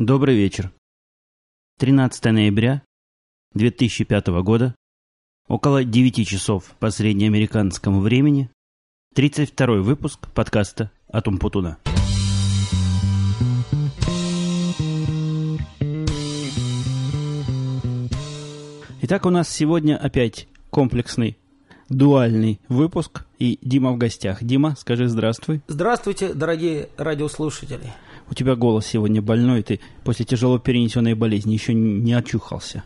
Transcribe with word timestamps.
Добрый 0.00 0.34
вечер. 0.34 0.72
13 1.78 2.24
ноября 2.32 2.80
2005 3.52 4.28
года, 4.42 4.74
около 5.46 5.84
9 5.84 6.26
часов 6.26 6.74
по 6.78 6.90
среднеамериканскому 6.90 8.00
времени, 8.00 8.48
32 9.14 9.82
выпуск 9.82 10.26
подкаста 10.32 10.90
«Атум 11.06 11.36
Путуна». 11.36 11.76
Итак, 19.02 19.26
у 19.26 19.30
нас 19.30 19.50
сегодня 19.50 19.98
опять 19.98 20.48
комплексный 20.70 21.36
дуальный 21.90 22.58
выпуск, 22.70 23.26
и 23.38 23.58
Дима 23.60 23.92
в 23.92 23.98
гостях. 23.98 24.42
Дима, 24.42 24.76
скажи 24.78 25.08
здравствуй. 25.08 25.60
Здравствуйте, 25.68 26.32
дорогие 26.32 26.88
радиослушатели. 26.96 27.92
У 28.30 28.34
тебя 28.34 28.54
голос 28.54 28.86
сегодня 28.86 29.20
больной, 29.20 29.62
ты 29.62 29.80
после 30.04 30.24
тяжело 30.24 30.58
перенесенной 30.58 31.14
болезни 31.14 31.52
еще 31.52 31.74
не 31.74 32.12
очухался. 32.12 32.84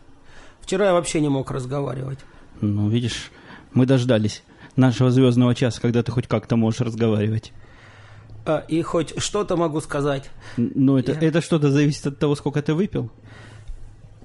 Вчера 0.61 0.87
я 0.87 0.93
вообще 0.93 1.21
не 1.21 1.29
мог 1.29 1.51
разговаривать. 1.51 2.19
Ну, 2.61 2.89
видишь, 2.89 3.31
мы 3.73 3.85
дождались 3.85 4.43
нашего 4.75 5.11
звездного 5.11 5.53
часа, 5.53 5.79
когда 5.79 6.01
ты 6.01 6.11
хоть 6.11 6.27
как-то 6.27 6.55
можешь 6.55 6.81
разговаривать. 6.81 7.53
А, 8.47 8.63
и 8.67 8.81
хоть 8.81 9.21
что-то 9.21 9.55
могу 9.55 9.81
сказать. 9.81 10.29
Ну, 10.57 10.97
это, 10.97 11.11
Я- 11.13 11.27
это 11.27 11.41
что-то 11.41 11.69
зависит 11.71 12.07
от 12.07 12.17
того, 12.19 12.35
сколько 12.35 12.61
ты 12.61 12.73
выпил? 12.73 13.11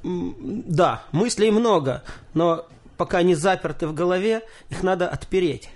Да, 0.03 1.05
мыслей 1.13 1.51
много, 1.51 2.03
но 2.33 2.67
пока 2.97 3.19
они 3.19 3.35
заперты 3.35 3.87
в 3.87 3.93
голове, 3.95 4.43
их 4.71 4.83
надо 4.83 5.09
отпереть. 5.09 5.69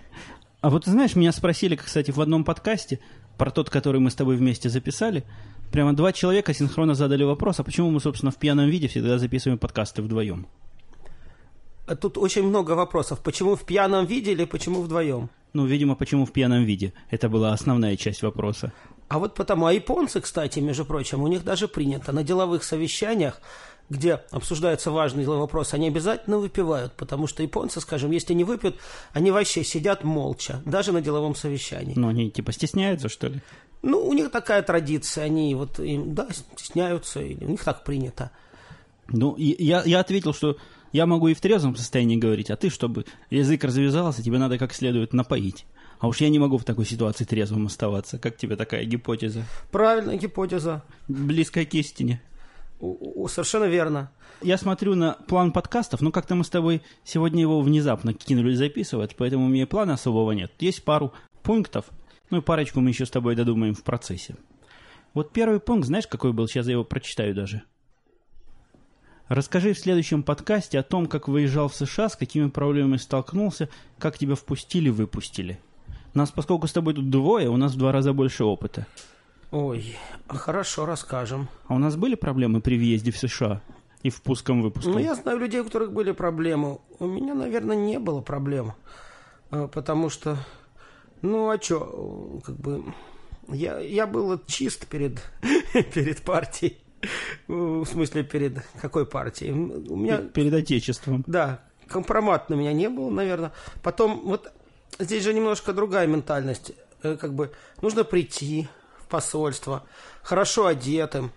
А 0.62 0.70
вот 0.70 0.84
ты 0.87 0.91
знаешь, 0.91 1.15
меня 1.15 1.33
спросили, 1.33 1.77
кстати, 1.77 2.11
в 2.11 2.20
одном 2.20 2.45
подкасте, 2.45 3.01
про 3.37 3.51
тот, 3.51 3.70
который 3.70 4.01
мы 4.01 4.11
с 4.11 4.15
тобой 4.15 4.37
вместе 4.37 4.69
записали, 4.69 5.24
прямо 5.73 5.92
два 5.92 6.12
человека 6.12 6.55
синхронно 6.55 6.95
задали 6.95 7.25
вопрос, 7.25 7.61
а 7.61 7.65
почему 7.65 7.91
мы, 7.91 8.01
собственно, 8.01 8.33
в 8.33 8.37
пьяном 8.37 8.69
виде 8.69 8.88
всегда 8.88 9.19
записываем 9.19 9.59
подкасты 9.59 10.02
вдвоем? 10.02 10.47
А 11.86 11.97
Тут 11.97 12.17
очень 12.17 12.44
много 12.44 12.72
вопросов. 12.72 13.20
Почему 13.20 13.56
в 13.56 13.64
пьяном 13.64 14.06
виде 14.06 14.33
или 14.33 14.44
почему 14.44 14.81
вдвоем? 14.83 15.28
Ну, 15.53 15.67
видимо, 15.67 15.94
почему 15.94 16.25
в 16.25 16.33
пьяном 16.33 16.64
виде? 16.64 16.92
Это 17.11 17.28
была 17.28 17.53
основная 17.53 17.97
часть 17.97 18.22
вопроса. 18.22 18.72
А 19.09 19.19
вот 19.19 19.34
потому, 19.34 19.66
а 19.66 19.72
японцы, 19.72 20.20
кстати, 20.20 20.61
между 20.61 20.84
прочим, 20.84 21.22
у 21.22 21.28
них 21.28 21.44
даже 21.44 21.69
принято 21.69 22.12
на 22.12 22.25
деловых 22.25 22.64
совещаниях, 22.64 23.41
где 23.91 24.15
обсуждаются 24.31 24.91
важные 24.91 25.27
вопросы, 25.27 25.75
они 25.75 25.89
обязательно 25.89 26.39
выпивают, 26.39 26.95
потому 26.95 27.27
что 27.27 27.43
японцы, 27.43 27.81
скажем, 27.81 28.11
если 28.11 28.35
не 28.35 28.45
выпьют, 28.45 28.77
они 29.13 29.31
вообще 29.31 29.63
сидят 29.65 30.05
молча, 30.05 30.63
даже 30.65 30.93
на 30.93 31.01
деловом 31.01 31.35
совещании. 31.35 31.95
Ну, 31.97 32.09
они 32.09 32.31
типа 32.31 32.53
стесняются, 32.53 33.09
что 33.09 33.29
ли? 33.29 33.41
Ну, 33.83 34.01
у 34.07 34.12
них 34.15 34.31
такая 34.31 34.62
традиция, 34.62 35.25
они 35.25 35.55
вот, 35.55 35.79
им, 35.79 36.15
да, 36.15 36.29
стесняются, 36.57 37.21
у 37.21 37.51
них 37.51 37.62
так 37.62 37.85
принято. 37.85 38.31
Ну, 39.09 39.37
я, 39.37 39.83
я 39.85 40.01
ответил, 40.01 40.33
что 40.33 40.57
я 40.93 41.07
могу 41.07 41.29
и 41.29 41.35
в 41.35 41.41
трезвом 41.41 41.77
состоянии 41.77 42.17
говорить, 42.17 42.51
а 42.51 42.57
ты, 42.57 42.71
чтобы 42.71 43.05
язык 43.29 43.65
развязался, 43.65 44.23
тебе 44.23 44.39
надо 44.39 44.59
как 44.59 44.73
следует 44.73 45.12
напоить. 45.12 45.67
А 45.99 46.09
уж 46.09 46.21
я 46.21 46.29
не 46.29 46.39
могу 46.39 46.59
в 46.59 46.65
такой 46.65 46.87
ситуации 46.87 47.25
трезвым 47.25 47.67
оставаться. 47.67 48.19
Как 48.19 48.37
тебе 48.37 48.57
такая 48.57 48.85
гипотеза? 48.85 49.45
Правильная 49.71 50.17
гипотеза. 50.17 50.83
Близкая 51.09 51.65
к 51.65 51.75
истине. 51.75 52.23
Совершенно 53.29 53.65
верно. 53.65 54.11
Я 54.43 54.59
смотрю 54.59 54.95
на 54.95 55.13
план 55.27 55.53
подкастов, 55.53 56.01
но 56.01 56.11
как-то 56.11 56.35
мы 56.35 56.45
с 56.45 56.51
тобой 56.51 56.83
сегодня 57.05 57.43
его 57.43 57.61
внезапно 57.61 58.13
кинули 58.13 58.55
записывать, 58.55 59.17
поэтому 59.17 59.47
у 59.47 59.49
меня 59.49 59.67
плана 59.67 59.95
особого 59.95 60.33
нет. 60.33 60.53
Есть 60.59 60.85
пару 60.85 61.12
пунктов, 61.43 61.87
ну 62.31 62.39
и 62.39 62.43
парочку 62.43 62.81
мы 62.81 62.91
еще 62.91 63.07
с 63.07 63.11
тобой 63.11 63.37
додумаем 63.37 63.75
в 63.75 63.83
процессе. 63.83 64.37
Вот 65.15 65.33
первый 65.33 65.61
пункт, 65.61 65.87
знаешь, 65.87 66.07
какой 66.07 66.33
был? 66.33 66.49
Сейчас 66.49 66.67
я 66.67 66.73
его 66.73 66.85
прочитаю 66.85 67.35
даже. 67.35 67.62
Расскажи 69.29 69.73
в 69.73 69.79
следующем 69.79 70.23
подкасте 70.23 70.79
о 70.79 70.83
том, 70.83 71.07
как 71.07 71.29
выезжал 71.29 71.69
в 71.69 71.75
США, 71.75 72.09
с 72.11 72.17
какими 72.17 72.49
проблемами 72.49 72.99
столкнулся, 72.99 73.71
как 73.99 74.19
тебя 74.19 74.35
впустили, 74.35 74.91
выпустили. 74.91 75.59
Нас, 76.12 76.31
поскольку 76.31 76.67
с 76.67 76.73
тобой 76.73 76.94
тут 76.94 77.09
двое, 77.09 77.49
у 77.49 77.56
нас 77.56 77.73
в 77.73 77.78
два 77.78 77.91
раза 77.93 78.12
больше 78.12 78.44
опыта. 78.44 78.87
Ой, 79.50 79.97
хорошо, 80.28 80.87
расскажем. 80.87 81.49
А 81.69 81.75
у 81.75 81.78
нас 81.78 81.97
были 81.97 82.15
проблемы 82.15 82.60
при 82.60 82.77
въезде 82.77 83.10
в 83.12 83.19
США 83.19 83.62
и 84.03 84.10
в 84.10 84.21
пуском 84.22 84.62
выпуске? 84.62 84.91
Ну, 84.91 84.99
я 84.99 85.15
знаю 85.15 85.38
людей, 85.38 85.60
у 85.60 85.65
которых 85.65 85.93
были 85.93 86.12
проблемы. 86.12 86.78
У 86.99 87.06
меня, 87.06 87.34
наверное, 87.34 87.77
не 87.77 87.99
было 87.99 88.21
проблем. 88.21 88.72
А, 89.50 89.69
Потому 89.69 90.10
что, 90.10 90.37
ну, 91.22 91.50
а 91.50 91.60
что, 91.60 92.41
как 92.44 92.56
бы, 92.56 92.84
я, 93.49 93.78
я 93.78 94.06
был 94.06 94.41
чист 94.47 94.87
перед, 94.87 95.22
перед 95.94 96.21
партией. 96.22 96.78
В 97.47 97.84
смысле, 97.84 98.25
перед 98.25 98.65
какой 98.81 99.06
партией? 99.06 99.53
У 99.53 99.97
меня 99.97 100.19
Перед 100.19 100.55
Отечеством. 100.55 101.22
Да, 101.26 101.62
компромат 101.87 102.49
на 102.49 102.55
меня 102.55 102.72
не 102.72 102.88
было, 102.88 103.11
наверное. 103.11 103.53
Потом, 103.82 104.22
вот 104.25 104.50
здесь 104.99 105.22
же 105.22 105.34
немножко 105.34 105.72
другая 105.75 106.06
ментальность. 106.06 106.72
Э, 107.03 107.16
Как 107.16 107.34
бы 107.34 107.53
нужно 107.82 108.05
прийти 108.05 108.69
в 109.04 109.09
посольство, 109.09 109.82
хорошо 110.22 110.66
одетым, 110.66 111.31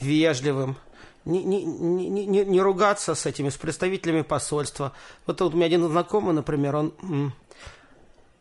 вежливым, 0.00 0.76
не, 1.24 1.42
не, 1.42 1.64
не, 1.64 2.26
не- 2.26 2.44
не, 2.44 2.60
ругаться 2.60 3.14
с 3.14 3.26
этими, 3.26 3.48
с 3.48 3.56
представителями 3.56 4.22
посольства. 4.22 4.92
Вот 5.26 5.38
тут 5.38 5.52
у 5.52 5.56
меня 5.56 5.66
один 5.66 5.88
знакомый, 5.88 6.34
например, 6.34 6.76
он... 6.76 7.32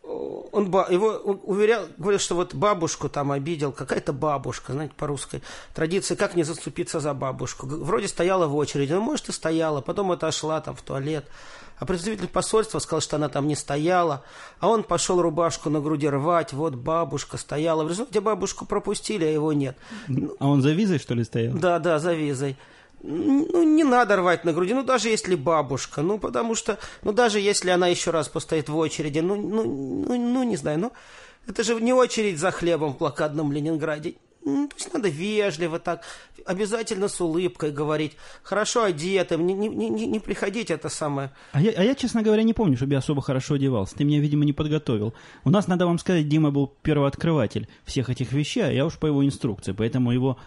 он 0.08 0.66
его 0.66 1.10
уверял, 1.44 1.86
говорил, 1.98 2.20
что 2.20 2.36
вот 2.36 2.56
бабушку 2.56 3.10
там 3.10 3.32
обидел, 3.32 3.72
какая-то 3.72 4.14
бабушка, 4.14 4.74
знаете, 4.74 4.94
по 4.96 5.08
русской 5.08 5.42
традиции, 5.74 6.16
как 6.16 6.36
не 6.36 6.44
заступиться 6.44 7.00
за 7.00 7.14
бабушку. 7.14 7.68
Вроде 7.68 8.08
стояла 8.08 8.48
в 8.48 8.56
очереди, 8.56 8.94
ну, 8.94 9.02
может, 9.02 9.30
и 9.30 9.32
стояла, 9.32 9.82
потом 9.82 10.12
отошла 10.12 10.62
там 10.62 10.76
в 10.76 10.82
туалет. 10.82 11.26
А 11.80 11.86
представитель 11.86 12.28
посольства 12.28 12.80
сказал, 12.80 13.02
что 13.02 13.18
она 13.18 13.30
там 13.30 13.48
не 13.48 13.56
стояла, 13.56 14.24
а 14.60 14.70
он 14.70 14.84
пошел 14.84 15.22
рубашку 15.22 15.70
на 15.70 15.80
груди 15.80 16.10
рвать, 16.10 16.54
вот 16.54 16.74
бабушка 16.74 17.38
стояла. 17.38 17.84
В 17.84 17.90
результате 17.90 18.20
бабушку 18.20 18.66
пропустили, 18.66 19.26
а 19.26 19.32
его 19.32 19.54
нет. 19.54 19.78
А 20.40 20.48
он 20.48 20.62
за 20.62 20.72
визой, 20.72 20.98
что 20.98 21.14
ли, 21.14 21.24
стоял? 21.24 21.56
Да, 21.56 21.78
да, 21.78 22.00
за 22.00 22.14
визой. 22.14 22.58
Ну, 23.04 23.64
не 23.64 23.84
надо 23.84 24.16
рвать 24.16 24.44
на 24.44 24.54
груди, 24.54 24.74
ну, 24.74 24.84
даже 24.84 25.10
если 25.10 25.36
бабушка, 25.36 26.02
ну, 26.02 26.18
потому 26.18 26.56
что, 26.56 26.80
ну, 27.04 27.14
даже 27.14 27.40
если 27.40 27.70
она 27.70 27.88
еще 27.88 28.12
раз 28.12 28.28
постоит 28.28 28.70
в 28.70 28.78
очереди, 28.78 29.20
ну, 29.20 29.36
ну, 29.36 29.64
ну, 29.64 30.18
ну, 30.18 30.44
не 30.44 30.58
знаю, 30.58 30.80
ну, 30.80 30.92
это 31.48 31.64
же 31.64 31.80
не 31.80 31.94
очередь 31.94 32.40
за 32.40 32.52
хлебом 32.52 32.94
в 32.94 32.98
блокадном 32.98 33.52
Ленинграде. 33.52 34.16
Ну, 34.44 34.68
То 34.70 34.76
есть 34.78 34.94
надо 34.94 35.10
вежливо 35.10 35.78
так, 35.78 36.04
обязательно 36.46 37.10
с 37.10 37.20
улыбкой 37.20 37.72
говорить, 37.72 38.14
хорошо 38.44 38.84
одетым, 38.84 39.46
не, 39.46 39.54
не, 39.54 39.68
не, 39.68 40.08
не 40.08 40.20
приходить 40.20 40.72
это 40.72 40.90
самое. 40.90 41.32
А 41.52 41.62
я, 41.62 41.72
а 41.72 41.84
я, 41.84 41.96
честно 41.96 42.22
говоря, 42.22 42.44
не 42.44 42.54
помню, 42.54 42.78
чтобы 42.78 42.94
я 42.94 43.00
особо 43.00 43.22
хорошо 43.22 43.56
одевался. 43.56 43.96
Ты 43.96 44.06
меня, 44.06 44.20
видимо, 44.20 44.46
не 44.46 44.54
подготовил. 44.54 45.14
У 45.44 45.50
нас, 45.50 45.68
надо 45.68 45.86
вам 45.86 46.00
сказать, 46.00 46.30
Дима 46.30 46.52
был 46.52 46.74
первооткрыватель 46.82 47.68
всех 47.84 48.10
этих 48.10 48.32
вещей, 48.32 48.64
а 48.64 48.72
я 48.72 48.86
уж 48.86 48.98
по 48.98 49.06
его 49.06 49.26
инструкции, 49.26 49.74
поэтому 49.74 50.12
его, 50.12 50.38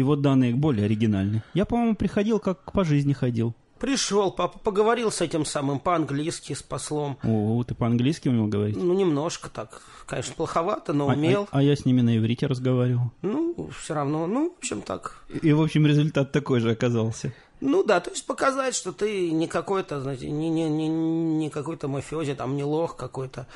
его 0.00 0.16
данные 0.16 0.54
более 0.54 0.84
оригинальны. 0.86 1.42
Я, 1.54 1.64
по-моему, 1.64 1.94
приходил, 1.94 2.40
как 2.40 2.72
по 2.72 2.84
жизни 2.84 3.12
ходил. 3.12 3.54
Пришел, 3.78 4.30
папа 4.30 4.58
поговорил 4.58 5.10
с 5.10 5.22
этим 5.22 5.46
самым 5.46 5.78
по-английски, 5.80 6.52
с 6.52 6.62
послом. 6.62 7.16
О, 7.22 7.64
ты 7.64 7.74
по-английски 7.74 8.28
умел 8.28 8.46
говорить? 8.46 8.76
Ну, 8.76 8.92
немножко 8.92 9.48
так, 9.48 9.80
конечно, 10.06 10.34
плоховато, 10.34 10.92
но 10.92 11.08
А- 11.08 11.14
умел. 11.14 11.48
А, 11.50 11.60
а 11.60 11.62
я 11.62 11.74
с 11.74 11.86
ними 11.86 12.02
на 12.02 12.18
иврите 12.18 12.46
разговаривал. 12.46 13.10
Ну, 13.22 13.70
все 13.78 13.94
равно, 13.94 14.26
ну, 14.26 14.50
в 14.50 14.58
общем, 14.58 14.82
так. 14.82 15.24
И, 15.30 15.48
и, 15.48 15.52
в 15.54 15.62
общем, 15.62 15.86
результат 15.86 16.30
такой 16.30 16.60
же 16.60 16.72
оказался. 16.72 17.32
Ну 17.62 17.82
да, 17.82 18.00
то 18.00 18.10
есть 18.10 18.26
показать, 18.26 18.74
что 18.74 18.92
ты 18.92 19.30
не 19.30 19.46
какой-то, 19.46 20.00
знаете, 20.02 20.30
не, 20.30 20.50
не, 20.50 20.68
не, 20.68 20.88
не 20.88 21.48
какой-то 21.48 21.88
мафиози, 21.88 22.34
там, 22.34 22.56
не 22.56 22.64
лох 22.64 22.96
какой-то, 22.96 23.46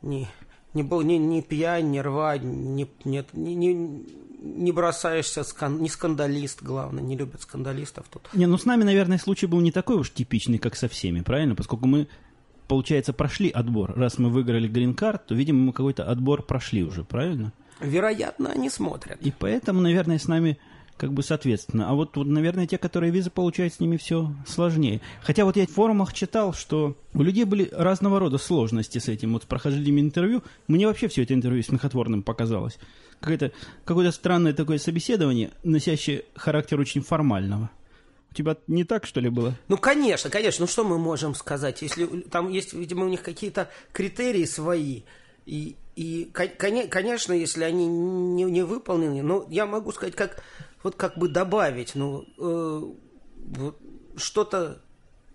не, 0.00 0.26
не, 0.72 0.82
был, 0.82 1.02
не, 1.02 1.18
не 1.18 1.42
пьянь, 1.42 1.90
не 1.90 2.00
рвать, 2.00 2.42
не, 2.42 2.90
нет, 3.04 3.28
не, 3.34 3.54
не, 3.54 4.04
не 4.40 4.72
бросаешься, 4.72 5.44
скан, 5.44 5.80
не 5.80 5.88
скандалист, 5.88 6.62
главное, 6.62 7.02
не 7.02 7.16
любят 7.16 7.42
скандалистов 7.42 8.06
тут. 8.10 8.28
Не, 8.34 8.46
ну 8.46 8.58
с 8.58 8.64
нами, 8.64 8.84
наверное, 8.84 9.18
случай 9.18 9.46
был 9.46 9.60
не 9.60 9.72
такой 9.72 9.96
уж 9.96 10.10
типичный, 10.10 10.58
как 10.58 10.76
со 10.76 10.88
всеми, 10.88 11.20
правильно? 11.20 11.54
Поскольку 11.54 11.86
мы, 11.86 12.08
получается, 12.68 13.12
прошли 13.12 13.50
отбор. 13.50 13.94
Раз 13.96 14.18
мы 14.18 14.30
выиграли 14.30 14.68
грин-карт, 14.68 15.26
то, 15.26 15.34
видимо, 15.34 15.60
мы 15.60 15.72
какой-то 15.72 16.04
отбор 16.04 16.42
прошли 16.42 16.82
уже, 16.82 17.04
правильно? 17.04 17.52
Вероятно, 17.80 18.50
они 18.50 18.70
смотрят. 18.70 19.20
И 19.20 19.32
поэтому, 19.36 19.80
наверное, 19.80 20.18
с 20.18 20.28
нами 20.28 20.58
как 20.96 21.12
бы 21.12 21.22
соответственно. 21.22 21.90
А 21.90 21.94
вот, 21.94 22.16
вот, 22.16 22.26
наверное, 22.26 22.66
те, 22.66 22.78
которые 22.78 23.12
визы 23.12 23.30
получают, 23.30 23.74
с 23.74 23.80
ними 23.80 23.96
все 23.96 24.32
сложнее. 24.46 25.00
Хотя 25.22 25.44
вот 25.44 25.56
я 25.56 25.66
в 25.66 25.70
форумах 25.70 26.14
читал, 26.14 26.54
что 26.54 26.96
у 27.12 27.22
людей 27.22 27.44
были 27.44 27.68
разного 27.70 28.18
рода 28.18 28.38
сложности 28.38 28.98
с 28.98 29.08
этим. 29.08 29.34
Вот 29.34 29.42
с 29.42 29.46
прохождением 29.46 30.00
интервью. 30.00 30.42
Мне 30.68 30.86
вообще 30.86 31.08
все 31.08 31.22
это 31.22 31.34
интервью 31.34 31.62
смехотворным 31.62 32.22
показалось. 32.22 32.78
Какое-то, 33.20 33.52
какое-то 33.84 34.12
странное 34.12 34.52
такое 34.52 34.78
собеседование, 34.78 35.50
носящее 35.64 36.24
характер 36.34 36.78
очень 36.80 37.02
формального. 37.02 37.70
У 38.30 38.34
тебя 38.34 38.56
не 38.66 38.84
так, 38.84 39.06
что 39.06 39.20
ли, 39.20 39.30
было? 39.30 39.54
Ну, 39.68 39.78
конечно, 39.78 40.28
конечно. 40.28 40.64
Ну, 40.64 40.66
что 40.66 40.84
мы 40.84 40.98
можем 40.98 41.34
сказать? 41.34 41.80
Если 41.82 42.06
там 42.06 42.50
есть, 42.50 42.74
видимо, 42.74 43.06
у 43.06 43.08
них 43.08 43.22
какие-то 43.22 43.70
критерии 43.92 44.44
свои, 44.44 45.02
и, 45.46 45.76
и 45.94 46.30
кон- 46.34 46.56
коне- 46.58 46.88
конечно, 46.88 47.32
если 47.32 47.64
они 47.64 47.86
не, 47.86 48.44
не 48.44 48.62
выполнены, 48.62 49.22
но 49.22 49.46
я 49.48 49.64
могу 49.64 49.92
сказать, 49.92 50.14
как 50.14 50.42
вот 50.82 50.96
как 50.96 51.16
бы 51.16 51.28
добавить, 51.28 51.94
ну, 51.94 52.26
э, 52.38 52.82
вот 53.56 53.78
что-то... 54.16 54.82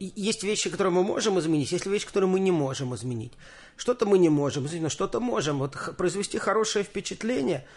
Есть 0.01 0.42
вещи, 0.42 0.71
которые 0.71 0.92
мы 0.92 1.03
можем 1.03 1.39
изменить, 1.39 1.71
есть 1.71 1.86
вещи, 1.86 2.07
которые 2.07 2.27
мы 2.27 2.39
не 2.39 2.51
можем 2.51 2.95
изменить. 2.95 3.33
Что-то 3.77 4.07
мы 4.07 4.18
не 4.18 4.30
можем 4.30 4.65
изменить, 4.65 4.92
что-то 4.92 5.19
можем. 5.19 5.59
Вот 5.59 5.75
произвести 5.95 6.39
хорошее 6.39 6.83
впечатление, 6.83 7.68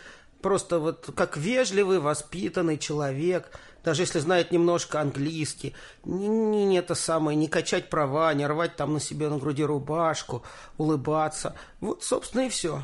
просто 0.41 0.79
вот 0.79 1.11
как 1.15 1.37
вежливый, 1.37 1.99
воспитанный 1.99 2.79
человек, 2.79 3.51
даже 3.85 4.03
если 4.03 4.21
знает 4.21 4.53
немножко 4.53 5.03
английский, 5.03 5.75
не, 6.05 6.29
не 6.65 6.79
это 6.79 6.95
самое, 6.95 7.37
не 7.37 7.47
качать 7.49 7.91
права, 7.91 8.33
не 8.33 8.47
рвать 8.47 8.77
там 8.77 8.95
на 8.95 9.01
себе 9.01 9.29
на 9.29 9.37
груди 9.37 9.63
рубашку, 9.63 10.43
улыбаться. 10.79 11.55
Вот, 11.81 12.03
собственно, 12.03 12.47
и 12.47 12.49
все, 12.49 12.83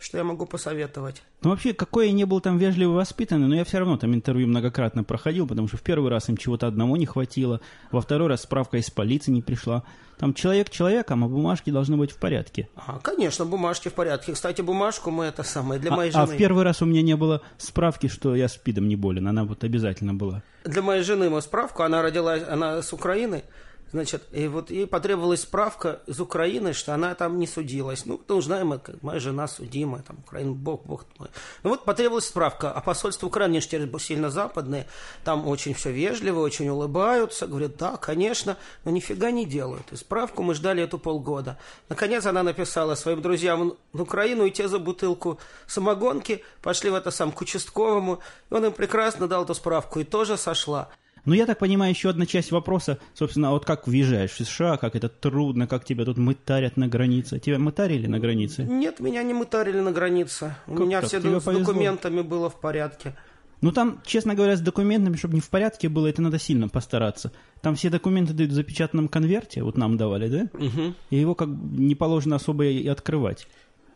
что 0.00 0.18
я 0.18 0.24
могу 0.24 0.46
посоветовать. 0.46 1.22
Ну, 1.42 1.50
вообще, 1.50 1.72
какой 1.72 2.08
я 2.08 2.12
не 2.12 2.24
был 2.24 2.40
там 2.40 2.58
вежливый 2.58 2.96
воспитанный, 2.96 3.48
но 3.48 3.54
я 3.54 3.64
все 3.64 3.78
равно 3.78 3.96
там 3.96 4.14
интервью 4.14 4.46
многократно 4.46 5.04
проходил, 5.04 5.46
потому 5.46 5.68
что 5.68 5.78
в 5.78 5.82
первый 5.82 6.10
раз 6.10 6.28
им 6.28 6.36
чего-то 6.36 6.66
одного 6.66 6.98
не 6.98 7.06
хватило, 7.06 7.60
во 7.90 8.02
второй 8.02 8.28
раз 8.28 8.42
справка 8.42 8.76
из 8.76 8.90
полиции 8.90 9.30
не 9.30 9.40
пришла. 9.40 9.82
Там 10.18 10.34
человек 10.34 10.68
человеком, 10.68 11.24
а 11.24 11.28
бумажки 11.28 11.70
должны 11.70 11.96
быть 11.96 12.10
в 12.10 12.18
порядке. 12.18 12.68
А, 12.76 12.98
конечно, 12.98 13.46
бумажки 13.46 13.88
в 13.88 13.94
порядке. 13.94 14.34
Кстати, 14.34 14.60
бумажку 14.60 15.10
мы 15.10 15.24
это 15.24 15.42
самое 15.42 15.80
для 15.80 15.90
а, 15.92 15.96
моей 15.96 16.10
жены. 16.10 16.22
А 16.24 16.26
в 16.26 16.36
первый 16.36 16.62
раз 16.62 16.82
у 16.82 16.84
меня 16.84 17.00
не 17.00 17.16
было 17.16 17.40
справки, 17.56 18.08
что 18.08 18.36
я 18.36 18.46
спидом 18.48 18.86
не 18.86 18.96
болен. 18.96 19.26
Она 19.26 19.44
вот 19.44 19.64
обязательно 19.64 20.12
была. 20.12 20.42
Для 20.64 20.82
моей 20.82 21.02
жены 21.02 21.30
мы 21.30 21.40
справку, 21.40 21.84
она 21.84 22.02
родилась, 22.02 22.42
она 22.46 22.82
с 22.82 22.92
Украины, 22.92 23.44
Значит, 23.92 24.22
и 24.30 24.46
вот 24.46 24.70
ей 24.70 24.86
потребовалась 24.86 25.42
справка 25.42 26.00
из 26.06 26.20
Украины, 26.20 26.72
что 26.72 26.94
она 26.94 27.14
там 27.14 27.38
не 27.38 27.46
судилась. 27.46 28.06
Ну, 28.06 28.18
то 28.18 28.40
знаем, 28.40 28.68
мы, 28.68 28.78
как 28.78 29.02
моя 29.02 29.18
жена 29.18 29.48
судимая, 29.48 30.02
там, 30.02 30.18
Украина, 30.20 30.52
бог, 30.52 30.84
бог 30.84 31.04
мой. 31.18 31.28
Ну, 31.64 31.70
вот 31.70 31.84
потребовалась 31.84 32.26
справка. 32.26 32.70
А 32.70 32.80
посольство 32.80 33.26
Украины, 33.26 33.50
они 33.50 33.60
же 33.60 33.98
сильно 33.98 34.30
западные, 34.30 34.86
там 35.24 35.48
очень 35.48 35.74
все 35.74 35.90
вежливо, 35.90 36.40
очень 36.40 36.68
улыбаются, 36.68 37.46
говорят, 37.46 37.76
да, 37.76 37.96
конечно, 37.96 38.56
но 38.84 38.92
нифига 38.92 39.30
не 39.32 39.44
делают. 39.44 39.90
И 39.92 39.96
справку 39.96 40.42
мы 40.42 40.54
ждали 40.54 40.82
эту 40.82 40.98
полгода. 40.98 41.58
Наконец 41.88 42.26
она 42.26 42.42
написала 42.42 42.94
своим 42.94 43.22
друзьям 43.22 43.74
в 43.92 44.02
Украину, 44.02 44.44
и 44.44 44.50
те 44.50 44.68
за 44.68 44.78
бутылку 44.78 45.38
самогонки 45.66 46.44
пошли 46.62 46.90
в 46.90 46.94
это 46.94 47.10
сам 47.10 47.32
к 47.32 47.40
участковому, 47.40 48.20
и 48.50 48.54
он 48.54 48.66
им 48.66 48.72
прекрасно 48.72 49.26
дал 49.26 49.44
эту 49.44 49.54
справку, 49.54 49.98
и 50.00 50.04
тоже 50.04 50.36
сошла. 50.36 50.90
Ну, 51.24 51.34
я 51.34 51.46
так 51.46 51.58
понимаю, 51.58 51.92
еще 51.92 52.10
одна 52.10 52.26
часть 52.26 52.50
вопроса, 52.50 52.98
собственно, 53.14 53.48
а 53.48 53.50
вот 53.52 53.64
как 53.64 53.86
въезжаешь 53.86 54.32
в 54.32 54.44
США, 54.44 54.76
как 54.76 54.96
это 54.96 55.08
трудно, 55.08 55.66
как 55.66 55.84
тебя 55.84 56.04
тут 56.04 56.18
мытарят 56.18 56.76
на 56.76 56.88
границе. 56.88 57.38
Тебя 57.38 57.58
мытарили 57.58 58.06
на 58.06 58.18
границе? 58.18 58.64
Нет, 58.64 59.00
меня 59.00 59.22
не 59.22 59.34
мытарили 59.34 59.80
на 59.80 59.92
границе. 59.92 60.54
У 60.66 60.74
как 60.74 60.86
меня 60.86 61.00
так? 61.00 61.08
все 61.08 61.20
с 61.20 61.22
повезло. 61.22 61.52
документами 61.52 62.22
было 62.22 62.48
в 62.48 62.60
порядке. 62.60 63.14
Ну, 63.62 63.72
там, 63.72 64.00
честно 64.06 64.34
говоря, 64.34 64.56
с 64.56 64.60
документами, 64.60 65.16
чтобы 65.16 65.34
не 65.34 65.40
в 65.40 65.50
порядке 65.50 65.88
было, 65.90 66.06
это 66.06 66.22
надо 66.22 66.38
сильно 66.38 66.68
постараться. 66.68 67.30
Там 67.60 67.74
все 67.74 67.90
документы 67.90 68.32
дают 68.32 68.52
в 68.52 68.54
запечатанном 68.54 69.08
конверте, 69.08 69.62
вот 69.62 69.76
нам 69.76 69.98
давали, 69.98 70.28
да? 70.28 70.48
Угу. 70.54 70.94
И 71.10 71.16
его 71.16 71.34
как 71.34 71.48
не 71.48 71.94
положено 71.94 72.36
особо 72.36 72.64
и 72.64 72.86
открывать. 72.88 73.46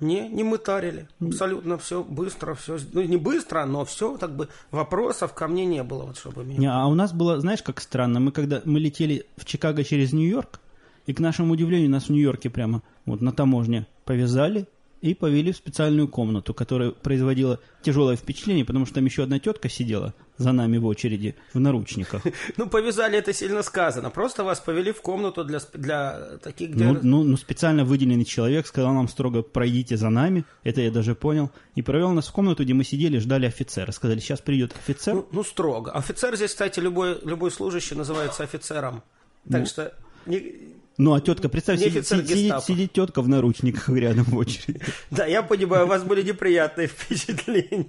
Не, 0.04 0.28
не 0.28 0.44
мытарили. 0.44 1.08
Абсолютно 1.18 1.78
все 1.78 2.04
быстро, 2.04 2.54
все. 2.54 2.76
Ну, 2.92 3.02
не 3.02 3.16
быстро, 3.16 3.64
но 3.64 3.86
все, 3.86 4.18
так 4.18 4.36
бы, 4.36 4.48
вопросов 4.70 5.32
ко 5.32 5.48
мне 5.48 5.64
не 5.64 5.82
было, 5.82 6.02
вот 6.02 6.18
чтобы 6.18 6.44
меня. 6.44 6.58
Не, 6.58 6.70
а 6.70 6.86
у 6.86 6.94
нас 6.94 7.14
было, 7.14 7.40
знаешь, 7.40 7.62
как 7.62 7.80
странно, 7.80 8.20
мы 8.20 8.30
когда 8.30 8.60
мы 8.66 8.80
летели 8.80 9.24
в 9.38 9.46
Чикаго 9.46 9.82
через 9.82 10.12
Нью-Йорк, 10.12 10.60
и 11.06 11.14
к 11.14 11.20
нашему 11.20 11.54
удивлению 11.54 11.88
нас 11.88 12.04
в 12.04 12.10
Нью-Йорке 12.10 12.50
прямо 12.50 12.82
вот 13.06 13.22
на 13.22 13.32
таможне 13.32 13.86
повязали, 14.04 14.66
и 15.00 15.14
повели 15.14 15.52
в 15.52 15.56
специальную 15.56 16.08
комнату, 16.08 16.54
которая 16.54 16.90
производила 16.90 17.60
тяжелое 17.82 18.16
впечатление, 18.16 18.64
потому 18.64 18.86
что 18.86 18.96
там 18.96 19.04
еще 19.04 19.22
одна 19.22 19.38
тетка 19.38 19.68
сидела 19.68 20.14
за 20.38 20.52
нами 20.52 20.78
в 20.78 20.86
очереди 20.86 21.34
в 21.52 21.60
наручниках. 21.60 22.22
Ну, 22.56 22.68
повязали, 22.68 23.18
это 23.18 23.32
сильно 23.32 23.62
сказано. 23.62 24.10
Просто 24.10 24.44
вас 24.44 24.60
повели 24.60 24.92
в 24.92 25.00
комнату 25.02 25.44
для, 25.44 25.60
для 25.72 26.38
таких... 26.42 26.70
Где... 26.70 26.84
Ну, 26.84 26.98
ну, 27.02 27.22
ну, 27.24 27.36
специально 27.36 27.84
выделенный 27.84 28.24
человек 28.24 28.66
сказал 28.66 28.92
нам 28.92 29.08
строго, 29.08 29.42
пройдите 29.42 29.96
за 29.96 30.10
нами, 30.10 30.44
это 30.62 30.80
я 30.80 30.90
даже 30.90 31.14
понял, 31.14 31.50
и 31.74 31.82
провел 31.82 32.10
нас 32.10 32.28
в 32.28 32.32
комнату, 32.32 32.64
где 32.64 32.74
мы 32.74 32.84
сидели, 32.84 33.18
ждали 33.18 33.46
офицера. 33.46 33.92
Сказали, 33.92 34.20
сейчас 34.20 34.40
придет 34.40 34.72
офицер. 34.76 35.14
Ну, 35.14 35.26
ну 35.32 35.44
строго. 35.44 35.92
Офицер 35.92 36.36
здесь, 36.36 36.50
кстати, 36.50 36.80
любой, 36.80 37.18
любой 37.24 37.50
служащий 37.50 37.94
называется 37.94 38.44
офицером. 38.44 39.02
Так 39.50 39.60
ну, 39.60 39.66
что... 39.66 39.94
Не, 40.26 40.74
ну, 40.96 41.12
а 41.12 41.20
тетка, 41.20 41.48
представь, 41.48 41.80
сидит, 41.80 42.06
сидит, 42.06 42.62
сидит 42.62 42.92
тетка 42.92 43.20
в 43.20 43.28
наручниках 43.28 43.88
рядом 43.88 44.24
в 44.24 44.36
очереди. 44.36 44.80
Да, 45.10 45.26
я 45.26 45.42
понимаю, 45.42 45.86
у 45.86 45.88
вас 45.88 46.04
были 46.04 46.22
неприятные 46.22 46.86
впечатления. 46.88 47.86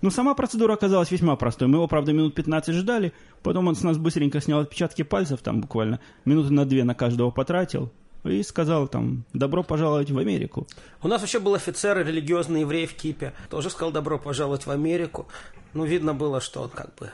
Ну, 0.00 0.10
сама 0.10 0.34
процедура 0.34 0.72
оказалась 0.72 1.10
весьма 1.10 1.36
простой. 1.36 1.68
Мы 1.68 1.76
его, 1.76 1.88
правда, 1.88 2.12
минут 2.12 2.34
15 2.34 2.74
ждали, 2.74 3.12
потом 3.42 3.68
он 3.68 3.74
с 3.74 3.82
нас 3.82 3.98
быстренько 3.98 4.40
снял 4.40 4.60
отпечатки 4.60 5.02
пальцев, 5.02 5.40
там 5.40 5.60
буквально 5.60 6.00
минуты 6.24 6.52
на 6.52 6.64
две 6.64 6.84
на 6.84 6.94
каждого 6.94 7.30
потратил, 7.30 7.92
и 8.24 8.42
сказал 8.42 8.88
там 8.88 9.24
«добро 9.34 9.62
пожаловать 9.62 10.10
в 10.10 10.18
Америку». 10.18 10.66
У 11.02 11.08
нас 11.08 11.20
вообще 11.20 11.40
был 11.40 11.54
офицер 11.54 11.98
религиозный 11.98 12.60
еврей 12.60 12.86
в 12.86 12.94
Кипе, 12.94 13.34
тоже 13.50 13.68
сказал 13.68 13.92
«добро 13.92 14.18
пожаловать 14.18 14.64
в 14.64 14.70
Америку». 14.70 15.26
Ну, 15.74 15.84
видно 15.84 16.14
было, 16.14 16.40
что 16.40 16.62
он 16.62 16.70
как 16.70 16.94
бы 16.94 17.10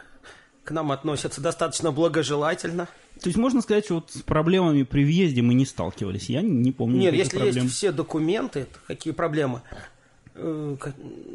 к 0.65 0.71
нам 0.71 0.93
относится 0.93 1.41
достаточно 1.41 1.93
благожелательно. 1.93 2.89
То 3.21 3.29
есть 3.29 3.39
можно 3.39 3.61
сказать, 3.61 3.85
что 3.85 3.97
вот 3.97 4.11
с 4.11 4.23
проблемами 4.23 4.83
при 4.83 5.05
въезде 5.05 5.43
мы 5.43 5.55
не 5.55 5.67
сталкивались. 5.67 6.29
Я 6.29 6.43
не 6.43 6.73
помню. 6.73 6.99
Нет, 6.99 7.15
если 7.15 7.39
проблем. 7.39 7.65
есть 7.65 7.77
все 7.77 7.93
документы, 7.93 8.67
какие 8.87 9.13
проблемы? 9.13 9.63
Э, 10.35 10.77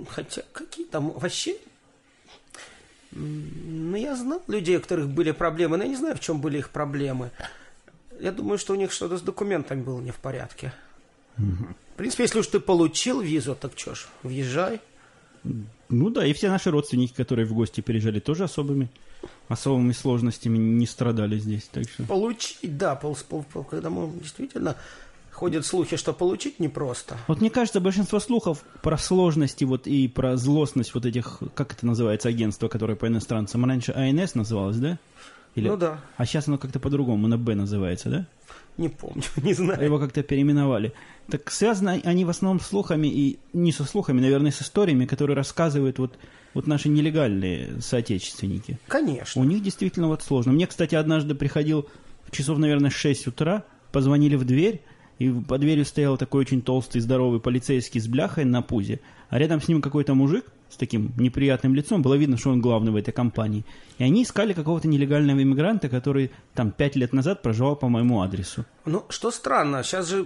хотя 0.10 0.42
какие 0.52 0.86
там 0.86 1.12
вообще 1.12 1.56
ну, 3.12 3.96
я 3.96 4.16
знал 4.16 4.42
людей, 4.48 4.78
у 4.78 4.82
которых 4.82 5.10
были 5.10 5.32
проблемы, 5.32 5.78
но 5.78 5.84
я 5.84 5.90
не 5.90 5.96
знаю, 5.96 6.16
в 6.16 6.20
чем 6.20 6.42
были 6.42 6.60
их 6.60 6.70
проблемы. 6.70 7.32
Я 8.20 8.32
думаю, 8.32 8.58
что 8.58 8.74
у 8.74 8.76
них 8.76 8.92
что-то 8.92 9.18
с 9.18 9.22
документами 9.22 9.82
было 9.82 10.00
не 10.00 10.12
в 10.12 10.18
порядке. 10.18 10.74
Угу. 11.38 11.74
В 11.94 11.98
принципе, 11.98 12.24
если 12.24 12.40
уж 12.40 12.48
ты 12.48 12.60
получил 12.60 13.22
визу, 13.22 13.56
так 13.56 13.72
что 13.76 13.96
ж, 13.96 14.08
въезжай. 14.22 14.80
Ну 15.90 16.10
да, 16.10 16.26
и 16.26 16.34
все 16.34 16.50
наши 16.50 16.70
родственники, 16.70 17.14
которые 17.14 17.46
в 17.46 17.54
гости 17.54 17.82
приезжали, 17.82 18.20
тоже 18.20 18.44
особыми 18.44 18.90
особыми 19.48 19.92
сложностями 19.92 20.58
не 20.58 20.86
страдали 20.86 21.38
здесь. 21.40 21.70
Так 21.72 21.90
что... 21.90 22.04
Получить, 22.04 22.78
да, 22.78 22.96
пол, 22.96 23.18
пол, 23.28 23.44
пол, 23.52 23.64
когда 23.64 23.90
мы 23.90 24.12
действительно 24.20 24.76
ходят 25.32 25.66
слухи, 25.66 25.96
что 25.96 26.12
получить 26.12 26.60
непросто. 26.60 27.18
Вот 27.28 27.40
мне 27.40 27.50
кажется, 27.50 27.80
большинство 27.80 28.20
слухов 28.20 28.64
про 28.82 28.98
сложности 28.98 29.64
вот 29.64 29.88
и 29.88 30.08
про 30.10 30.36
злостность 30.36 30.94
вот 30.94 31.06
этих, 31.06 31.42
как 31.56 31.72
это 31.72 31.86
называется, 31.86 32.28
агентство, 32.28 32.68
которое 32.68 32.96
по 32.96 33.08
иностранцам, 33.08 33.64
раньше 33.64 33.94
АНС 33.94 34.36
называлось, 34.36 34.78
да? 34.78 35.00
Или... 35.56 35.70
Ну 35.70 35.78
да. 35.78 36.00
А 36.18 36.26
сейчас 36.26 36.48
оно 36.48 36.58
как-то 36.58 36.80
по-другому, 36.80 37.28
на 37.28 37.38
Б 37.38 37.56
называется, 37.56 38.10
да? 38.10 38.28
Не 38.78 38.90
помню, 38.90 39.24
не 39.38 39.54
знаю. 39.54 39.84
Его 39.84 39.98
как-то 39.98 40.24
переименовали. 40.24 40.94
Так 41.30 41.50
связаны 41.52 42.02
они 42.04 42.26
в 42.26 42.30
основном 42.30 42.60
с 42.60 42.68
слухами 42.68 43.08
и 43.08 43.40
не 43.54 43.72
со 43.72 43.86
слухами, 43.86 44.20
наверное, 44.20 44.52
с 44.52 44.62
историями, 44.62 45.06
которые 45.06 45.36
рассказывают 45.36 46.00
вот, 46.00 46.18
вот 46.54 46.68
наши 46.68 46.90
нелегальные 46.90 47.82
соотечественники. 47.82 48.80
Конечно. 48.88 49.42
У 49.42 49.46
них 49.46 49.62
действительно 49.62 50.08
вот 50.08 50.24
сложно. 50.24 50.52
Мне, 50.52 50.68
кстати, 50.68 50.96
однажды 50.96 51.36
приходил 51.36 51.88
часов, 52.32 52.58
наверное, 52.58 52.90
6 52.90 53.28
утра, 53.28 53.64
позвонили 53.92 54.36
в 54.36 54.46
дверь, 54.46 54.82
и 55.20 55.30
по 55.30 55.58
дверью 55.58 55.86
стоял 55.86 56.18
такой 56.18 56.42
очень 56.42 56.62
толстый, 56.62 57.00
здоровый 57.00 57.40
полицейский 57.40 58.00
с 58.00 58.08
бляхой 58.08 58.46
на 58.46 58.62
пузе, 58.62 59.02
а 59.30 59.40
рядом 59.40 59.62
с 59.62 59.68
ним 59.68 59.82
какой-то 59.82 60.14
мужик 60.16 60.46
с 60.70 60.78
таким 60.78 61.12
неприятным 61.18 61.74
лицом, 61.74 62.02
было 62.02 62.14
видно, 62.14 62.38
что 62.38 62.52
он 62.52 62.62
главный 62.62 62.92
в 62.92 62.96
этой 62.96 63.12
компании. 63.12 63.66
И 63.98 64.04
они 64.04 64.24
искали 64.24 64.54
какого-то 64.54 64.88
нелегального 64.88 65.42
иммигранта, 65.42 65.90
который 65.90 66.32
там 66.54 66.72
пять 66.72 66.96
лет 66.96 67.12
назад 67.12 67.42
проживал 67.42 67.76
по 67.76 67.90
моему 67.90 68.22
адресу. 68.22 68.66
Ну, 68.86 69.04
что 69.10 69.32
странно, 69.32 69.84
сейчас 69.84 70.10
же 70.10 70.26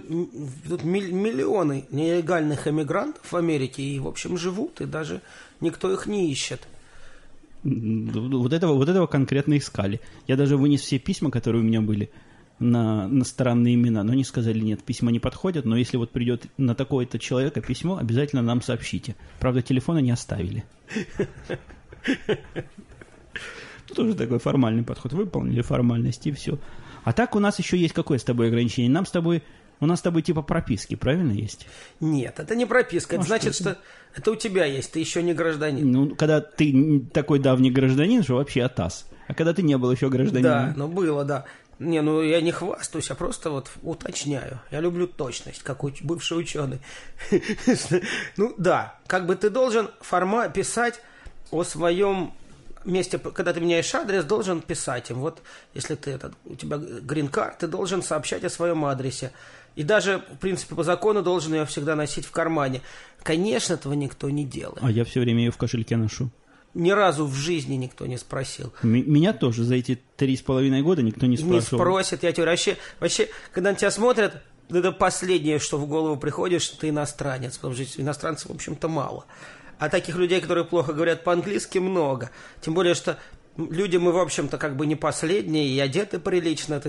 тут 0.68 0.84
миллионы 0.84 1.86
нелегальных 1.90 2.68
иммигрантов 2.68 3.32
в 3.32 3.36
Америке, 3.36 3.82
и, 3.82 3.98
в 3.98 4.06
общем, 4.06 4.36
живут, 4.36 4.80
и 4.80 4.84
даже 4.84 5.22
никто 5.60 5.90
их 5.90 6.06
не 6.06 6.30
ищет. 6.30 6.68
Вот 7.62 8.52
этого, 8.52 8.74
вот 8.74 8.88
этого 8.90 9.06
конкретно 9.06 9.56
искали. 9.56 10.00
Я 10.26 10.36
даже 10.36 10.58
вынес 10.58 10.82
все 10.82 10.98
письма, 10.98 11.30
которые 11.30 11.62
у 11.62 11.64
меня 11.64 11.80
были, 11.80 12.10
на, 12.58 13.08
на 13.08 13.24
странные 13.24 13.74
имена, 13.74 14.02
но 14.02 14.12
они 14.12 14.24
сказали, 14.24 14.60
нет, 14.60 14.82
письма 14.82 15.10
не 15.10 15.18
подходят, 15.18 15.64
но 15.64 15.76
если 15.76 15.96
вот 15.96 16.10
придет 16.10 16.46
на 16.56 16.74
такое-то 16.74 17.18
человека 17.18 17.60
письмо, 17.60 17.96
обязательно 17.96 18.42
нам 18.42 18.62
сообщите. 18.62 19.16
Правда, 19.40 19.62
телефона 19.62 19.98
не 19.98 20.10
оставили. 20.10 20.64
Ну, 21.18 21.26
тоже 23.94 24.14
такой 24.14 24.38
формальный 24.38 24.82
подход. 24.82 25.12
Выполнили 25.12 25.62
формальности 25.62 26.28
и 26.28 26.32
все. 26.32 26.58
А 27.02 27.12
так 27.12 27.34
у 27.34 27.38
нас 27.38 27.58
еще 27.58 27.76
есть 27.76 27.94
какое 27.94 28.18
с 28.18 28.24
тобой 28.24 28.48
ограничение? 28.48 28.90
Нам 28.90 29.04
с 29.04 29.10
тобой 29.10 29.42
у 29.80 29.86
нас 29.86 29.98
с 29.98 30.02
тобой 30.02 30.22
типа 30.22 30.42
прописки, 30.42 30.94
правильно 30.94 31.32
есть? 31.32 31.66
Нет, 32.00 32.38
это 32.38 32.54
не 32.54 32.64
прописка. 32.64 33.16
Это 33.16 33.24
а 33.24 33.26
значит, 33.26 33.54
что, 33.54 33.72
что 33.72 33.78
это 34.14 34.30
у 34.30 34.36
тебя 34.36 34.64
есть, 34.64 34.92
ты 34.92 35.00
еще 35.00 35.22
не 35.22 35.34
гражданин. 35.34 35.90
Ну, 35.90 36.14
когда 36.14 36.40
ты 36.40 37.00
такой 37.12 37.38
давний 37.38 37.70
гражданин, 37.70 38.22
что 38.22 38.36
вообще 38.36 38.62
атас. 38.62 39.06
А 39.26 39.34
когда 39.34 39.54
ты 39.54 39.62
не 39.62 39.76
был 39.76 39.90
еще 39.90 40.08
гражданином? 40.08 40.42
Да, 40.42 40.74
ну 40.76 40.88
было, 40.88 41.24
да. 41.24 41.44
Не, 41.78 42.02
ну 42.02 42.22
я 42.22 42.40
не 42.40 42.52
хвастаюсь, 42.52 43.08
я 43.08 43.14
просто 43.14 43.50
вот 43.50 43.70
уточняю. 43.82 44.60
Я 44.70 44.80
люблю 44.80 45.06
точность, 45.06 45.62
как 45.62 45.82
уч- 45.82 46.02
бывший 46.02 46.38
ученый. 46.38 46.80
ну 48.36 48.54
да, 48.58 48.98
как 49.06 49.26
бы 49.26 49.34
ты 49.36 49.50
должен 49.50 49.90
форма 50.00 50.48
писать 50.48 51.00
о 51.50 51.64
своем 51.64 52.32
месте, 52.84 53.18
когда 53.18 53.52
ты 53.52 53.60
меняешь 53.60 53.94
адрес, 53.94 54.24
должен 54.24 54.60
писать 54.60 55.10
им. 55.10 55.18
Вот 55.18 55.42
если 55.74 55.94
ты 55.94 56.12
этот, 56.12 56.34
у 56.44 56.54
тебя 56.54 56.76
грин-карт, 56.76 57.58
ты 57.58 57.66
должен 57.66 58.02
сообщать 58.02 58.44
о 58.44 58.50
своем 58.50 58.84
адресе. 58.84 59.32
И 59.74 59.82
даже, 59.82 60.18
в 60.18 60.36
принципе, 60.38 60.74
по 60.74 60.84
закону 60.84 61.22
должен 61.22 61.54
ее 61.54 61.66
всегда 61.66 61.96
носить 61.96 62.26
в 62.26 62.30
кармане. 62.30 62.80
Конечно, 63.22 63.74
этого 63.74 63.94
никто 63.94 64.30
не 64.30 64.44
делает. 64.44 64.78
А 64.82 64.90
я 64.90 65.04
все 65.04 65.20
время 65.20 65.44
ее 65.44 65.50
в 65.50 65.56
кошельке 65.56 65.96
ношу. 65.96 66.30
Ни 66.74 66.90
разу 66.90 67.26
в 67.26 67.34
жизни 67.34 67.74
никто 67.74 68.06
не 68.06 68.18
спросил. 68.18 68.72
Меня 68.82 69.32
тоже 69.32 69.62
за 69.62 69.76
эти 69.76 70.00
три 70.16 70.36
с 70.36 70.42
половиной 70.42 70.82
года 70.82 71.02
никто 71.02 71.26
не 71.26 71.36
спрашивал. 71.36 71.78
Не 71.78 71.84
спросит, 71.84 72.22
я 72.24 72.32
тебе 72.32 72.46
вообще, 72.46 72.76
вообще, 72.98 73.28
когда 73.52 73.70
на 73.70 73.76
тебя 73.76 73.92
смотрят, 73.92 74.42
это 74.68 74.92
последнее, 74.92 75.58
что 75.58 75.78
в 75.78 75.86
голову 75.86 76.16
приходит, 76.16 76.62
что 76.62 76.78
ты 76.78 76.88
иностранец, 76.88 77.56
потому 77.56 77.74
что 77.74 78.02
иностранцев, 78.02 78.50
в 78.50 78.54
общем-то, 78.54 78.88
мало. 78.88 79.24
А 79.78 79.88
таких 79.88 80.16
людей, 80.16 80.40
которые 80.40 80.64
плохо 80.64 80.92
говорят 80.92 81.24
по-английски, 81.24 81.78
много. 81.78 82.30
Тем 82.60 82.74
более, 82.74 82.94
что 82.94 83.18
люди 83.56 83.96
мы, 83.96 84.12
в 84.12 84.18
общем-то, 84.18 84.58
как 84.58 84.76
бы 84.76 84.86
не 84.86 84.96
последние, 84.96 85.68
и 85.68 85.78
одеты 85.78 86.18
прилично. 86.18 86.82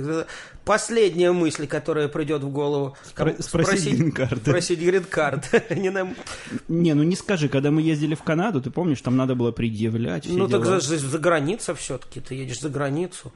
Последняя 0.64 1.32
мысль, 1.32 1.68
которая 1.68 2.08
придет 2.08 2.44
в 2.44 2.50
голову... 2.50 2.96
Спро- 3.16 3.42
спросить 3.42 3.98
грин-карт. 3.98 4.42
Спросить 4.42 4.80
грин-карт. 4.82 5.72
не, 5.76 5.90
нам... 5.90 6.16
не, 6.68 6.94
ну 6.94 7.04
не 7.04 7.16
скажи, 7.16 7.50
когда 7.50 7.72
мы 7.72 7.82
ездили 7.82 8.16
в 8.16 8.24
Канаду, 8.24 8.62
ты 8.62 8.72
помнишь, 8.72 9.02
там 9.02 9.16
надо 9.16 9.36
было 9.36 9.52
предъявлять 9.52 10.26
Ну 10.28 10.48
так 10.48 10.66
за, 10.66 10.80
за 10.80 11.20
граница 11.20 11.76
все-таки, 11.76 12.20
ты 12.20 12.36
едешь 12.36 12.60
за 12.60 12.70
границу. 12.70 13.32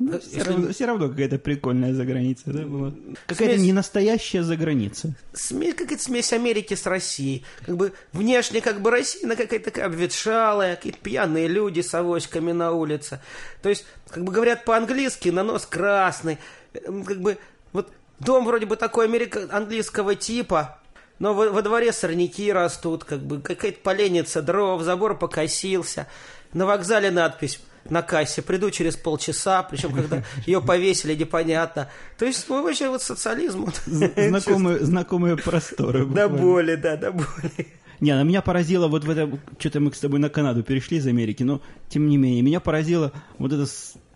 Ну, 0.00 0.18
все, 0.18 0.38
Если... 0.38 0.48
равно, 0.48 0.72
все 0.72 0.86
равно 0.86 1.08
какая-то 1.10 1.38
прикольная 1.38 1.92
заграница, 1.92 2.44
да, 2.46 2.62
была? 2.62 2.94
Какая-то 3.26 3.56
смесь... 3.56 3.66
не 3.66 3.74
настоящая 3.74 4.42
заграница. 4.42 5.14
Смесь, 5.34 5.74
какая-то 5.74 6.02
смесь 6.02 6.32
Америки 6.32 6.72
с 6.72 6.86
Россией. 6.86 7.44
Как 7.66 7.76
бы 7.76 7.92
внешне 8.14 8.62
как 8.62 8.80
бы 8.80 8.90
Россия, 8.90 9.26
она 9.26 9.36
какая-то 9.36 9.66
такая 9.66 9.84
обветшалая, 9.84 10.76
какие-то 10.76 10.98
пьяные 11.00 11.48
люди 11.48 11.82
с 11.82 11.92
авоськами 11.92 12.52
на 12.52 12.72
улице. 12.72 13.20
То 13.60 13.68
есть, 13.68 13.84
как 14.08 14.24
бы 14.24 14.32
говорят 14.32 14.64
по-английски, 14.64 15.28
на 15.28 15.42
нос 15.42 15.66
красный. 15.66 16.38
Как 16.72 17.20
бы, 17.20 17.36
вот 17.74 17.92
дом 18.20 18.46
вроде 18.46 18.64
бы 18.64 18.76
такой 18.76 19.04
америка... 19.04 19.48
английского 19.50 20.14
типа, 20.14 20.80
но 21.18 21.34
во, 21.34 21.50
во 21.50 21.60
дворе 21.60 21.92
сорняки 21.92 22.50
растут, 22.50 23.04
как 23.04 23.20
бы 23.20 23.42
какая-то 23.42 23.80
поленница 23.82 24.40
дров, 24.40 24.80
забор 24.80 25.18
покосился. 25.18 26.06
На 26.54 26.64
вокзале 26.64 27.10
надпись 27.10 27.60
на 27.88 28.02
кассе, 28.02 28.42
приду 28.42 28.70
через 28.70 28.96
полчаса, 28.96 29.62
причем 29.62 29.92
когда 29.92 30.22
ее 30.46 30.60
повесили, 30.60 31.14
непонятно. 31.14 31.88
То 32.18 32.26
есть 32.26 32.48
мы 32.48 32.62
вообще 32.62 32.88
вот 32.88 33.02
социализм. 33.02 33.66
Знакомые, 33.86 34.80
знакомые 34.80 35.36
просторы. 35.36 36.06
До 36.06 36.28
боли, 36.28 36.74
да, 36.76 36.96
до 36.96 37.12
боли. 37.12 37.68
Не, 38.00 38.12
она 38.12 38.22
меня 38.22 38.40
поразила 38.40 38.88
вот 38.88 39.04
в 39.04 39.10
этом, 39.10 39.38
что-то 39.58 39.80
мы 39.80 39.92
с 39.92 39.98
тобой 39.98 40.20
на 40.20 40.30
Канаду 40.30 40.62
перешли 40.62 40.96
из 40.96 41.06
Америки, 41.06 41.42
но 41.42 41.60
тем 41.88 42.08
не 42.08 42.16
менее, 42.16 42.42
меня 42.42 42.58
поразила 42.60 43.12
вот 43.38 43.52
эта 43.52 43.66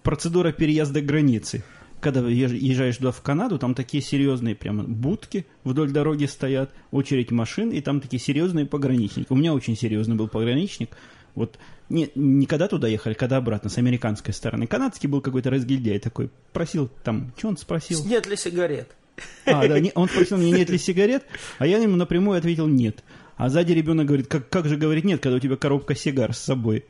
процедура 0.03 0.53
переезда 0.53 1.03
границы. 1.03 1.63
Когда 2.01 2.21
езжаешь 2.21 2.99
туда 2.99 3.13
в 3.13 3.23
Канаду, 3.23 3.59
там 3.59 3.75
такие 3.75 4.03
серьезные 4.03 4.55
прямо 4.55 4.85
будки 4.85 5.47
вдоль 5.65 5.91
дороги 5.91 6.27
стоят, 6.27 6.71
очередь 6.91 7.31
машин, 7.31 7.71
и 7.71 7.81
там 7.81 8.01
такие 8.01 8.21
серьезные 8.21 8.67
пограничники. 8.67 9.27
У 9.31 9.37
меня 9.37 9.55
очень 9.55 9.77
серьезный 9.77 10.15
был 10.15 10.29
пограничник, 10.29 10.91
вот 11.35 11.59
не, 11.89 12.11
не 12.15 12.47
когда 12.47 12.69
туда 12.69 12.89
ехали, 12.89 13.15
когда 13.15 13.37
обратно, 13.37 13.71
с 13.71 13.79
американской 13.79 14.33
стороны. 14.33 14.67
Канадский 14.67 15.09
был 15.09 15.21
какой-то 15.21 15.51
разгильдяй 15.51 15.99
такой. 15.99 16.31
Просил 16.53 16.89
там, 17.03 17.33
что 17.37 17.49
он 17.49 17.57
спросил? 17.57 18.05
Нет 18.05 18.27
ли 18.27 18.37
сигарет? 18.37 18.89
А, 19.47 19.67
да, 19.69 19.79
не, 19.79 19.93
он 19.95 20.09
спросил 20.09 20.39
мне, 20.39 20.51
нет 20.51 20.71
ли 20.71 20.79
сигарет, 20.79 21.25
а 21.59 21.67
я 21.67 21.79
ему 21.79 21.97
напрямую 21.97 22.39
ответил 22.39 22.67
нет. 22.67 23.05
А 23.37 23.49
сзади 23.49 23.73
ребенок 23.73 24.07
говорит, 24.07 24.29
как, 24.29 24.49
как 24.49 24.67
же 24.67 24.77
говорить 24.77 25.05
нет, 25.05 25.21
когда 25.21 25.37
у 25.37 25.41
тебя 25.41 25.57
коробка 25.57 25.95
сигар 25.95 26.35
с 26.35 26.39
собой? 26.39 26.85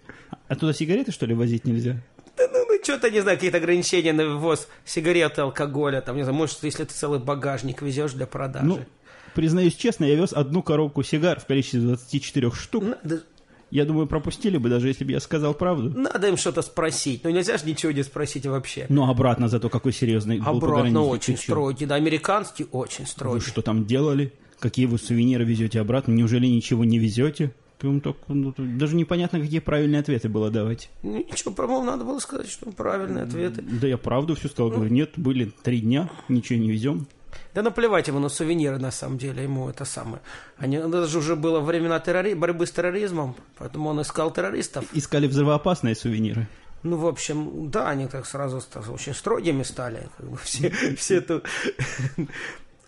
А 0.49 0.57
туда 0.57 0.73
сигареты, 0.73 1.11
что 1.11 1.27
ли, 1.27 1.35
возить 1.35 1.65
нельзя? 1.65 2.03
Да 2.37 2.49
ну, 2.53 2.65
ну 2.67 2.79
что-то, 2.83 3.11
не 3.11 3.21
знаю, 3.21 3.37
какие-то 3.37 3.59
ограничения 3.59 4.13
на 4.13 4.37
ввоз 4.37 4.69
сигарет 4.85 5.39
и 5.39 5.41
алкоголя, 5.41 6.01
там, 6.01 6.17
не 6.17 6.23
знаю, 6.23 6.37
может, 6.37 6.63
если 6.63 6.85
ты 6.85 6.95
целый 6.95 7.19
багажник 7.19 7.81
везешь 7.81 8.13
для 8.13 8.27
продажи. 8.27 8.67
Ну, 8.67 8.85
признаюсь 9.35 9.75
честно, 9.75 10.05
я 10.05 10.17
вез 10.17 10.33
одну 10.33 10.63
коробку 10.63 11.03
сигар 11.03 11.41
в 11.41 11.47
количестве 11.47 11.81
24 11.81 12.51
штук. 12.53 12.85
Надо, 12.85 13.23
я 13.75 13.85
думаю, 13.85 14.07
пропустили 14.07 14.57
бы, 14.57 14.69
даже 14.69 14.87
если 14.87 15.03
бы 15.05 15.11
я 15.11 15.19
сказал 15.19 15.53
правду. 15.53 15.91
Надо 15.99 16.29
им 16.29 16.37
что-то 16.37 16.63
спросить. 16.63 17.25
Ну, 17.25 17.31
нельзя 17.31 17.59
же 17.59 17.67
ничего 17.67 17.91
не 17.91 18.05
спросить 18.05 18.47
вообще. 18.47 18.87
Ну, 18.89 19.11
обратно 19.11 19.49
зато 19.49 19.69
какой 19.69 19.93
серьезный 19.93 20.39
был 20.39 20.59
Обратно 20.59 21.03
очень 21.03 21.37
строгий. 21.37 21.85
Да, 21.85 21.97
американский 21.97 22.67
очень 22.71 23.05
строгий. 23.05 23.41
Вы 23.41 23.41
что 23.41 23.63
там 23.63 23.85
делали? 23.85 24.33
Какие 24.61 24.87
вы 24.87 24.97
сувениры 24.97 25.45
везете 25.45 25.81
обратно? 25.81 26.13
Неужели 26.13 26.47
ничего 26.47 26.85
не 26.85 27.01
везете? 27.01 27.53
Прям 27.79 28.01
так, 28.01 28.17
ну, 28.29 28.55
даже 28.57 28.95
непонятно, 28.95 29.41
какие 29.41 29.59
правильные 29.59 29.99
ответы 29.99 30.29
было 30.29 30.53
давать. 30.53 30.89
Ну, 31.03 31.17
ничего, 31.17 31.53
по-моему, 31.53 31.85
надо 31.85 32.05
было 32.05 32.21
сказать, 32.21 32.49
что 32.49 32.71
правильные 32.71 33.25
ответы. 33.25 33.61
Да 33.61 33.89
я 33.89 33.99
правду 33.99 34.37
все 34.37 34.47
сказал. 34.47 34.71
Говорю, 34.71 34.93
нет, 34.93 35.11
были 35.17 35.51
три 35.65 35.81
дня, 35.81 36.09
ничего 36.29 36.61
не 36.61 36.71
везем. 36.71 37.09
Да 37.55 37.63
наплевать 37.63 38.09
ему 38.09 38.19
на 38.19 38.29
сувениры, 38.29 38.79
на 38.79 38.91
самом 38.91 39.19
деле, 39.19 39.43
ему 39.43 39.69
это 39.69 39.85
самое. 39.85 40.23
Они, 40.59 40.79
ну, 40.79 40.89
даже 40.89 41.19
уже 41.19 41.37
было 41.37 41.61
времена 41.61 42.01
террори... 42.01 42.35
борьбы 42.35 42.67
с 42.67 42.71
терроризмом, 42.71 43.37
поэтому 43.59 43.91
он 43.91 44.01
искал 44.03 44.33
террористов. 44.33 44.85
Искали 44.93 45.27
взрывоопасные 45.27 45.95
сувениры. 45.95 46.49
Ну, 46.85 46.99
в 46.99 47.07
общем, 47.07 47.71
да, 47.71 47.89
они 47.89 48.07
так 48.07 48.27
сразу 48.27 48.63
очень 48.89 49.15
строгими 49.15 49.63
стали. 49.63 50.09
Как 50.19 50.31
бы 50.31 50.37
все, 50.37 50.71
все 50.97 51.21
тут... 51.21 51.45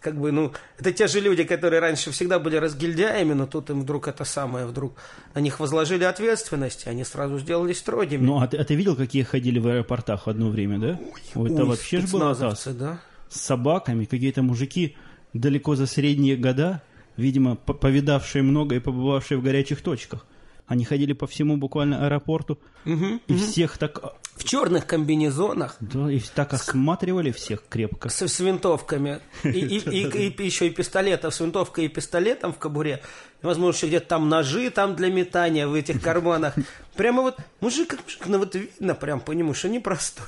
Как 0.07 0.15
бы, 0.21 0.31
ну, 0.31 0.53
это 0.79 0.93
те 0.93 1.09
же 1.09 1.19
люди, 1.19 1.43
которые 1.43 1.81
раньше 1.81 2.13
всегда 2.13 2.39
были 2.39 2.55
разгильдяями, 2.55 3.33
но 3.33 3.47
тут 3.47 3.71
им 3.71 3.81
вдруг 3.81 4.07
это 4.07 4.25
самое, 4.25 4.65
вдруг 4.65 4.95
на 5.35 5.41
них 5.41 5.59
возложили 5.59 6.05
ответственность, 6.05 6.87
и 6.87 6.91
они 6.91 7.03
сразу 7.03 7.41
сделались 7.41 7.79
строгими. 7.79 8.25
Ну, 8.25 8.41
а 8.41 8.47
ты, 8.47 8.57
а 8.57 8.65
ты 8.65 8.77
видел, 8.77 8.95
какие 8.95 9.25
ходили 9.25 9.59
в 9.59 9.67
аэропортах 9.67 10.29
одно 10.29 10.49
время, 10.49 10.79
да? 10.79 11.01
Ой, 11.35 11.51
это 11.51 11.63
ой, 11.63 11.69
вообще 11.69 11.99
же 11.99 12.07
было 12.07 12.37
да? 12.37 13.01
С 13.29 13.41
собаками, 13.41 14.05
какие-то 14.05 14.43
мужики 14.43 14.97
далеко 15.33 15.77
за 15.77 15.87
средние 15.87 16.37
года, 16.37 16.83
видимо, 17.17 17.57
повидавшие 17.57 18.43
много 18.43 18.77
и 18.77 18.81
побывавшие 18.81 19.39
в 19.39 19.43
горячих 19.43 19.83
точках. 19.83 20.27
Они 20.67 20.85
ходили 20.85 21.13
по 21.13 21.29
всему 21.29 21.57
буквально 21.57 22.07
аэропорту, 22.07 22.59
угу, 22.85 23.21
и 23.29 23.33
угу. 23.33 23.39
всех 23.39 23.79
так... 23.79 24.17
В 24.35 24.43
черных 24.43 24.85
комбинезонах. 24.85 25.77
Да, 25.79 26.11
и 26.11 26.19
так 26.19 26.53
осматривали 26.53 27.31
всех 27.31 27.63
крепко. 27.69 28.09
С, 28.09 28.27
с 28.27 28.41
винтовками. 28.41 29.21
И, 29.45 29.49
и, 29.49 29.79
и, 29.79 30.29
и 30.29 30.45
еще 30.45 30.67
и 30.67 30.71
пистолетов, 30.71 31.35
с 31.35 31.41
винтовкой 31.41 31.87
и 31.87 31.89
пистолетом 31.89 32.53
в 32.53 32.59
кобуре. 32.59 33.01
Возможно, 33.43 33.77
еще 33.77 33.87
где-то 33.87 34.09
там 34.09 34.29
ножи 34.29 34.69
там 34.71 34.97
для 34.97 35.09
метания 35.09 35.67
в 35.67 35.73
этих 35.73 36.03
карманах. 36.03 36.55
Прямо 36.97 37.23
вот 37.23 37.37
мужик, 37.61 37.89
как 37.91 38.03
мужик, 38.03 38.27
ну 38.27 38.39
вот 38.39 38.55
видно 38.57 38.95
прям 38.95 39.21
по 39.21 39.33
нему, 39.33 39.55
что 39.55 39.69
непростой. 39.69 40.27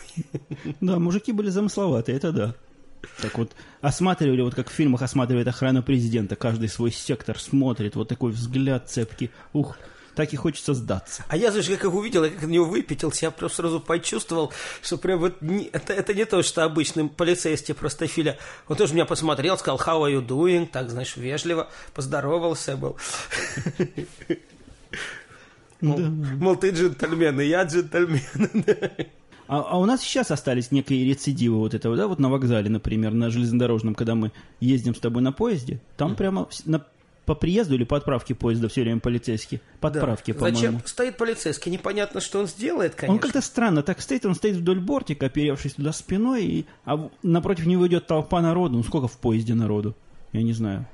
Да, 0.81 0.99
мужики 0.99 1.33
были 1.33 1.51
замысловатые, 1.51 2.17
это 2.17 2.33
да. 2.33 2.55
Так 3.21 3.39
вот, 3.39 3.53
осматривали, 3.81 4.43
вот 4.43 4.55
как 4.55 4.69
в 4.69 4.73
фильмах 4.73 5.03
осматривает 5.03 5.49
охрана 5.49 5.83
президента, 5.83 6.37
каждый 6.37 6.69
свой 6.69 6.93
сектор 6.93 7.39
смотрит, 7.39 7.97
вот 7.97 8.09
такой 8.09 8.33
взгляд 8.33 8.91
цепкий, 8.91 9.31
ух, 9.53 9.77
так 10.19 10.33
и 10.33 10.37
хочется 10.37 10.75
сдаться. 10.75 11.25
А 11.29 11.37
я, 11.37 11.53
знаешь, 11.53 11.69
как 11.69 11.85
их 11.85 11.95
увидел, 11.95 12.25
я 12.25 12.31
как 12.31 12.43
на 12.43 12.47
него 12.47 12.65
выпятился, 12.65 13.27
я 13.27 13.31
просто 13.31 13.63
сразу 13.63 13.79
почувствовал, 13.79 14.53
что 14.83 14.99
прям 14.99 15.21
вот 15.21 15.41
не, 15.43 15.67
это, 15.67 15.93
это 15.93 16.13
не 16.13 16.25
то, 16.25 16.43
что 16.43 16.65
обычный 16.65 17.09
полицейский 17.09 17.73
простофиля. 17.73 18.37
Он 18.67 18.77
тоже 18.77 18.95
меня 18.95 19.05
посмотрел, 19.05 19.57
сказал, 19.57 19.79
how 19.79 20.03
are 20.03 20.13
you 20.13 20.27
doing? 20.27 20.67
Так, 20.67 20.91
знаешь, 20.91 21.17
вежливо, 21.17 21.69
поздоровался 21.95 22.77
был. 22.77 22.97
Мол, 25.81 26.57
ты 26.57 26.71
джентльмен, 26.71 27.41
и 27.41 27.45
я 27.45 27.63
джентльмен. 27.63 28.65
А, 29.49 29.61
а 29.61 29.79
у 29.79 29.87
нас 29.87 30.03
сейчас 30.03 30.31
остались 30.31 30.71
некие 30.71 31.05
рецидивы 31.07 31.57
вот 31.57 31.73
этого, 31.75 31.97
да, 31.97 32.07
вот 32.07 32.19
на 32.19 32.29
вокзале, 32.29 32.69
например, 32.69 33.15
на 33.15 33.31
железнодорожном, 33.31 33.95
когда 33.95 34.15
мы 34.15 34.31
ездим 34.61 34.95
с 34.95 35.01
тобой 35.01 35.23
на 35.23 35.33
поезде, 35.33 35.81
там 35.97 36.17
прямо 36.17 36.49
на, 36.67 36.85
по 37.25 37.35
приезду 37.35 37.75
или 37.75 37.85
по 37.85 37.97
отправке 37.97 38.35
поезда 38.35 38.69
все 38.69 38.83
время 38.83 39.01
полицейский? 39.01 39.61
Подправки, 39.81 40.33
да. 40.33 40.39
по-моему. 40.39 40.57
Зачем 40.57 40.81
стоит 40.85 41.17
полицейский? 41.17 41.73
Непонятно, 41.73 42.21
что 42.21 42.41
он 42.41 42.47
сделает, 42.47 42.95
конечно. 42.95 43.15
Он 43.15 43.19
как-то 43.19 43.41
странно 43.41 43.83
так 43.83 44.01
стоит, 44.03 44.27
он 44.27 44.35
стоит 44.35 44.57
вдоль 44.57 44.81
бортика, 44.81 45.27
оперевшись 45.27 45.75
туда 45.75 45.93
спиной, 45.93 46.45
и, 46.45 46.67
а 46.85 47.11
напротив 47.23 47.67
него 47.67 47.87
идет 47.87 48.07
толпа 48.07 48.43
народу. 48.43 48.77
Ну, 48.77 48.83
сколько 48.83 49.09
в 49.09 49.19
поезде 49.19 49.55
народу? 49.55 49.95
Я 50.33 50.43
не 50.43 50.53
знаю. 50.53 50.87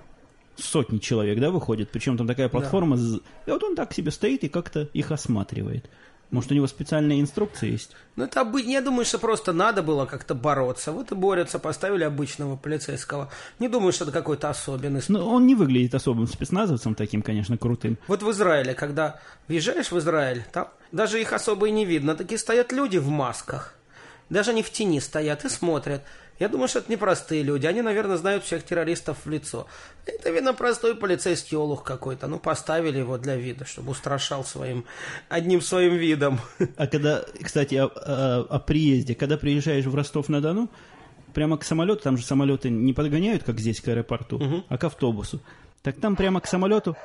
Сотни 0.57 0.99
человек, 0.99 1.41
да, 1.41 1.51
выходит? 1.51 1.91
Причем 1.91 2.17
там 2.17 2.29
такая 2.29 2.49
платформа. 2.49 2.97
Да. 2.97 3.19
И 3.47 3.51
вот 3.51 3.63
он 3.65 3.75
так 3.75 3.93
себе 3.93 4.13
стоит 4.13 4.45
и 4.45 4.49
как-то 4.49 4.89
их 4.93 5.11
осматривает. 5.11 5.91
Может, 6.35 6.51
у 6.51 6.55
него 6.55 6.67
специальные 6.67 7.21
инструкции 7.21 7.71
есть? 7.71 7.93
Ну, 8.17 8.25
это 8.25 8.41
обы... 8.41 8.61
я 8.61 8.81
думаю, 8.81 9.05
что 9.05 9.21
просто 9.21 9.53
надо 9.53 9.85
было 9.85 10.05
как-то 10.05 10.35
бороться. 10.35 10.91
Вот 10.91 11.13
и 11.13 11.15
борются, 11.15 11.61
поставили 11.61 12.03
обычного 12.03 12.57
полицейского. 12.57 13.31
Не 13.61 13.69
думаю, 13.69 13.93
что 13.93 14.03
это 14.03 14.13
какой-то 14.13 14.51
особенный. 14.51 15.01
Ну, 15.07 15.25
он 15.25 15.47
не 15.47 15.55
выглядит 15.55 15.95
особым 15.95 16.27
спецназовцем 16.27 16.97
таким, 16.97 17.23
конечно, 17.23 17.57
крутым. 17.57 17.99
Вот 18.09 18.25
в 18.25 18.31
Израиле, 18.33 18.75
когда 18.75 19.21
въезжаешь 19.47 19.93
в 19.93 19.99
Израиль, 20.01 20.45
там 20.51 20.71
даже 20.91 21.21
их 21.21 21.33
особо 21.33 21.69
и 21.69 21.71
не 21.71 21.85
видно. 21.85 22.17
Такие 22.17 22.39
стоят 22.39 22.73
люди 22.73 22.99
в 22.99 23.07
масках. 23.11 23.75
Даже 24.29 24.51
они 24.51 24.65
в 24.65 24.73
тени 24.73 24.99
стоят 24.99 25.45
и 25.45 25.49
смотрят. 25.49 26.03
Я 26.39 26.49
думаю, 26.49 26.69
что 26.69 26.81
это 26.81 26.91
непростые 26.91 27.43
люди. 27.43 27.67
Они, 27.67 27.81
наверное, 27.81 28.17
знают 28.17 28.45
всех 28.45 28.65
террористов 28.65 29.19
в 29.25 29.31
лицо. 29.31 29.67
Это, 30.05 30.31
видно, 30.31 30.53
простой 30.53 30.97
полицейский 30.97 31.57
олух 31.57 31.85
какой-то. 31.85 32.27
Ну, 32.27 32.39
поставили 32.39 32.99
его 32.99 33.19
для 33.19 33.37
вида, 33.37 33.65
чтобы 33.65 33.93
устрашал 33.93 34.45
своим, 34.45 34.85
одним 35.29 35.61
своим 35.61 35.95
видом. 35.95 36.41
А 36.77 36.87
когда, 36.87 37.25
кстати, 37.41 37.77
о, 37.77 37.87
о, 37.87 38.47
о 38.49 38.59
приезде, 38.59 39.15
когда 39.15 39.37
приезжаешь 39.37 39.85
в 39.85 39.95
Ростов-на-Дону, 39.95 40.71
прямо 41.33 41.57
к 41.57 41.65
самолету, 41.65 42.03
там 42.03 42.17
же 42.17 42.25
самолеты 42.25 42.71
не 42.71 42.93
подгоняют, 42.93 43.45
как 43.45 43.61
здесь 43.61 43.81
к 43.81 43.89
аэропорту, 43.89 44.37
угу. 44.37 44.65
а 44.69 44.79
к 44.79 44.85
автобусу. 44.85 45.41
Так 45.83 46.01
там 46.01 46.17
прямо 46.17 46.41
к 46.41 46.47
самолету 46.47 46.97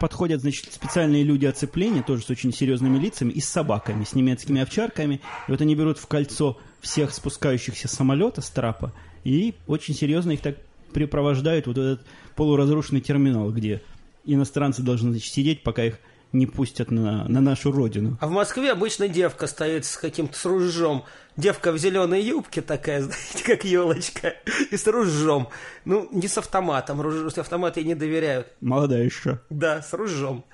подходят, 0.00 0.42
значит, 0.42 0.72
специальные 0.72 1.24
люди 1.24 1.46
оцепления, 1.46 2.02
тоже 2.02 2.22
с 2.22 2.30
очень 2.30 2.52
серьезными 2.52 2.98
лицами, 2.98 3.32
и 3.32 3.40
с 3.40 3.48
собаками, 3.48 4.04
с 4.04 4.14
немецкими 4.14 4.60
овчарками. 4.60 5.20
И 5.48 5.50
вот 5.50 5.60
они 5.60 5.74
берут 5.74 5.98
в 5.98 6.06
кольцо 6.06 6.58
всех 6.82 7.14
спускающихся 7.14 7.88
с 7.88 7.92
самолета, 7.92 8.42
с 8.42 8.50
трапа, 8.50 8.92
и 9.24 9.54
очень 9.66 9.94
серьезно 9.94 10.32
их 10.32 10.42
так 10.42 10.56
припровождают 10.92 11.66
вот 11.66 11.78
этот 11.78 12.06
полуразрушенный 12.36 13.00
терминал, 13.00 13.50
где 13.50 13.82
иностранцы 14.24 14.82
должны 14.82 15.12
значит, 15.12 15.32
сидеть, 15.32 15.62
пока 15.62 15.84
их 15.84 15.98
не 16.32 16.46
пустят 16.46 16.90
на, 16.90 17.28
на 17.28 17.40
нашу 17.40 17.72
родину. 17.72 18.16
А 18.20 18.26
в 18.26 18.30
Москве 18.30 18.72
обычно 18.72 19.06
девка 19.06 19.46
стоит 19.46 19.84
с 19.84 19.96
каким-то 19.96 20.36
с 20.36 20.44
ружьем. 20.44 21.04
Девка 21.36 21.72
в 21.72 21.78
зеленой 21.78 22.22
юбке 22.22 22.62
такая, 22.62 23.02
знаете, 23.02 23.44
как 23.44 23.64
елочка, 23.64 24.34
и 24.70 24.76
с 24.76 24.86
ружьем. 24.86 25.48
Ну, 25.84 26.08
не 26.10 26.28
с 26.28 26.38
автоматом, 26.38 27.00
руж... 27.00 27.36
автомат 27.36 27.76
ей 27.76 27.84
не 27.84 27.94
доверяют. 27.94 28.48
Молодая 28.60 29.04
еще. 29.04 29.40
Да, 29.50 29.82
с 29.82 29.92
ружьем. 29.92 30.44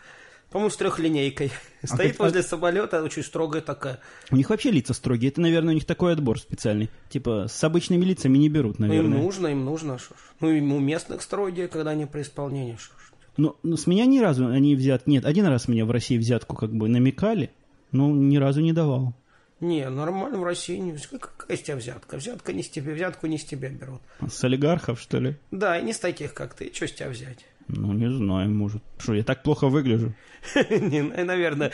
По-моему, 0.50 0.70
с 0.70 0.76
трехлинейкой. 0.76 1.52
А 1.82 1.86
Стоит 1.86 2.12
как... 2.12 2.20
возле 2.20 2.42
самолета, 2.42 3.02
очень 3.02 3.22
строгая 3.22 3.60
такая. 3.60 4.00
У 4.30 4.36
них 4.36 4.48
вообще 4.48 4.70
лица 4.70 4.94
строгие. 4.94 5.30
Это, 5.30 5.40
наверное, 5.40 5.72
у 5.72 5.74
них 5.74 5.84
такой 5.84 6.12
отбор 6.12 6.38
специальный. 6.38 6.88
Типа, 7.10 7.46
с 7.48 7.62
обычными 7.64 8.04
лицами 8.04 8.38
не 8.38 8.48
берут, 8.48 8.78
наверное. 8.78 9.10
Ну, 9.10 9.16
им 9.16 9.22
нужно, 9.22 9.46
им 9.48 9.64
нужно. 9.64 9.98
Шо 9.98 10.14
Ну, 10.40 10.50
и 10.50 10.60
у 10.60 10.78
местных 10.78 11.22
строгие, 11.22 11.68
когда 11.68 11.90
они 11.90 12.06
при 12.06 12.22
исполнении. 12.22 12.76
Шо 12.76 12.92
ну, 13.38 13.56
ну, 13.62 13.76
с 13.76 13.86
меня 13.86 14.04
ни 14.04 14.18
разу 14.18 14.48
они 14.48 14.74
взят... 14.74 15.06
Нет, 15.06 15.24
один 15.24 15.46
раз 15.46 15.68
меня 15.68 15.84
в 15.84 15.90
России 15.92 16.18
взятку 16.18 16.56
как 16.56 16.74
бы 16.74 16.88
намекали, 16.88 17.50
но 17.92 18.10
ни 18.10 18.36
разу 18.36 18.60
не 18.60 18.72
давал. 18.72 19.14
Не, 19.60 19.88
нормально 19.88 20.38
в 20.38 20.44
России 20.44 20.76
не 20.76 20.92
Какая 20.92 21.56
из 21.56 21.62
тебя 21.62 21.76
взятка? 21.76 22.16
Взятка 22.16 22.52
не 22.52 22.64
с 22.64 22.68
тебя, 22.68 22.92
взятку 22.92 23.28
не 23.28 23.38
с 23.38 23.44
тебя 23.44 23.68
берут. 23.68 24.00
С 24.28 24.42
олигархов, 24.42 25.00
что 25.00 25.18
ли? 25.18 25.36
Да, 25.52 25.78
и 25.78 25.84
не 25.84 25.92
с 25.92 26.00
таких, 26.00 26.34
как 26.34 26.54
ты. 26.54 26.72
Что 26.74 26.88
с 26.88 26.92
тебя 26.92 27.08
взять? 27.10 27.44
Ну, 27.68 27.92
не 27.92 28.10
знаю, 28.10 28.50
может. 28.50 28.82
Что, 28.98 29.14
я 29.14 29.22
так 29.22 29.42
плохо 29.42 29.68
выгляжу? 29.68 30.14
Не, 30.70 31.02
наверное, 31.02 31.70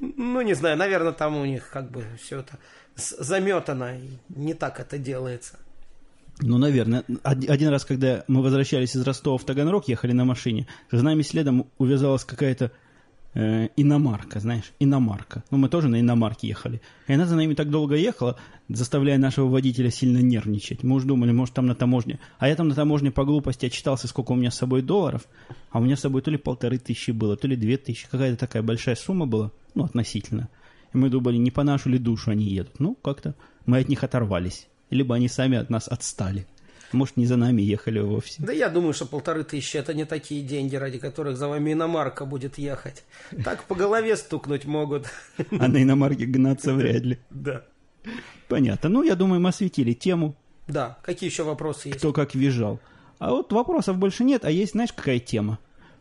ну, 0.00 0.40
не 0.40 0.54
знаю, 0.54 0.76
наверное, 0.76 1.12
там 1.12 1.36
у 1.36 1.44
них 1.44 1.70
как 1.70 1.90
бы 1.90 2.04
все 2.20 2.40
это 2.40 2.58
заметано, 2.96 3.96
не 4.28 4.54
так 4.54 4.80
это 4.80 4.98
делается. 4.98 5.58
Ну, 6.40 6.58
наверное. 6.58 7.04
Один 7.22 7.68
раз, 7.68 7.84
когда 7.84 8.24
мы 8.26 8.42
возвращались 8.42 8.96
из 8.96 9.02
Ростова 9.02 9.38
в 9.38 9.44
Таганрог, 9.44 9.86
ехали 9.88 10.12
на 10.12 10.24
машине, 10.24 10.66
за 10.90 11.04
нами 11.04 11.22
следом 11.22 11.70
увязалась 11.78 12.24
какая-то 12.24 12.72
э, 13.34 13.68
иномарка, 13.76 14.40
знаешь, 14.40 14.72
иномарка. 14.78 15.44
Ну, 15.50 15.58
мы 15.58 15.68
тоже 15.68 15.88
на 15.88 16.00
иномарке 16.00 16.48
ехали. 16.48 16.80
И 17.06 17.12
она 17.12 17.26
за 17.26 17.36
нами 17.36 17.54
так 17.54 17.70
долго 17.70 17.96
ехала, 17.96 18.36
заставляя 18.68 19.18
нашего 19.18 19.48
водителя 19.48 19.90
сильно 19.90 20.18
нервничать. 20.18 20.82
Мы 20.82 20.96
уж 20.96 21.04
думали, 21.04 21.32
может, 21.32 21.54
там 21.54 21.66
на 21.66 21.74
таможне. 21.74 22.20
А 22.38 22.48
я 22.48 22.56
там 22.56 22.68
на 22.68 22.74
таможне 22.74 23.10
по 23.10 23.24
глупости 23.24 23.66
отчитался, 23.66 24.08
сколько 24.08 24.32
у 24.32 24.36
меня 24.36 24.50
с 24.50 24.56
собой 24.56 24.82
долларов. 24.82 25.26
А 25.70 25.78
у 25.78 25.82
меня 25.82 25.96
с 25.96 26.00
собой 26.00 26.22
то 26.22 26.30
ли 26.30 26.36
полторы 26.36 26.78
тысячи 26.78 27.10
было, 27.10 27.36
то 27.36 27.48
ли 27.48 27.56
две 27.56 27.76
тысячи. 27.76 28.08
Какая-то 28.10 28.38
такая 28.38 28.62
большая 28.62 28.96
сумма 28.96 29.26
была, 29.26 29.52
ну, 29.74 29.84
относительно. 29.84 30.48
И 30.92 30.98
мы 30.98 31.08
думали, 31.08 31.36
не 31.36 31.50
по 31.50 31.62
нашу 31.62 31.88
ли 31.88 31.98
душу 31.98 32.30
они 32.30 32.44
едут. 32.44 32.80
Ну, 32.80 32.94
как-то 32.94 33.34
мы 33.66 33.78
от 33.78 33.88
них 33.88 34.04
оторвались 34.04 34.68
либо 34.92 35.14
они 35.14 35.28
сами 35.28 35.58
от 35.58 35.70
нас 35.70 35.88
отстали. 35.88 36.46
Может, 36.92 37.16
не 37.16 37.26
за 37.26 37.36
нами 37.36 37.62
ехали 37.62 38.00
вовсе. 38.00 38.42
Да 38.42 38.52
я 38.52 38.68
думаю, 38.68 38.92
что 38.92 39.06
полторы 39.06 39.44
тысячи– 39.44 39.76
это 39.78 39.94
не 39.94 40.04
такие 40.04 40.42
деньги, 40.42 40.76
ради 40.76 40.98
которых 40.98 41.36
за 41.36 41.48
вами 41.48 41.72
иномарка 41.72 42.24
будет 42.24 42.58
ехать. 42.58 43.04
Так 43.44 43.64
по 43.64 43.74
голове 43.74 44.16
стукнуть 44.16 44.64
могут. 44.64 45.06
А 45.58 45.68
на 45.68 45.82
иномарке 45.82 46.26
гнаться 46.26 46.74
вряд 46.74 47.02
ли. 47.02 47.18
Да. 47.30 47.64
Понятно. 48.48 48.88
Ну, 48.88 49.02
я 49.02 49.14
думаю, 49.14 49.40
мы 49.40 49.48
осветили 49.48 49.92
тему. 49.92 50.36
Да. 50.68 50.98
Какие 51.02 51.30
еще 51.30 51.44
вопросы 51.44 51.88
есть? 51.88 51.98
Кто 51.98 52.12
как 52.12 52.34
визжал. 52.34 52.80
А 53.18 53.30
вот 53.30 53.52
вопросов 53.52 53.98
больше 53.98 54.24
нет, 54.24 54.44
а 54.44 54.50
есть, 54.50 54.72
знаешь, 54.72 54.92
какая 54.92 55.20
тема? 55.20 55.58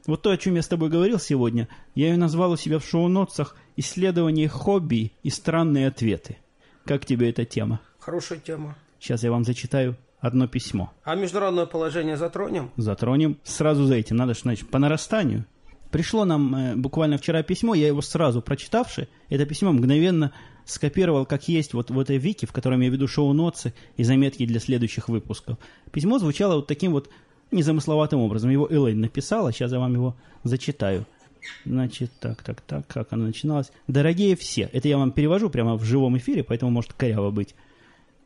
Вот 0.07 0.23
то, 0.23 0.31
о 0.31 0.37
чем 0.37 0.55
я 0.55 0.63
с 0.63 0.67
тобой 0.67 0.89
говорил 0.89 1.19
сегодня, 1.19 1.67
я 1.93 2.07
ее 2.07 2.17
назвал 2.17 2.51
у 2.51 2.57
себя 2.57 2.79
в 2.79 2.85
шоу-нотсах 2.85 3.55
«Исследование 3.77 4.47
хобби 4.47 5.11
и 5.21 5.29
странные 5.29 5.87
ответы». 5.87 6.37
Как 6.85 7.05
тебе 7.05 7.29
эта 7.29 7.45
тема? 7.45 7.79
Хорошая 7.99 8.39
тема. 8.39 8.75
Сейчас 8.99 9.21
я 9.21 9.31
вам 9.31 9.45
зачитаю 9.45 9.95
одно 10.21 10.47
письмо. 10.47 10.91
А 11.03 11.15
международное 11.15 11.65
положение 11.65 12.15
затронем? 12.15 12.71
Затронем. 12.77 13.37
Сразу 13.43 13.85
за 13.85 13.95
этим. 13.95 14.15
Надо, 14.15 14.33
значит, 14.33 14.69
по 14.69 14.79
нарастанию. 14.79 15.45
Пришло 15.89 16.23
нам 16.23 16.55
э, 16.55 16.75
буквально 16.77 17.17
вчера 17.17 17.43
письмо, 17.43 17.73
я 17.73 17.87
его 17.87 18.01
сразу 18.01 18.41
прочитавши, 18.41 19.09
это 19.27 19.45
письмо 19.45 19.73
мгновенно 19.73 20.31
скопировал 20.63 21.25
как 21.25 21.49
есть 21.49 21.73
вот 21.73 21.91
в 21.91 21.99
этой 21.99 22.17
вики, 22.17 22.45
в 22.45 22.53
котором 22.53 22.79
я 22.79 22.89
веду 22.89 23.09
шоу-ноцы 23.09 23.73
и 23.97 24.03
заметки 24.03 24.45
для 24.45 24.61
следующих 24.61 25.09
выпусков. 25.09 25.57
Письмо 25.91 26.17
звучало 26.17 26.55
вот 26.55 26.67
таким 26.67 26.93
вот 26.93 27.09
незамысловатым 27.51 28.21
образом. 28.21 28.49
Его 28.51 28.67
Элейн 28.71 29.01
написала, 29.01 29.51
сейчас 29.51 29.73
я 29.73 29.79
вам 29.79 29.93
его 29.93 30.15
зачитаю. 30.43 31.05
Значит, 31.65 32.11
так, 32.21 32.41
так, 32.43 32.61
так, 32.61 32.87
как 32.87 33.11
оно 33.11 33.25
начиналось. 33.25 33.71
Дорогие 33.87 34.37
все. 34.37 34.69
Это 34.71 34.87
я 34.87 34.97
вам 34.97 35.11
перевожу 35.11 35.49
прямо 35.49 35.75
в 35.75 35.83
живом 35.83 36.17
эфире, 36.17 36.43
поэтому 36.43 36.71
может 36.71 36.93
коряво 36.93 37.31
быть. 37.31 37.55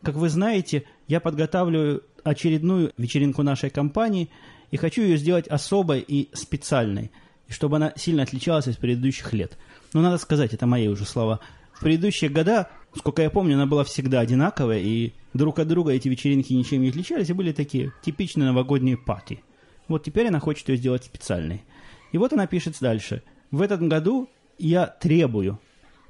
Как 0.03 0.15
вы 0.15 0.29
знаете, 0.29 0.84
я 1.07 1.19
подготавливаю 1.19 2.03
очередную 2.23 2.91
вечеринку 2.97 3.43
нашей 3.43 3.69
компании 3.69 4.29
и 4.71 4.77
хочу 4.77 5.01
ее 5.01 5.17
сделать 5.17 5.47
особой 5.47 5.99
и 6.01 6.29
специальной, 6.33 7.11
чтобы 7.47 7.77
она 7.77 7.93
сильно 7.95 8.23
отличалась 8.23 8.67
от 8.67 8.77
предыдущих 8.79 9.31
лет. 9.33 9.57
Но 9.93 10.01
надо 10.01 10.17
сказать, 10.17 10.53
это 10.53 10.65
мои 10.65 10.87
уже 10.87 11.05
слова. 11.05 11.39
В 11.73 11.81
предыдущие 11.81 12.29
года, 12.29 12.69
сколько 12.95 13.21
я 13.21 13.29
помню, 13.29 13.55
она 13.55 13.65
была 13.65 13.83
всегда 13.83 14.21
одинаковая, 14.21 14.79
и 14.79 15.13
друг 15.33 15.59
от 15.59 15.67
друга 15.67 15.91
эти 15.91 16.07
вечеринки 16.07 16.53
ничем 16.53 16.81
не 16.81 16.89
отличались, 16.89 17.29
и 17.29 17.33
были 17.33 17.51
такие 17.51 17.93
типичные 18.03 18.47
новогодние 18.47 18.97
пати. 18.97 19.43
Вот 19.87 20.03
теперь 20.03 20.27
она 20.27 20.39
хочет 20.39 20.67
ее 20.69 20.77
сделать 20.77 21.03
специальной. 21.03 21.63
И 22.11 22.17
вот 22.17 22.33
она 22.33 22.47
пишет 22.47 22.75
дальше. 22.79 23.21
В 23.51 23.61
этом 23.61 23.87
году 23.89 24.29
я 24.57 24.87
требую, 24.87 25.59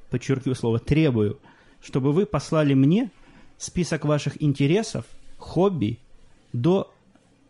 подчеркиваю 0.09 0.55
слово 0.55 0.79
требую, 0.79 1.39
чтобы 1.81 2.13
вы 2.13 2.25
послали 2.25 2.73
мне 2.73 3.11
список 3.57 4.05
ваших 4.05 4.41
интересов, 4.41 5.05
хобби 5.37 5.99
до 6.53 6.93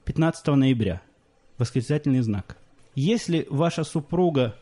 15 0.05 0.47
ноября. 0.47 1.01
Восклицательный 1.57 2.21
знак. 2.21 2.57
Если 2.95 3.47
ваша 3.49 3.83
супруга 3.83 4.55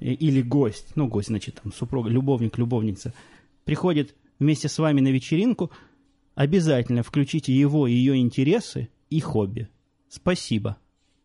или 0.00 0.42
гость, 0.42 0.88
ну 0.94 1.08
гость, 1.08 1.28
значит, 1.28 1.60
там 1.62 1.72
супруга, 1.72 2.08
любовник, 2.08 2.58
любовница, 2.58 3.12
приходит 3.64 4.14
вместе 4.38 4.68
с 4.68 4.78
вами 4.78 5.00
на 5.00 5.08
вечеринку, 5.08 5.70
обязательно 6.34 7.02
включите 7.02 7.52
его 7.52 7.86
и 7.86 7.92
ее 7.92 8.16
интересы 8.16 8.88
и 9.10 9.20
хобби. 9.20 9.68
Спасибо. 10.08 10.76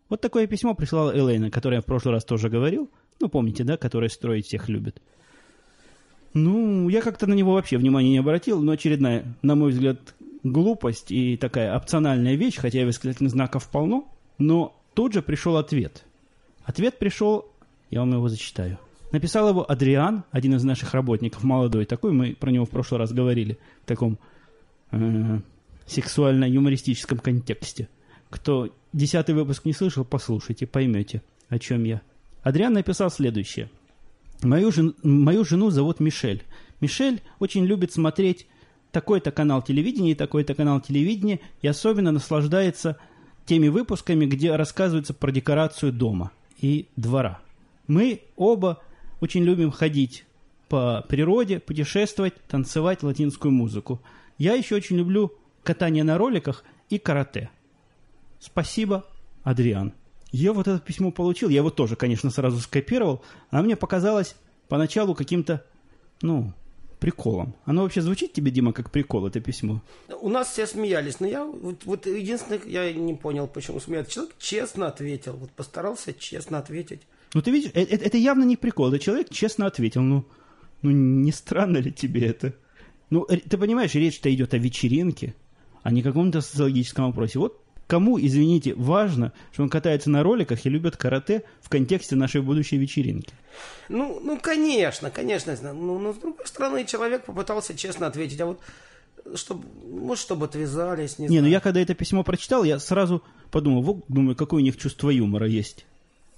Вот 0.10 0.22
такое 0.22 0.48
письмо 0.48 0.74
прислала 0.74 1.12
Элейна, 1.16 1.50
которое 1.50 1.78
я 1.78 1.82
в 1.82 1.86
прошлый 1.86 2.14
раз 2.14 2.26
тоже 2.26 2.50
говорил. 2.50 2.90
Ну, 3.20 3.30
помните, 3.30 3.64
да, 3.64 3.78
которая 3.78 4.10
строить 4.10 4.46
всех 4.46 4.68
любит. 4.68 5.02
Ну, 6.34 6.88
я 6.90 7.02
как-то 7.02 7.28
на 7.28 7.34
него 7.34 7.54
вообще 7.54 7.78
внимания 7.78 8.10
не 8.10 8.18
обратил, 8.18 8.62
но 8.62 8.72
очередная, 8.74 9.26
на 9.42 9.56
мой 9.56 9.72
взгляд, 9.72 10.16
глупость 10.44 11.12
и 11.12 11.36
такая 11.36 11.76
опциональная 11.76 12.36
вещь, 12.36 12.58
хотя 12.58 12.86
восклицательных 12.86 13.32
знаков 13.32 13.70
полно, 13.70 14.08
но 14.38 14.76
тут 14.94 15.14
же 15.14 15.22
пришел 15.22 15.58
ответ. 15.58 16.06
Ответ 16.64 16.98
пришел, 17.00 17.52
я 17.90 18.00
вам 18.00 18.14
его 18.14 18.30
зачитаю. 18.30 18.80
Написал 19.12 19.50
его 19.50 19.70
Адриан, 19.70 20.24
один 20.32 20.56
из 20.56 20.64
наших 20.64 20.94
работников, 20.94 21.44
молодой 21.44 21.86
такой, 21.86 22.14
мы 22.14 22.34
про 22.34 22.50
него 22.50 22.66
в 22.66 22.70
прошлый 22.70 23.00
раз 23.00 23.12
говорили, 23.12 23.58
в 23.84 23.88
таком 23.88 24.18
э, 24.92 25.40
сексуально-юмористическом 25.86 27.18
контексте. 27.20 27.90
Кто 28.30 28.70
десятый 28.94 29.36
выпуск 29.36 29.66
не 29.66 29.74
слышал, 29.74 30.06
послушайте, 30.06 30.66
поймете, 30.66 31.22
о 31.50 31.60
чем 31.60 31.84
я. 31.84 32.02
Адриан 32.42 32.72
написал 32.72 33.12
следующее– 33.12 33.70
Мою, 34.44 34.72
жен, 34.72 34.96
мою 35.04 35.46
жену 35.46 35.70
зовут 35.70 36.00
Мишель. 36.00 36.44
Мишель 36.80 37.22
очень 37.40 37.66
любит 37.66 37.92
смотреть 37.92 38.48
такой-то 38.92 39.32
канал 39.32 39.62
телевидения 39.62 40.12
и 40.12 40.16
такой-то 40.16 40.56
канал 40.56 40.82
телевидения 40.82 41.40
и 41.62 41.68
особенно 41.68 42.12
наслаждается 42.12 42.98
теми 43.46 43.68
выпусками, 43.68 44.26
где 44.26 44.56
рассказывается 44.56 45.14
про 45.14 45.32
декорацию 45.32 45.92
дома 45.92 46.32
и 46.60 46.88
двора. 46.96 47.40
Мы 47.88 48.22
оба 48.36 48.82
очень 49.20 49.44
любим 49.44 49.72
ходить 49.72 50.26
по 50.70 51.06
природе, 51.08 51.60
путешествовать, 51.60 52.34
танцевать 52.48 53.04
латинскую 53.04 53.52
музыку. 53.52 54.02
Я 54.38 54.54
еще 54.54 54.76
очень 54.76 54.98
люблю 54.98 55.34
катание 55.64 56.04
на 56.04 56.18
роликах 56.18 56.64
и 56.90 56.98
карате. 56.98 57.50
Спасибо, 58.40 59.06
Адриан. 59.44 59.94
Я 60.32 60.54
вот 60.54 60.68
это 60.68 60.80
письмо 60.80 61.12
получил, 61.12 61.50
я 61.50 61.58
его 61.58 61.70
тоже, 61.70 61.96
конечно, 61.96 62.30
сразу 62.30 62.60
скопировал, 62.60 63.22
а 63.50 63.62
мне 63.62 63.76
показалось 63.76 64.36
поначалу 64.70 65.14
каким-то, 65.14 65.66
ну, 66.22 66.54
приколом. 67.00 67.56
Оно 67.66 67.82
вообще 67.82 68.02
звучит 68.02 68.32
тебе, 68.32 68.52
Дима, 68.52 68.72
как 68.72 68.92
прикол, 68.92 69.28
это 69.28 69.42
письмо? 69.42 69.82
У 70.22 70.30
нас 70.30 70.52
все 70.52 70.68
смеялись, 70.68 71.20
но 71.20 71.28
я 71.28 71.44
вот, 71.44 71.84
вот 71.84 72.06
единственное, 72.06 72.62
я 72.66 72.94
не 72.94 73.16
понял, 73.16 73.48
почему 73.48 73.80
смеются. 73.80 74.14
Человек 74.14 74.36
честно 74.38 74.88
ответил, 74.88 75.34
вот 75.34 75.52
постарался 75.52 76.14
честно 76.14 76.60
ответить. 76.60 77.02
Ну, 77.34 77.42
ты 77.42 77.52
видишь, 77.52 77.72
это, 77.74 77.96
это 77.96 78.18
явно 78.18 78.44
не 78.44 78.56
прикол. 78.56 78.90
Это 78.90 79.00
человек 79.00 79.30
честно 79.30 79.66
ответил. 79.66 80.02
Ну, 80.02 80.26
ну, 80.82 80.92
не 80.92 81.32
странно 81.32 81.78
ли 81.78 81.92
тебе 81.92 82.28
это? 82.28 82.54
Ну, 83.10 83.26
ты 83.26 83.58
понимаешь, 83.58 83.96
речь-то 83.96 84.34
идет 84.34 84.54
о 84.54 84.58
вечеринке, 84.58 85.34
а 85.82 85.92
не 85.92 86.04
каком-то 86.04 86.42
социологическом 86.42 87.08
вопросе. 87.08 87.40
Вот 87.40 87.61
кому, 87.92 88.18
извините, 88.18 88.74
важно, 88.74 89.34
что 89.52 89.64
он 89.64 89.70
катается 89.70 90.10
на 90.10 90.24
роликах 90.24 90.66
и 90.66 90.70
любит 90.70 90.96
карате 90.96 91.44
в 91.60 91.68
контексте 91.68 92.16
нашей 92.16 92.40
будущей 92.40 92.78
вечеринки? 92.78 93.34
Ну, 93.90 94.22
ну 94.24 94.40
конечно, 94.40 95.12
конечно. 95.12 95.58
Ну, 95.74 96.00
но 96.00 96.14
с 96.14 96.16
другой 96.16 96.48
стороны, 96.48 96.86
человек 96.86 97.26
попытался 97.26 97.76
честно 97.76 98.08
ответить. 98.08 98.40
А 98.40 98.46
вот 98.46 98.62
чтобы, 99.36 99.66
может, 99.92 100.24
чтобы 100.24 100.46
отвязались, 100.46 101.20
не, 101.20 101.24
не 101.24 101.28
знаю. 101.28 101.44
ну 101.44 101.50
я 101.50 101.60
когда 101.60 101.82
это 101.82 101.94
письмо 101.94 102.24
прочитал, 102.24 102.64
я 102.64 102.80
сразу 102.80 103.24
подумал, 103.52 103.82
вот, 103.82 104.06
думаю, 104.08 104.38
какое 104.38 104.62
у 104.62 104.64
них 104.64 104.78
чувство 104.78 105.10
юмора 105.10 105.48
есть. 105.48 105.86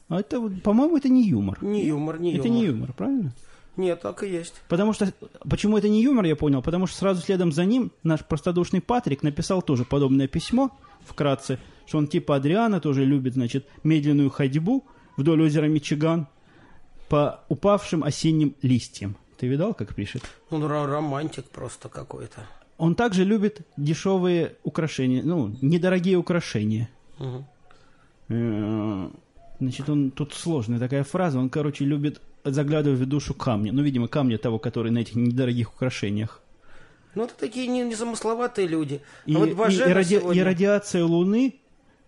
А 0.10 0.22
это, 0.22 0.42
по-моему, 0.64 0.98
это 0.98 1.10
не 1.10 1.28
юмор. 1.28 1.64
Не 1.64 1.86
юмор, 1.86 2.20
не 2.20 2.34
это 2.34 2.48
юмор. 2.48 2.48
Это 2.48 2.50
не 2.50 2.66
юмор, 2.66 2.94
правильно? 2.94 3.32
Нет, 3.78 4.02
так 4.02 4.24
и 4.24 4.28
есть. 4.28 4.56
Потому 4.70 4.94
что, 4.94 5.14
почему 5.48 5.78
это 5.78 5.88
не 5.88 6.02
юмор, 6.02 6.26
я 6.26 6.36
понял, 6.36 6.64
потому 6.64 6.88
что 6.88 6.98
сразу 6.98 7.22
следом 7.22 7.52
за 7.52 7.66
ним 7.66 7.92
наш 8.02 8.26
простодушный 8.26 8.82
Патрик 8.82 9.22
написал 9.22 9.62
тоже 9.62 9.86
подобное 9.86 10.28
письмо, 10.28 10.72
вкратце, 11.06 11.60
что 11.86 11.98
он 11.98 12.08
типа 12.08 12.36
Адриана 12.36 12.80
тоже 12.80 13.06
любит, 13.06 13.34
значит, 13.34 13.68
медленную 13.84 14.30
ходьбу 14.30 14.86
вдоль 15.18 15.44
озера 15.44 15.66
Мичиган 15.66 16.28
по 17.10 17.42
упавшим 17.50 18.04
осенним 18.04 18.56
листьям. 18.62 19.18
Ты 19.38 19.48
видал, 19.48 19.74
как 19.74 19.94
пишет? 19.96 20.24
Он 20.50 20.64
романтик 20.64 21.46
просто 21.46 21.90
какой-то. 21.90 22.48
Он 22.78 22.96
также 22.96 23.24
любит 23.24 23.62
дешевые 23.78 24.56
украшения, 24.64 25.22
ну, 25.24 25.56
недорогие 25.62 26.18
украшения. 26.18 26.90
Угу. 27.20 27.46
Значит, 29.60 29.90
он 29.90 30.12
тут 30.12 30.34
сложная 30.34 30.80
такая 30.80 31.04
фраза. 31.04 31.40
Он, 31.40 31.50
короче, 31.50 31.86
любит 31.86 32.22
заглядывать 32.44 33.00
в 33.00 33.06
душу 33.06 33.34
камня. 33.34 33.72
Ну, 33.72 33.82
видимо, 33.82 34.08
камня 34.08 34.38
того, 34.38 34.60
который 34.60 34.92
на 34.92 35.00
этих 35.00 35.16
недорогих 35.16 35.74
украшениях. 35.74 36.42
Ну, 37.16 37.26
это 37.26 37.34
такие 37.36 37.68
незамысловатые 37.68 38.68
люди. 38.68 39.02
А 39.26 39.30
и, 39.30 39.36
а 39.36 39.40
вот 39.40 39.70
и, 39.70 39.76
и, 39.76 39.94
ради, 39.94 40.16
сегодня... 40.16 40.42
и 40.42 40.44
радиация 40.44 41.04
Луны, 41.04 41.56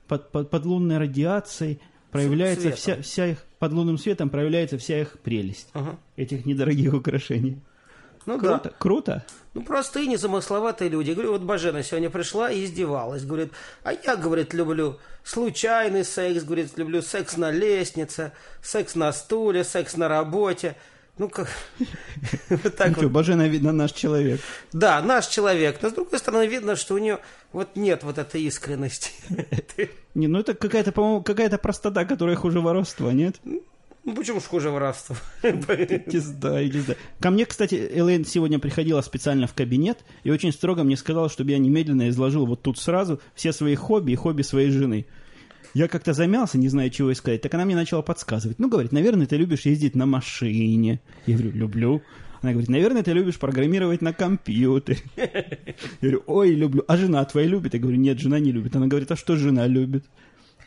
под, 0.08 0.32
под, 0.32 0.50
под 0.50 0.66
лунной 0.66 0.98
радиацией, 0.98 1.80
проявляется 2.12 2.72
вся, 2.72 3.02
вся 3.02 3.28
их, 3.28 3.46
под 3.60 3.74
лунным 3.74 3.98
светом 3.98 4.30
проявляется 4.30 4.78
вся 4.78 5.02
их 5.02 5.20
прелесть. 5.20 5.70
Ага. 5.74 5.98
Этих 6.16 6.46
недорогих 6.46 6.94
украшений. 6.94 7.60
Ну 8.26 8.40
круто, 8.40 8.62
да. 8.64 8.72
Круто. 8.80 9.26
Ну, 9.54 9.64
простые, 9.64 10.08
незамысловатые 10.08 10.90
люди. 10.90 11.12
Говорю, 11.12 11.34
вот 11.34 11.42
Бажена 11.42 11.84
сегодня 11.84 12.10
пришла 12.10 12.52
и 12.52 12.66
издевалась. 12.66 13.24
Говорит, 13.24 13.54
а 13.84 13.94
я, 13.94 14.16
говорит, 14.16 14.54
люблю 14.54 15.00
случайный 15.24 16.04
секс, 16.04 16.44
говорит, 16.44 16.78
люблю 16.78 17.02
секс 17.02 17.38
на 17.38 17.52
лестнице, 17.52 18.34
секс 18.62 18.96
на 18.96 19.14
стуле, 19.14 19.64
секс 19.64 19.96
на 19.96 20.08
работе. 20.08 20.76
Ну, 21.18 21.30
как... 21.30 21.48
вот 22.50 22.76
так 22.76 22.88
ну, 22.88 22.94
вот. 22.94 22.98
Что, 22.98 23.10
Бажена, 23.10 23.48
видно, 23.48 23.72
наш 23.72 23.94
человек. 23.94 24.42
Да, 24.74 25.02
наш 25.02 25.28
человек. 25.28 25.80
Но, 25.82 25.90
с 25.90 25.94
другой 25.94 26.20
стороны, 26.20 26.46
видно, 26.46 26.76
что 26.76 26.96
у 26.96 26.98
нее 26.98 27.20
вот 27.54 27.76
нет 27.76 28.04
вот 28.04 28.18
этой 28.18 28.42
искренности. 28.42 29.12
Не, 30.14 30.28
ну 30.28 30.40
это 30.40 30.54
какая-то, 30.54 30.92
по-моему, 30.92 31.24
какая-то 31.24 31.58
простота, 31.58 32.06
которая 32.06 32.36
хуже 32.36 32.62
воровства, 32.62 33.12
нет? 33.12 33.36
Ну, 34.06 34.14
почему 34.16 34.40
ж 34.40 34.44
хуже 34.44 34.70
знаю, 36.20 36.72
не 36.72 36.80
знаю. 36.80 37.00
Ко 37.20 37.32
мне, 37.32 37.46
кстати, 37.46 37.76
Элейн 37.76 38.24
сегодня 38.24 38.60
приходила 38.60 39.02
специально 39.02 39.48
в 39.48 39.54
кабинет 39.54 40.06
и 40.24 40.32
очень 40.32 40.54
строго 40.54 40.84
мне 40.84 40.96
сказала, 40.96 41.28
чтобы 41.28 41.52
я 41.52 41.58
немедленно 41.58 42.08
изложил 42.10 42.46
вот 42.46 42.62
тут 42.62 42.78
сразу 42.78 43.20
все 43.34 43.52
свои 43.52 43.76
хобби 43.76 44.12
и 44.12 44.16
хобби 44.16 44.44
своей 44.44 44.70
жены. 44.70 45.06
Я 45.76 45.90
как-то 45.90 46.14
замялся, 46.14 46.58
не 46.58 46.70
знаю, 46.70 46.90
чего 46.90 47.12
искать. 47.12 47.42
Так 47.42 47.54
она 47.54 47.66
мне 47.66 47.76
начала 47.76 48.02
подсказывать. 48.02 48.60
Ну, 48.60 48.70
говорит, 48.70 48.94
наверное, 48.94 49.28
ты 49.28 49.36
любишь 49.36 49.66
ездить 49.66 49.94
на 49.94 50.06
машине. 50.06 51.02
Я 51.26 51.36
говорю, 51.36 51.52
люблю. 51.52 52.02
Она 52.42 52.54
говорит, 52.54 52.70
наверное, 52.70 53.04
ты 53.04 53.12
любишь 53.12 53.38
программировать 53.38 54.02
на 54.02 54.14
компьютере. 54.14 55.00
Я 55.16 55.28
говорю, 56.02 56.24
ой, 56.28 56.52
люблю. 56.52 56.84
А 56.88 56.96
жена 56.96 57.26
твоя 57.26 57.48
любит? 57.48 57.74
Я 57.74 57.82
говорю, 57.82 57.98
нет, 57.98 58.20
жена 58.20 58.40
не 58.40 58.54
любит. 58.54 58.76
Она 58.76 58.88
говорит, 58.88 59.12
а 59.12 59.16
что 59.16 59.36
жена 59.36 59.68
любит? 59.68 60.06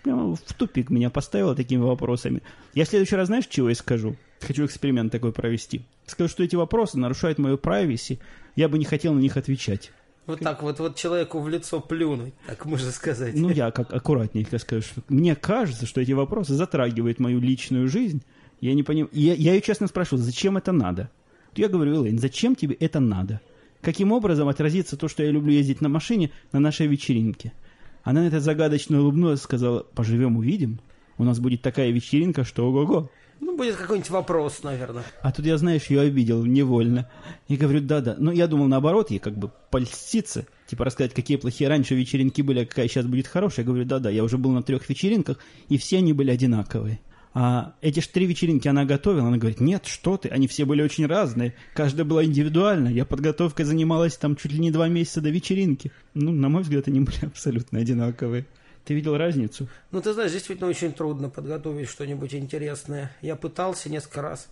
прямо 0.09 0.35
в 0.35 0.53
тупик 0.55 0.91
меня 0.91 1.11
поставила 1.11 1.55
такими 1.55 1.81
вопросами. 1.81 2.43
Я 2.75 2.85
в 2.85 2.89
следующий 2.89 3.17
раз, 3.17 3.27
знаешь, 3.27 3.47
чего 3.47 3.69
я 3.69 3.75
скажу? 3.75 4.17
Хочу 4.41 4.65
эксперимент 4.65 5.13
такой 5.13 5.33
провести. 5.33 5.83
Скажу, 6.07 6.31
что 6.31 6.45
эти 6.45 6.57
вопросы 6.57 6.99
нарушают 6.99 7.39
мою 7.39 7.57
privacy, 7.57 8.19
я 8.57 8.69
бы 8.69 8.79
не 8.79 8.85
хотел 8.85 9.13
на 9.13 9.19
них 9.19 9.37
отвечать. 9.37 9.91
Вот 10.29 10.41
так 10.41 10.63
вот, 10.63 10.79
вот 10.79 10.95
человеку 10.95 11.41
в 11.41 11.49
лицо 11.49 11.81
плюнуть, 11.81 12.35
так 12.47 12.67
можно 12.67 12.91
сказать. 12.91 13.35
Ну, 13.35 13.49
я 13.49 13.71
как 13.71 13.95
аккуратненько 13.95 14.59
скажу, 14.59 14.83
что 14.83 15.01
мне 15.09 15.35
кажется, 15.35 15.87
что 15.87 16.03
эти 16.03 16.13
вопросы 16.13 16.53
затрагивают 16.53 17.19
мою 17.19 17.41
личную 17.41 17.89
жизнь. 17.89 18.23
Я 18.61 18.75
не 18.75 18.83
понимаю. 18.83 19.09
Я, 19.15 19.33
я 19.33 19.55
ее 19.55 19.63
честно 19.63 19.87
спрашивал, 19.87 20.23
зачем 20.23 20.59
это 20.59 20.71
надо? 20.71 21.09
Я 21.57 21.69
говорю, 21.69 21.95
Элэйн, 21.95 22.19
зачем 22.19 22.57
тебе 22.57 22.75
это 22.75 23.01
надо? 23.01 23.41
Каким 23.81 24.13
образом 24.13 24.49
отразится 24.49 24.99
то, 24.99 25.09
что 25.09 25.23
я 25.23 25.31
люблю 25.31 25.51
ездить 25.51 25.81
на 25.81 25.89
машине 25.89 26.31
на 26.53 26.61
нашей 26.61 26.89
вечеринке? 26.89 27.55
Она 28.03 28.21
на 28.21 28.27
это 28.27 28.39
загадочно 28.39 29.01
улыбнулась 29.01 29.41
сказала, 29.41 29.83
поживем, 29.95 30.37
увидим. 30.37 30.79
У 31.17 31.25
нас 31.25 31.41
будет 31.41 31.63
такая 31.63 31.91
вечеринка, 31.91 32.45
что 32.45 32.69
ого-го. 32.69 33.11
Ну, 33.41 33.57
будет 33.57 33.77
какой-нибудь 33.77 34.11
вопрос, 34.11 34.63
наверное. 34.63 35.05
А 35.23 35.33
тут 35.33 35.47
я, 35.47 35.57
знаешь, 35.59 35.87
ее 35.87 36.01
обидел 36.01 36.45
невольно. 36.45 37.09
И 37.47 37.57
говорю, 37.57 37.81
да-да. 37.81 38.17
Но 38.19 38.33
я 38.33 38.47
думал, 38.47 38.67
наоборот, 38.67 39.11
ей 39.11 39.19
как 39.19 39.37
бы 39.37 39.51
польститься. 39.71 40.47
Типа 40.67 40.85
рассказать, 40.85 41.15
какие 41.15 41.37
плохие 41.37 41.69
раньше 41.69 41.95
вечеринки 41.95 42.43
были, 42.43 42.61
а 42.61 42.67
какая 42.67 42.89
сейчас 42.89 43.07
будет 43.07 43.27
хорошая. 43.27 43.65
Я 43.65 43.69
говорю, 43.69 43.85
да-да, 43.85 44.11
я 44.11 44.25
уже 44.25 44.39
был 44.39 44.51
на 44.51 44.63
трех 44.63 44.89
вечеринках, 44.89 45.39
и 45.69 45.79
все 45.79 45.99
они 45.99 46.13
были 46.13 46.31
одинаковые. 46.31 47.01
А 47.35 47.75
эти 47.83 48.01
же 48.01 48.09
три 48.09 48.27
вечеринки 48.27 48.67
она 48.67 48.85
готовила. 48.85 49.29
Она 49.29 49.39
говорит, 49.39 49.61
нет, 49.61 49.87
что 49.87 50.17
ты, 50.17 50.29
они 50.29 50.49
все 50.49 50.65
были 50.65 50.83
очень 50.83 51.07
разные. 51.07 51.55
Каждая 51.75 52.05
была 52.05 52.25
индивидуальна. 52.25 52.89
Я 52.89 53.05
подготовкой 53.05 53.65
занималась 53.65 54.17
там 54.17 54.35
чуть 54.35 54.53
ли 54.53 54.59
не 54.59 54.71
два 54.71 54.89
месяца 54.89 55.21
до 55.21 55.31
вечеринки. 55.31 55.93
Ну, 56.15 56.33
на 56.33 56.49
мой 56.49 56.63
взгляд, 56.63 56.89
они 56.89 57.01
были 57.01 57.19
абсолютно 57.23 57.79
одинаковые. 57.79 58.47
Ты 58.89 58.95
видел 58.95 59.19
разницу? 59.19 59.69
Ну, 59.91 60.01
ты 60.01 60.15
знаешь, 60.15 60.33
действительно 60.33 60.67
очень 60.67 60.95
трудно 60.95 61.29
подготовить 61.29 61.91
что-нибудь 61.91 62.35
интересное. 62.35 63.15
Я 63.21 63.37
пытался 63.37 63.91
несколько 63.91 64.23
раз, 64.23 64.49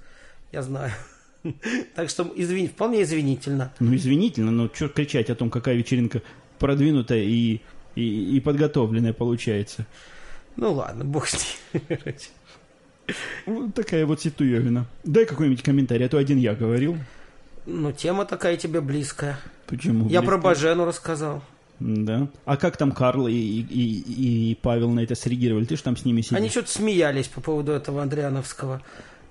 я 0.52 0.60
знаю. 0.62 0.92
Так 1.94 2.10
что, 2.10 2.30
извини, 2.36 2.68
вполне 2.68 3.02
извинительно. 3.02 3.72
Ну, 3.78 3.94
извинительно, 3.94 4.50
но 4.50 4.68
что 4.70 4.88
кричать 4.88 5.30
о 5.30 5.34
том, 5.34 5.48
какая 5.48 5.74
вечеринка 5.74 6.20
продвинутая 6.58 7.22
и, 7.22 7.62
и, 7.94 8.36
и 8.36 8.40
подготовленная 8.40 9.14
получается. 9.14 9.86
Ну, 10.56 10.72
ладно, 10.72 11.06
бог 11.06 11.28
с 11.28 11.56
ним. 11.72 12.14
Вот 13.46 13.74
такая 13.74 14.04
вот 14.04 14.20
ситуевина. 14.20 14.84
Дай 15.04 15.24
какой-нибудь 15.24 15.62
комментарий, 15.62 16.04
а 16.04 16.08
то 16.10 16.18
один 16.18 16.36
я 16.36 16.54
говорил. 16.54 16.98
Ну, 17.64 17.90
тема 17.92 18.26
такая 18.26 18.58
тебе 18.58 18.82
близкая. 18.82 19.38
Почему? 19.66 20.10
Я 20.10 20.20
про 20.20 20.36
Бажену 20.36 20.84
рассказал. 20.84 21.42
Да. 21.78 22.28
А 22.44 22.56
как 22.56 22.76
там 22.76 22.92
Карл 22.92 23.28
и, 23.28 23.32
и, 23.34 24.50
и 24.50 24.54
Павел 24.60 24.90
на 24.90 25.00
это 25.00 25.14
среагировали? 25.14 25.64
Ты 25.64 25.76
же 25.76 25.82
там 25.82 25.96
с 25.96 26.04
ними 26.04 26.22
сидел. 26.22 26.38
Они 26.38 26.48
что-то 26.48 26.70
смеялись 26.70 27.28
по 27.28 27.40
поводу 27.40 27.72
этого 27.72 28.02
Андриановского. 28.02 28.82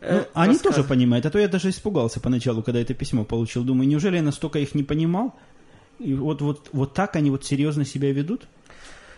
Э, 0.02 0.20
ну, 0.20 0.26
они 0.34 0.58
тоже 0.60 0.84
понимают, 0.84 1.26
а 1.26 1.32
то 1.32 1.40
я 1.40 1.48
даже 1.48 1.70
испугался 1.70 2.20
поначалу, 2.20 2.62
когда 2.62 2.80
это 2.80 2.94
письмо 2.94 3.24
получил. 3.24 3.64
Думаю, 3.64 3.88
неужели 3.88 4.18
я 4.18 4.22
настолько 4.22 4.60
их 4.60 4.76
не 4.76 4.84
понимал? 4.84 5.36
И 6.00 6.14
вот, 6.14 6.42
вот, 6.42 6.70
вот 6.72 6.94
так 6.94 7.16
они 7.16 7.32
вот 7.32 7.46
серьезно 7.46 7.86
себя 7.86 8.12
ведут? 8.12 8.48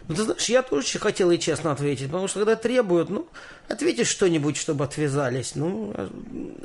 Ну, 0.07 0.15
ты 0.15 0.23
знаешь, 0.23 0.49
я 0.49 0.61
тоже 0.61 0.99
хотел 0.99 1.31
и 1.31 1.37
честно 1.37 1.71
ответить, 1.71 2.07
потому 2.07 2.27
что 2.27 2.39
когда 2.39 2.55
требуют, 2.55 3.09
ну, 3.09 3.27
ответишь 3.67 4.07
что-нибудь, 4.07 4.55
чтобы 4.55 4.85
отвязались. 4.85 5.53
Ну, 5.55 5.91
а 5.93 6.09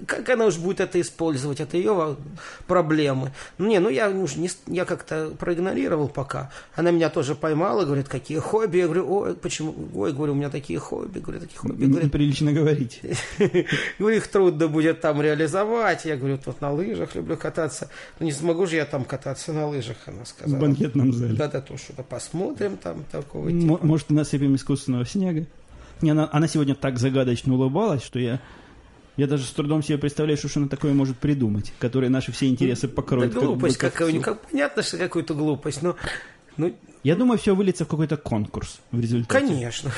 как 0.07 0.29
она 0.29 0.47
уж 0.47 0.59
будет 0.59 0.81
это 0.81 1.01
использовать, 1.01 1.61
это 1.61 1.77
ее 1.77 2.17
проблемы. 2.67 3.33
Ну, 3.59 3.67
не, 3.67 3.81
ну, 3.81 3.89
я, 3.89 4.11
уже 4.11 4.39
не, 4.39 4.49
я 4.69 4.85
как-то 4.85 5.33
проигнорировал 5.39 6.09
пока. 6.09 6.53
Она 6.75 6.93
меня 6.93 7.11
тоже 7.11 7.35
поймала, 7.35 7.85
говорит, 7.85 8.09
какие 8.09 8.39
хобби. 8.39 8.79
Я 8.79 8.85
говорю, 8.85 9.13
ой, 9.13 9.35
почему? 9.35 9.75
Ой, 9.95 10.13
говорю, 10.13 10.35
у 10.35 10.37
меня 10.37 10.51
такие 10.51 10.79
хобби. 10.79 11.19
Говорю, 11.19 11.41
такие 11.41 11.59
хобби. 11.59 11.85
Говорит, 11.85 12.05
Неприлично 12.05 12.53
говорить. 12.53 13.01
Говорю, 13.99 14.17
их 14.17 14.29
трудно 14.29 14.69
будет 14.69 15.01
там 15.01 15.21
реализовать. 15.21 16.05
Я 16.05 16.17
говорю, 16.17 16.39
вот 16.45 16.61
на 16.61 16.73
лыжах 16.73 17.15
люблю 17.17 17.37
кататься. 17.37 17.91
Ну, 18.21 18.27
не 18.27 18.33
смогу 18.33 18.67
же 18.67 18.77
я 18.77 18.87
там 18.87 19.05
кататься 19.05 19.53
на 19.53 19.67
лыжах, 19.67 19.97
она 20.07 20.25
сказала. 20.25 20.59
В 20.59 20.61
банкетном 20.61 21.13
зале. 21.13 21.35
Да-да, 21.35 21.61
то 21.61 21.77
что-то 21.77 22.05
посмотрим 22.05 22.77
там, 22.77 23.05
так 23.11 23.32
такого 23.33 23.51
типа. 23.51 23.79
Может, 23.83 24.11
насыпем 24.11 24.55
искусственного 24.55 25.07
снега? 25.07 25.47
Не, 26.01 26.11
она, 26.11 26.29
она 26.33 26.49
сегодня 26.49 26.75
так 26.75 26.99
загадочно 26.99 27.55
улыбалась, 27.55 28.03
что 28.03 28.19
я, 28.19 28.41
я 29.17 29.27
даже 29.27 29.45
с 29.45 29.51
трудом 29.51 29.83
себе 29.83 29.99
представляю, 29.99 30.37
что 30.37 30.49
она 30.57 30.69
такое 30.69 30.93
может 30.93 31.17
придумать, 31.19 31.73
которое 31.79 32.09
наши 32.09 32.33
все 32.33 32.49
интересы 32.49 32.89
покроет. 32.89 33.33
Да 33.33 33.41
глупость 33.41 33.79
как 33.79 33.93
какая-нибудь. 33.93 34.25
Как, 34.25 34.41
понятно, 34.51 34.83
что 34.83 34.99
какую-то 34.99 35.35
глупость, 35.35 35.83
но 35.83 35.97
Ну, 36.57 36.75
Я 37.03 37.17
думаю, 37.17 37.39
все 37.39 37.55
выльется 37.55 37.85
в 37.85 37.89
какой-то 37.89 38.17
конкурс 38.17 38.81
в 38.93 39.01
результате. 39.01 39.47
конечно. 39.47 39.91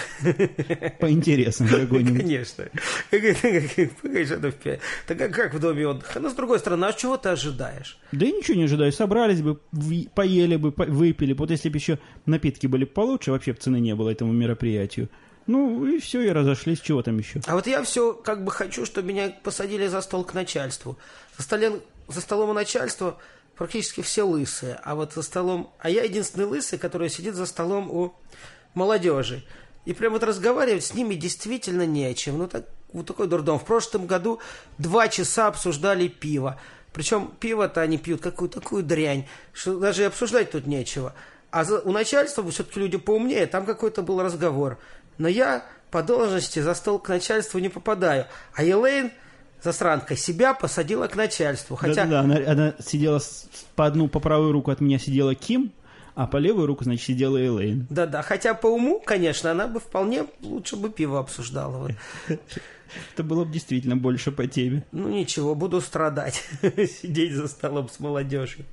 По 1.01 1.11
интересам 1.11 1.69
какой-нибудь. 1.69 2.23
Конечно. 2.23 2.64
Пять. 3.11 4.81
Так 5.07 5.21
а 5.21 5.29
как 5.29 5.55
в 5.55 5.61
доме 5.61 5.87
отдыха? 5.87 6.21
Но 6.21 6.31
с 6.31 6.35
другой 6.35 6.59
стороны, 6.59 6.87
а 6.87 6.93
чего 6.93 7.17
ты 7.17 7.29
ожидаешь? 7.29 7.99
Да 8.12 8.25
я 8.25 8.33
ничего 8.33 8.57
не 8.57 8.64
ожидаю. 8.64 8.93
Собрались 8.93 9.43
бы, 9.43 9.61
поели 10.14 10.57
бы, 10.57 10.73
выпили. 10.77 11.35
Вот 11.35 11.51
если 11.51 11.69
бы 11.69 11.77
еще 11.77 11.99
напитки 12.27 12.67
были 12.67 12.85
получше, 12.85 13.33
вообще 13.33 13.53
цены 13.53 13.81
не 13.81 13.95
было 13.95 14.11
этому 14.11 14.33
мероприятию. 14.33 15.11
Ну, 15.47 15.85
и 15.85 15.99
все, 15.99 16.23
и 16.23 16.31
разошлись. 16.31 16.81
Чего 16.81 17.03
там 17.03 17.19
еще? 17.19 17.40
А 17.47 17.55
вот 17.55 17.67
я 17.67 17.83
все 17.83 18.14
как 18.14 18.45
бы 18.45 18.51
хочу, 18.51 18.87
чтобы 18.87 19.09
меня 19.09 19.31
посадили 19.43 19.87
за 19.87 20.01
стол 20.01 20.25
к 20.25 20.33
начальству. 20.33 20.97
За, 21.37 21.43
столе, 21.43 21.81
за 22.09 22.21
столом 22.23 22.51
у 22.51 22.53
начальства 22.55 23.19
практически 23.57 24.01
все 24.03 24.23
лысые. 24.23 24.79
А 24.83 24.95
вот 24.95 25.12
за 25.12 25.23
столом... 25.23 25.73
А 25.79 25.90
я 25.90 26.05
единственный 26.05 26.47
лысый, 26.47 26.79
который 26.79 27.09
сидит 27.11 27.35
за 27.35 27.47
столом 27.47 27.90
у 27.90 28.14
молодежи. 28.75 29.45
И 29.85 29.93
прям 29.93 30.12
вот 30.12 30.23
разговаривать 30.23 30.85
с 30.85 30.95
ними 30.95 31.14
действительно 31.14 31.87
не 31.87 32.05
о 32.07 32.14
чем. 32.14 32.38
Ну, 32.38 32.49
так, 32.49 32.64
вот 32.93 33.07
такой 33.07 33.27
дурдом. 33.27 33.59
В 33.59 33.64
прошлом 33.64 34.07
году 34.07 34.40
два 34.79 35.09
часа 35.09 35.49
обсуждали 35.49 36.09
пиво. 36.09 36.61
Причем 36.93 37.33
пиво-то 37.40 37.81
они 37.81 37.99
пьют 37.99 38.21
какую-то 38.21 38.61
такую 38.61 38.83
дрянь, 38.85 39.27
что 39.53 39.79
даже 39.79 40.05
обсуждать 40.05 40.53
тут 40.53 40.67
нечего. 40.67 41.14
А 41.51 41.64
за- 41.64 41.81
у 41.81 41.93
начальства 41.93 42.49
все-таки 42.51 42.81
люди 42.81 42.97
поумнее, 42.97 43.47
там 43.47 43.67
какой-то 43.67 44.03
был 44.03 44.23
разговор. 44.23 44.79
Но 45.19 45.29
я 45.29 45.67
по 45.90 46.03
должности 46.03 46.61
за 46.61 46.75
стол 46.75 46.99
к 46.99 47.09
начальству 47.09 47.59
не 47.59 47.69
попадаю. 47.69 48.27
А 48.55 48.62
Елейн, 48.62 49.12
засранка, 49.64 50.14
себя 50.16 50.55
посадила 50.55 51.07
к 51.09 51.16
начальству. 51.16 51.74
Хотя, 51.77 52.05
Да-да-да, 52.05 52.20
она, 52.20 52.50
она 52.53 52.74
сидела 52.85 53.18
с- 53.18 53.48
по 53.74 53.87
одну, 53.87 54.09
по 54.09 54.20
правую 54.20 54.53
руку 54.53 54.70
от 54.70 54.81
меня 54.81 54.98
сидела 54.98 55.35
Ким, 55.35 55.72
а 56.14 56.27
по 56.29 56.37
левую 56.37 56.66
руку, 56.66 56.85
значит, 56.85 57.05
сидела 57.05 57.38
Элейн. 57.44 57.87
да-да, 57.90 58.22
хотя 58.22 58.55
по 58.55 58.68
уму, 58.68 59.00
конечно, 59.05 59.50
она 59.50 59.66
бы 59.66 59.81
вполне 59.81 60.27
лучше 60.42 60.77
бы 60.77 60.88
пиво 60.90 61.18
обсуждала. 61.18 61.79
Вот. 61.79 61.92
Это 63.14 63.24
было 63.24 63.44
бы 63.44 63.53
действительно 63.53 63.96
больше 63.96 64.31
по 64.31 64.46
теме. 64.46 64.85
Ну 64.92 65.09
ничего, 65.09 65.57
буду 65.57 65.81
страдать, 65.81 66.44
сидеть 67.03 67.33
за 67.35 67.48
столом 67.48 67.88
с 67.88 67.98
молодежью. 67.98 68.64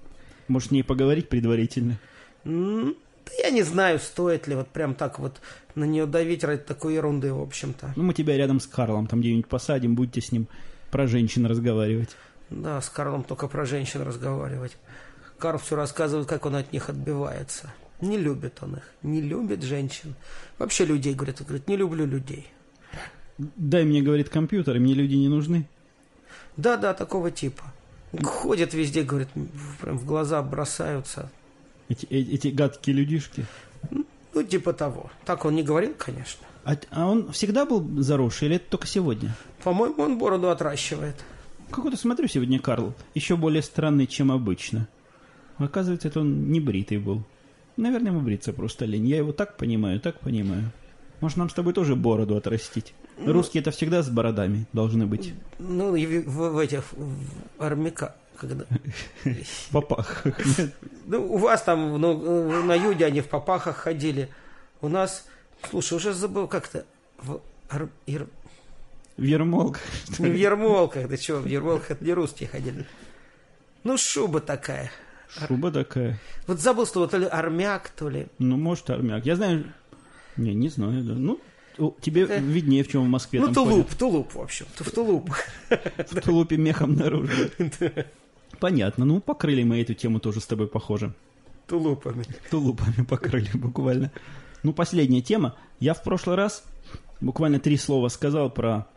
Может, 0.47 0.69
с 0.69 0.71
ней 0.71 0.83
поговорить 0.83 1.29
предварительно? 1.29 1.97
Да 2.43 3.31
я 3.43 3.49
не 3.51 3.63
знаю, 3.63 3.99
стоит 3.99 4.47
ли 4.47 4.55
вот 4.55 4.67
прям 4.67 4.93
так 4.93 5.17
вот 5.19 5.39
на 5.75 5.85
нее 5.85 6.05
давить 6.05 6.43
ради 6.43 6.61
такой 6.63 6.95
ерунды, 6.95 7.33
в 7.33 7.41
общем-то. 7.41 7.93
Ну, 7.95 8.03
мы 8.03 8.13
тебя 8.13 8.35
рядом 8.35 8.59
с 8.59 8.67
Карлом 8.67 9.07
там 9.07 9.21
где-нибудь 9.21 9.47
посадим, 9.47 9.95
будете 9.95 10.21
с 10.21 10.31
ним 10.31 10.47
про 10.91 11.07
женщин 11.07 11.45
разговаривать. 11.45 12.09
Да, 12.49 12.81
с 12.81 12.89
Карлом 12.89 13.23
только 13.23 13.47
про 13.47 13.65
женщин 13.65 14.01
разговаривать. 14.01 14.77
Карл 15.39 15.57
все 15.57 15.75
рассказывает, 15.75 16.27
как 16.27 16.45
он 16.45 16.55
от 16.55 16.71
них 16.71 16.89
отбивается. 16.89 17.71
Не 18.01 18.17
любит 18.17 18.59
он 18.61 18.75
их, 18.75 18.83
не 19.01 19.21
любит 19.21 19.63
женщин. 19.63 20.15
Вообще 20.59 20.85
людей, 20.85 21.13
говорит, 21.13 21.39
он 21.39 21.47
говорит, 21.47 21.67
не 21.67 21.77
люблю 21.77 22.05
людей. 22.05 22.47
Дай 23.37 23.85
мне, 23.85 24.01
говорит, 24.01 24.29
компьютер, 24.29 24.75
и 24.75 24.79
мне 24.79 24.93
люди 24.93 25.15
не 25.15 25.29
нужны. 25.29 25.67
Да-да, 26.57 26.93
такого 26.93 27.31
типа. 27.31 27.63
Ходят 28.23 28.73
везде, 28.73 29.03
говорит, 29.03 29.29
прям 29.79 29.97
в 29.97 30.05
глаза 30.05 30.41
бросаются. 30.43 31.31
Эти, 31.89 32.05
э- 32.07 32.33
эти 32.33 32.49
гадкие 32.49 32.95
людишки. 32.95 33.45
Ну, 34.33 34.43
типа 34.43 34.73
того. 34.73 35.09
Так 35.25 35.45
он 35.45 35.55
не 35.55 35.63
говорил, 35.63 35.93
конечно. 35.97 36.45
А, 36.63 36.75
а 36.91 37.07
он 37.07 37.31
всегда 37.31 37.65
был 37.65 38.01
заросший 38.01 38.47
или 38.47 38.55
это 38.57 38.69
только 38.69 38.87
сегодня? 38.87 39.35
По-моему, 39.63 40.01
он 40.03 40.17
бороду 40.17 40.49
отращивает. 40.49 41.15
Какой-то, 41.69 41.97
смотрю, 41.97 42.27
сегодня 42.27 42.59
Карл 42.59 42.93
еще 43.15 43.35
более 43.37 43.61
странный, 43.61 44.07
чем 44.07 44.31
обычно. 44.31 44.87
Оказывается, 45.57 46.07
это 46.07 46.19
он 46.21 46.51
не 46.51 46.59
бритый 46.59 46.97
был. 46.97 47.23
Наверное, 47.77 48.11
ему 48.11 48.21
бриться 48.21 48.51
просто 48.53 48.85
лень. 48.85 49.07
Я 49.07 49.17
его 49.17 49.31
так 49.31 49.57
понимаю, 49.57 49.99
так 49.99 50.19
понимаю. 50.19 50.71
Может, 51.21 51.37
нам 51.37 51.49
с 51.49 51.53
тобой 51.53 51.73
тоже 51.73 51.95
бороду 51.95 52.35
отрастить? 52.35 52.93
Русские 53.23 53.61
это 53.61 53.71
всегда 53.71 54.01
с 54.01 54.09
бородами 54.09 54.65
должны 54.73 55.05
быть. 55.05 55.33
Ну, 55.59 55.95
и 55.95 56.05
в, 56.05 56.27
в- 56.29 56.53
в 56.53 56.57
этих 56.57 56.83
в 56.93 57.13
армяка, 57.63 58.15
когда... 58.35 58.65
В 59.23 59.69
попах. 59.71 60.25
Нет? 60.57 60.73
Ну, 61.05 61.33
у 61.33 61.37
вас 61.37 61.61
там 61.61 62.01
ну, 62.01 62.63
на 62.63 62.73
юге 62.75 63.05
они 63.05 63.21
в 63.21 63.27
попахах 63.27 63.77
ходили. 63.77 64.29
У 64.81 64.87
нас, 64.87 65.27
слушай, 65.69 65.93
уже 65.93 66.13
забыл 66.13 66.47
как-то. 66.47 66.85
В, 67.21 67.39
ар- 67.69 67.89
ир- 68.07 68.27
В 69.21 69.23
ермолках. 69.23 69.83
не 70.17 70.31
в 70.31 70.35
ермолках, 70.35 71.07
да 71.07 71.15
чего, 71.15 71.37
в 71.37 71.45
ермолках 71.45 71.91
это 71.91 72.03
не 72.03 72.11
русские 72.11 72.49
ходили. 72.49 72.87
Ну, 73.83 73.95
шуба 73.95 74.39
такая. 74.39 74.91
Шуба 75.29 75.71
такая. 75.71 76.19
Вот 76.47 76.59
забыл, 76.59 76.87
что 76.87 77.05
то 77.05 77.19
ли 77.19 77.27
армяк, 77.27 77.89
то 77.89 78.09
ли. 78.09 78.29
Ну, 78.39 78.57
может, 78.57 78.89
армяк. 78.89 79.23
Я 79.27 79.35
знаю... 79.35 79.65
Не, 80.37 80.55
не 80.55 80.69
знаю, 80.69 81.03
да. 81.03 81.13
Ну, 81.13 81.39
тебе 82.01 82.25
виднее, 82.25 82.83
в 82.83 82.87
чем 82.87 83.03
в 83.03 83.09
Москве 83.09 83.39
Ну, 83.41 83.53
тулуп, 83.53 83.93
тулуп, 83.93 84.33
в 84.33 84.41
общем. 84.41 84.65
В 84.73 84.89
тулуп. 84.89 85.29
В 85.69 86.21
тулупе 86.21 86.57
мехом 86.57 86.95
наружу. 86.95 87.31
Понятно. 88.59 89.05
Ну, 89.05 89.21
покрыли 89.21 89.61
мы 89.61 89.81
эту 89.81 89.93
тему 89.93 90.19
тоже 90.19 90.41
с 90.41 90.47
тобой 90.47 90.67
похоже. 90.67 91.13
Тулупами. 91.67 92.25
Тулупами 92.49 93.05
покрыли 93.07 93.51
буквально. 93.53 94.11
Ну, 94.63 94.73
последняя 94.73 95.21
тема. 95.21 95.55
Я 95.79 95.93
в 95.93 96.01
прошлый 96.01 96.37
раз 96.37 96.63
буквально 97.19 97.59
три 97.59 97.77
слова 97.77 98.07
сказал 98.09 98.49
про, 98.49 98.87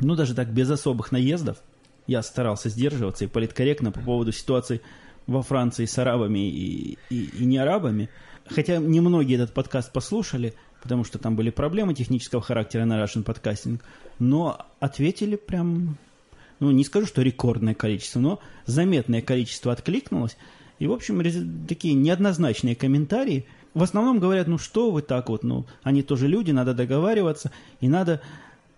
ну, 0.00 0.14
даже 0.14 0.34
так, 0.34 0.52
без 0.52 0.70
особых 0.70 1.12
наездов. 1.12 1.58
Я 2.06 2.22
старался 2.22 2.68
сдерживаться 2.68 3.24
и 3.24 3.28
политкорректно 3.28 3.92
по 3.92 4.00
поводу 4.00 4.32
ситуации 4.32 4.80
во 5.26 5.42
Франции 5.42 5.84
с 5.84 5.98
арабами 5.98 6.48
и, 6.48 6.98
и, 7.10 7.24
и 7.38 7.44
не 7.44 7.58
арабами. 7.58 8.08
Хотя 8.46 8.78
немногие 8.78 9.36
этот 9.36 9.52
подкаст 9.52 9.92
послушали, 9.92 10.54
потому 10.82 11.04
что 11.04 11.18
там 11.18 11.36
были 11.36 11.50
проблемы 11.50 11.94
технического 11.94 12.40
характера 12.40 12.84
на 12.84 13.02
Russian 13.02 13.24
Podcasting, 13.24 13.80
но 14.18 14.66
ответили 14.80 15.36
прям, 15.36 15.98
ну, 16.60 16.70
не 16.70 16.84
скажу, 16.84 17.06
что 17.06 17.22
рекордное 17.22 17.74
количество, 17.74 18.20
но 18.20 18.40
заметное 18.64 19.20
количество 19.20 19.72
откликнулось. 19.72 20.36
И, 20.78 20.86
в 20.86 20.92
общем, 20.92 21.22
такие 21.66 21.94
неоднозначные 21.94 22.76
комментарии. 22.76 23.46
В 23.74 23.82
основном 23.82 24.18
говорят, 24.18 24.46
ну 24.46 24.56
что 24.56 24.90
вы 24.90 25.02
так 25.02 25.28
вот, 25.28 25.42
ну, 25.42 25.66
они 25.82 26.02
тоже 26.02 26.26
люди, 26.26 26.52
надо 26.52 26.74
договариваться, 26.74 27.52
и 27.80 27.88
надо... 27.88 28.22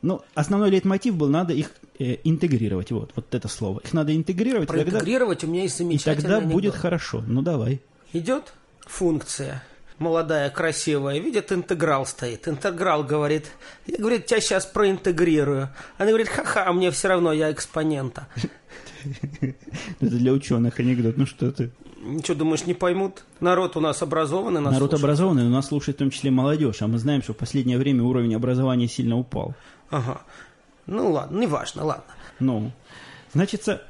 Ну, 0.03 0.23
основной 0.35 0.71
лейтмотив 0.71 1.17
был, 1.17 1.29
надо 1.29 1.53
их 1.53 1.71
э, 1.99 2.17
интегрировать, 2.25 2.91
вот, 2.91 3.13
вот 3.15 3.35
это 3.35 3.49
слово. 3.49 3.81
Их 3.81 3.93
надо 3.93 4.17
интегрировать, 4.17 4.71
и 4.71 4.73
тогда, 4.73 4.99
у 5.45 5.47
меня 5.47 5.63
есть 5.63 5.75
и 5.75 5.79
замечательный 5.79 6.23
тогда 6.23 6.41
будет 6.41 6.73
анекдот. 6.73 6.81
хорошо. 6.81 7.23
Ну, 7.27 7.43
давай. 7.43 7.81
Идет 8.13 8.55
функция 8.81 9.63
молодая, 10.01 10.51
красивая, 10.51 11.19
видит, 11.19 11.53
интеграл 11.53 12.07
стоит. 12.07 12.49
Интеграл 12.49 13.05
говорит, 13.05 13.53
я, 13.87 13.99
говорит, 13.99 14.27
тебя 14.27 14.41
сейчас 14.41 14.67
проинтегрирую. 14.67 15.69
Она 15.99 16.09
говорит, 16.09 16.29
ха-ха, 16.29 16.67
а 16.67 16.73
мне 16.73 16.91
все 16.91 17.09
равно, 17.09 17.33
я 17.33 17.53
экспонента. 17.53 18.27
Это 19.43 19.55
для 20.01 20.33
ученых 20.33 20.81
анекдот. 20.81 21.17
Ну 21.17 21.27
что 21.27 21.53
ты? 21.53 21.71
Ничего, 22.01 22.37
думаешь, 22.39 22.65
не 22.65 22.73
поймут? 22.75 23.25
Народ 23.41 23.77
у 23.77 23.81
нас 23.81 24.01
образованный, 24.03 24.61
нас 24.61 24.73
Народ 24.73 24.91
слушает. 24.91 25.05
образованный, 25.05 25.43
но 25.45 25.51
нас 25.51 25.67
слушает 25.69 25.97
в 25.97 25.99
том 25.99 26.11
числе 26.11 26.31
молодежь, 26.31 26.81
а 26.81 26.87
мы 26.87 26.99
знаем, 26.99 27.23
что 27.23 27.35
в 27.35 27.37
последнее 27.37 27.77
время 27.79 28.03
уровень 28.05 28.35
образования 28.35 28.89
сильно 28.89 29.19
упал. 29.19 29.55
Ага. 29.91 30.23
Ну 30.87 31.13
ладно, 31.13 31.39
неважно, 31.39 31.85
ладно. 31.85 32.05
Ну, 32.39 32.73
значится, 33.35 33.83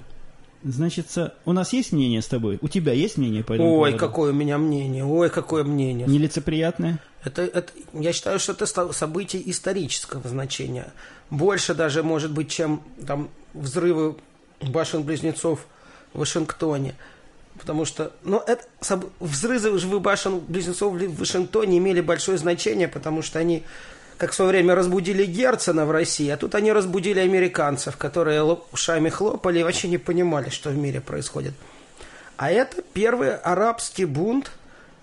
значится, 0.65 1.35
у 1.45 1.53
нас 1.53 1.73
есть 1.73 1.93
мнение 1.93 2.21
с 2.21 2.27
тобой? 2.27 2.59
У 2.61 2.69
тебя 2.69 2.93
есть 2.93 3.17
мнение 3.17 3.45
по 3.45 3.53
этому 3.53 3.71
Ой, 3.79 3.91
поводу? 3.93 3.99
какое 3.99 4.33
у 4.33 4.35
меня 4.35 4.59
мнение, 4.59 5.05
ой, 5.05 5.31
какое 5.31 5.63
мнение. 5.63 6.07
Нелицеприятное? 6.09 6.99
Это, 7.23 7.43
это, 7.43 7.73
я 7.93 8.13
считаю, 8.13 8.39
что 8.39 8.53
это 8.53 8.67
событие 8.67 9.49
исторического 9.51 10.27
значения. 10.29 10.93
Больше 11.31 11.75
даже, 11.75 12.03
может 12.03 12.33
быть, 12.33 12.51
чем 12.51 12.83
там 13.07 13.29
взрывы 13.55 14.17
башен-близнецов 14.63 15.61
в 16.13 16.19
Вашингтоне. 16.19 16.97
Потому 17.61 17.85
что, 17.85 18.13
ну, 18.25 18.43
это, 18.47 18.65
взрывы 19.21 20.01
башен-близнецов 20.01 20.95
в 20.95 21.19
Вашингтоне 21.19 21.77
имели 21.77 22.01
большое 22.01 22.39
значение, 22.39 22.89
потому 22.89 23.21
что 23.21 23.39
они, 23.39 23.65
как 24.17 24.31
в 24.31 24.35
свое 24.35 24.51
время 24.51 24.75
разбудили 24.75 25.27
Герцена 25.27 25.85
в 25.85 25.91
России, 25.91 26.31
а 26.31 26.39
тут 26.39 26.55
они 26.55 26.73
разбудили 26.73 27.21
американцев, 27.21 27.99
которые 27.99 28.43
ушами 28.73 29.11
хлопали 29.11 29.61
и 29.61 29.63
вообще 29.63 29.89
не 29.89 29.99
понимали, 29.99 30.49
что 30.49 30.71
в 30.71 30.77
мире 30.79 31.03
происходит. 31.03 31.53
А 32.39 32.51
это 32.51 32.83
первый 32.95 33.37
арабский 33.37 34.07
бунт 34.07 34.51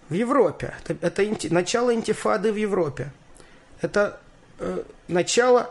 в 0.10 0.16
Европе. 0.16 0.74
Это, 0.84 0.98
это 1.06 1.24
инти- 1.24 1.54
начало 1.54 1.94
интифады 1.94 2.52
в 2.52 2.56
Европе. 2.56 3.14
Это 3.82 4.20
э, 4.58 4.82
начало 5.08 5.70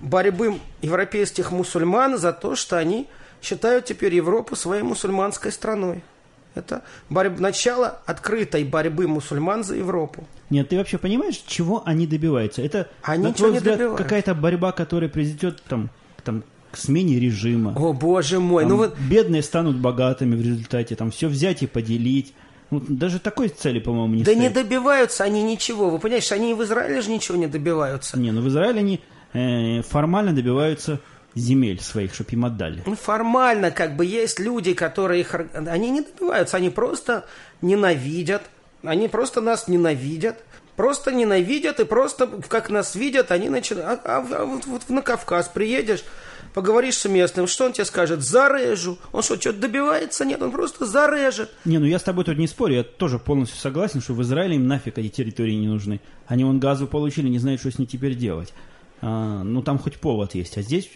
борьбы 0.00 0.60
европейских 0.80 1.50
мусульман 1.50 2.18
за 2.18 2.32
то, 2.32 2.54
что 2.54 2.78
они 2.78 3.08
считают 3.42 3.86
теперь 3.86 4.14
Европу 4.14 4.54
своей 4.54 4.82
мусульманской 4.84 5.50
страной. 5.50 6.04
Это 6.54 6.82
борьб- 7.08 7.38
начало 7.38 8.00
открытой 8.06 8.64
борьбы 8.64 9.06
мусульман 9.06 9.62
за 9.64 9.76
Европу. 9.76 10.24
Нет, 10.50 10.68
ты 10.68 10.76
вообще 10.76 10.98
понимаешь, 10.98 11.42
чего 11.46 11.82
они 11.86 12.06
добиваются? 12.06 12.60
Это, 12.62 12.88
Они 13.02 13.24
на 13.24 13.32
твой 13.32 13.52
взгляд, 13.52 13.96
какая-то 13.96 14.34
борьба, 14.34 14.72
которая 14.72 15.08
приведет 15.08 15.62
там, 15.68 15.90
там, 16.24 16.42
к 16.72 16.76
смене 16.76 17.20
режима. 17.20 17.72
О, 17.76 17.92
боже 17.92 18.40
мой, 18.40 18.64
Там 18.64 18.70
ну 18.70 18.76
вот 18.78 18.96
Бедные 18.98 19.42
станут 19.42 19.76
богатыми 19.76 20.34
в 20.34 20.42
результате, 20.42 20.96
там 20.96 21.10
все 21.12 21.28
взять 21.28 21.62
и 21.62 21.66
поделить. 21.66 22.34
Ну, 22.72 22.80
даже 22.88 23.18
такой 23.18 23.48
цели, 23.48 23.80
по-моему, 23.80 24.14
не 24.14 24.22
Да 24.22 24.32
стоит. 24.32 24.38
не 24.38 24.48
добиваются 24.48 25.24
они 25.24 25.42
ничего. 25.42 25.90
Вы 25.90 25.98
понимаете, 25.98 26.34
они 26.34 26.50
и 26.52 26.54
в 26.54 26.62
Израиле 26.62 27.00
же 27.00 27.10
ничего 27.10 27.36
не 27.36 27.46
добиваются. 27.48 28.18
Не, 28.18 28.30
ну 28.32 28.40
в 28.42 28.48
Израиле 28.48 28.78
они 28.80 29.00
э, 29.32 29.82
формально 29.82 30.32
добиваются 30.32 31.00
земель 31.34 31.80
своих, 31.80 32.14
чтобы 32.14 32.30
им 32.32 32.44
отдали. 32.44 32.82
Ну, 32.86 32.94
формально, 32.96 33.70
как 33.70 33.96
бы, 33.96 34.04
есть 34.04 34.38
люди, 34.40 34.74
которые 34.74 35.20
их... 35.20 35.34
Они 35.54 35.90
не 35.90 36.02
добиваются, 36.02 36.56
они 36.56 36.70
просто 36.70 37.24
ненавидят. 37.62 38.42
Они 38.82 39.08
просто 39.08 39.40
нас 39.40 39.68
ненавидят. 39.68 40.42
Просто 40.76 41.12
ненавидят 41.12 41.78
и 41.78 41.84
просто, 41.84 42.26
как 42.26 42.70
нас 42.70 42.94
видят, 42.94 43.30
они 43.32 43.48
начинают... 43.50 44.00
А, 44.04 44.18
а- 44.18 44.42
а 44.42 44.44
вот, 44.46 44.64
вот 44.66 44.88
на 44.88 45.02
Кавказ 45.02 45.48
приедешь, 45.48 46.02
поговоришь 46.54 46.96
с 46.96 47.06
местным, 47.06 47.46
что 47.46 47.66
он 47.66 47.74
тебе 47.74 47.84
скажет? 47.84 48.22
Зарежу. 48.22 48.96
Он 49.12 49.22
что, 49.22 49.38
что-то 49.38 49.58
добивается? 49.58 50.24
Нет, 50.24 50.40
он 50.40 50.50
просто 50.50 50.86
зарежет. 50.86 51.50
Не, 51.66 51.76
ну 51.78 51.84
я 51.84 51.98
с 51.98 52.02
тобой 52.02 52.24
тут 52.24 52.38
не 52.38 52.46
спорю, 52.46 52.76
я 52.76 52.82
тоже 52.82 53.18
полностью 53.18 53.58
согласен, 53.58 54.00
что 54.00 54.14
в 54.14 54.22
Израиле 54.22 54.56
им 54.56 54.66
нафиг 54.68 54.96
эти 54.96 55.08
территории 55.08 55.54
не 55.54 55.68
нужны. 55.68 56.00
Они 56.26 56.44
вон 56.44 56.58
газу 56.60 56.86
получили, 56.86 57.28
не 57.28 57.38
знают, 57.38 57.60
что 57.60 57.70
с 57.70 57.78
ней 57.78 57.86
теперь 57.86 58.14
делать. 58.14 58.54
А, 59.02 59.42
ну 59.42 59.62
там 59.62 59.78
хоть 59.78 59.98
повод 59.98 60.34
есть, 60.34 60.56
а 60.56 60.62
здесь 60.62 60.90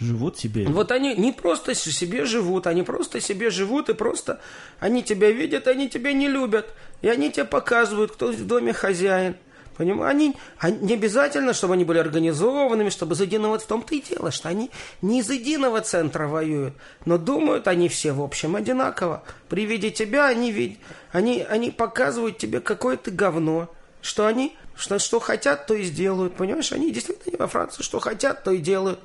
живут 0.00 0.38
себе. 0.38 0.66
Вот 0.66 0.92
они 0.92 1.14
не 1.14 1.32
просто 1.32 1.74
себе 1.74 2.24
живут, 2.24 2.66
они 2.66 2.82
просто 2.82 3.20
себе 3.20 3.50
живут 3.50 3.88
и 3.88 3.94
просто 3.94 4.40
они 4.80 5.02
тебя 5.02 5.30
видят, 5.30 5.66
они 5.68 5.88
тебя 5.88 6.12
не 6.12 6.28
любят. 6.28 6.66
И 7.02 7.08
они 7.08 7.30
тебе 7.30 7.44
показывают, 7.44 8.12
кто 8.12 8.32
в 8.32 8.46
доме 8.46 8.72
хозяин. 8.72 9.36
Понимаешь? 9.76 10.10
Они, 10.10 10.36
они- 10.58 10.78
не 10.80 10.94
обязательно, 10.94 11.54
чтобы 11.54 11.74
они 11.74 11.84
были 11.84 11.98
организованными, 11.98 12.90
чтобы 12.90 13.14
из 13.14 13.20
единого... 13.20 13.60
В 13.60 13.66
том-то 13.66 13.94
и 13.94 14.00
дело, 14.00 14.32
что 14.32 14.48
они 14.48 14.70
не 15.02 15.20
из 15.20 15.30
единого 15.30 15.80
центра 15.80 16.26
воюют, 16.26 16.74
но 17.04 17.16
думают 17.16 17.68
они 17.68 17.88
все, 17.88 18.12
в 18.12 18.20
общем, 18.20 18.56
одинаково. 18.56 19.22
При 19.48 19.66
виде 19.66 19.92
тебя 19.92 20.26
они, 20.26 20.50
вид... 20.50 20.78
они, 21.12 21.46
они 21.48 21.70
показывают 21.70 22.38
тебе, 22.38 22.60
какое 22.60 22.96
ты 22.96 23.12
говно, 23.12 23.72
что 24.02 24.26
они 24.26 24.56
что, 24.78 24.98
что 24.98 25.18
хотят, 25.20 25.66
то 25.66 25.74
и 25.74 25.82
сделают. 25.82 26.36
Понимаешь, 26.36 26.72
они 26.72 26.92
действительно 26.92 27.36
во 27.38 27.48
Франции 27.48 27.82
что 27.82 27.98
хотят, 27.98 28.44
то 28.44 28.52
и 28.52 28.58
делают. 28.58 29.00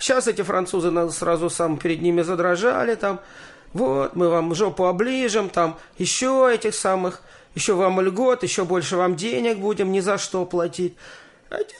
Сейчас 0.00 0.26
эти 0.26 0.40
французы 0.42 0.90
нас 0.90 1.18
сразу 1.18 1.50
сам 1.50 1.76
перед 1.76 2.00
ними 2.00 2.22
задрожали, 2.22 2.94
там, 2.94 3.20
вот, 3.74 4.16
мы 4.16 4.28
вам 4.30 4.54
жопу 4.54 4.84
оближем, 4.86 5.50
там, 5.50 5.76
еще 5.98 6.50
этих 6.52 6.74
самых, 6.74 7.20
еще 7.54 7.74
вам 7.74 8.00
льгот, 8.00 8.42
еще 8.42 8.64
больше 8.64 8.96
вам 8.96 9.14
денег 9.14 9.58
будем 9.58 9.92
ни 9.92 10.00
за 10.00 10.16
что 10.16 10.46
платить. 10.46 10.94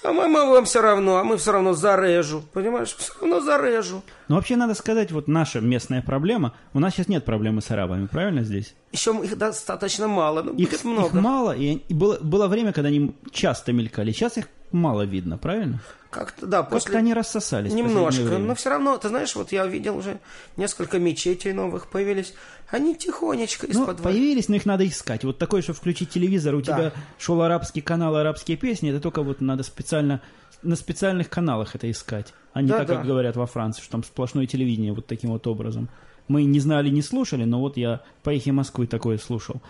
А 0.03 0.13
мы, 0.13 0.27
мы 0.27 0.51
вам 0.51 0.65
все 0.65 0.83
равно, 0.83 1.17
а 1.17 1.25
мы 1.25 1.37
все 1.39 1.53
равно 1.53 1.73
зарежу, 1.75 2.43
понимаешь, 2.53 2.95
все 2.95 3.13
равно 3.21 3.41
зарежу. 3.41 4.03
Ну 4.29 4.35
вообще 4.35 4.57
надо 4.57 4.75
сказать, 4.75 5.13
вот 5.13 5.27
наша 5.29 5.61
местная 5.61 6.03
проблема, 6.03 6.55
у 6.75 6.81
нас 6.81 6.93
сейчас 6.95 7.09
нет 7.09 7.25
проблемы 7.25 7.63
с 7.63 7.71
арабами, 7.71 8.07
правильно 8.07 8.43
здесь? 8.43 8.75
Еще 8.93 9.13
их 9.23 9.39
достаточно 9.39 10.09
мало, 10.09 10.43
ну, 10.43 10.55
Их, 10.57 10.85
много. 10.85 11.07
их 11.07 11.15
мало, 11.15 11.57
и, 11.57 11.75
и 11.89 11.95
было, 11.95 12.19
было 12.21 12.49
время, 12.49 12.73
когда 12.73 12.89
они 12.89 13.15
часто 13.33 13.73
мелькали, 13.73 14.13
сейчас 14.13 14.37
их 14.37 14.49
мало 14.73 15.03
видно, 15.03 15.39
правильно? 15.39 15.79
Как-то, 16.11 16.47
да, 16.47 16.59
Как-то 16.63 16.75
после... 16.75 16.99
они 16.99 17.15
рассосались. 17.15 17.73
Немножко, 17.73 18.39
но 18.39 18.55
все 18.57 18.71
равно, 18.71 18.97
ты 18.99 19.09
знаешь, 19.09 19.35
вот 19.37 19.53
я 19.53 19.65
видел 19.67 19.97
уже 19.97 20.19
несколько 20.57 20.99
мечетей 20.99 21.53
новых 21.53 21.87
появились. 21.87 22.35
Они 22.69 22.97
тихонечко 22.97 23.67
Ну, 23.69 23.73
из-под 23.83 24.03
появились, 24.03 24.49
но 24.49 24.57
их 24.57 24.67
надо 24.67 24.87
искать. 24.87 25.23
Вот 25.25 25.39
такое, 25.39 25.63
что 25.63 25.73
включить 25.73 26.11
телевизор, 26.11 26.55
у 26.57 26.63
Да. 26.63 26.65
тебя 26.77 26.93
шел 27.19 27.41
арабский 27.43 27.81
канал, 27.81 28.17
арабские 28.17 28.57
песни, 28.57 28.91
это 28.91 29.01
только 29.01 29.23
вот 29.23 29.41
надо 29.41 29.63
специально 29.63 30.21
на 30.63 30.77
специальных 30.77 31.31
каналах 31.31 31.75
это 31.75 31.91
искать. 31.91 32.35
А 32.53 32.61
не 32.61 32.69
Да, 32.69 32.79
так, 32.79 32.89
да. 32.89 32.97
как 32.97 33.07
говорят 33.07 33.37
во 33.37 33.47
Франции, 33.47 33.81
что 33.81 33.93
там 33.93 34.05
сплошное 34.05 34.47
телевидение 34.47 34.93
вот 34.93 35.07
таким 35.07 35.31
вот 35.31 35.47
образом. 35.47 35.89
Мы 36.29 36.45
не 36.45 36.61
знали, 36.61 36.91
не 36.91 37.03
слушали, 37.03 37.45
но 37.45 37.61
вот 37.61 37.77
я 37.77 38.03
по 38.23 38.31
эхе 38.31 38.53
Москвы 38.53 38.87
такое 38.87 39.19
слушал. 39.19 39.63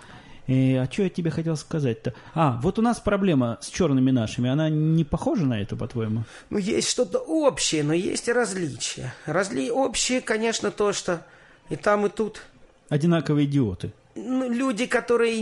Э, 0.51 0.83
а 0.83 0.91
что 0.91 1.05
я 1.05 1.09
тебе 1.09 1.31
хотел 1.31 1.57
сказать-то? 1.57 2.13
А, 2.35 2.59
вот 2.61 2.79
у 2.81 2.83
нас 2.83 2.99
проблема 2.99 3.59
с 3.61 3.69
черными 3.69 4.11
нашими. 4.11 4.51
Она 4.51 4.69
не 4.69 5.05
похожа 5.05 5.47
на 5.47 5.61
это, 5.63 5.77
по-твоему? 5.77 6.25
Ну, 6.51 6.59
есть 6.59 6.91
что-то 6.91 7.19
общее, 7.19 7.85
но 7.85 7.93
есть 7.93 8.27
и 8.27 8.33
различия. 8.33 9.15
Разли... 9.27 9.71
Общее, 9.71 10.21
конечно, 10.21 10.73
то, 10.73 10.93
что 10.93 11.25
и 11.69 11.77
там, 11.77 12.07
и 12.07 12.09
тут 12.09 12.43
Одинаковые 12.89 13.47
идиоты. 13.47 13.93
ну, 14.17 14.51
люди, 14.51 14.87
которые, 14.87 15.39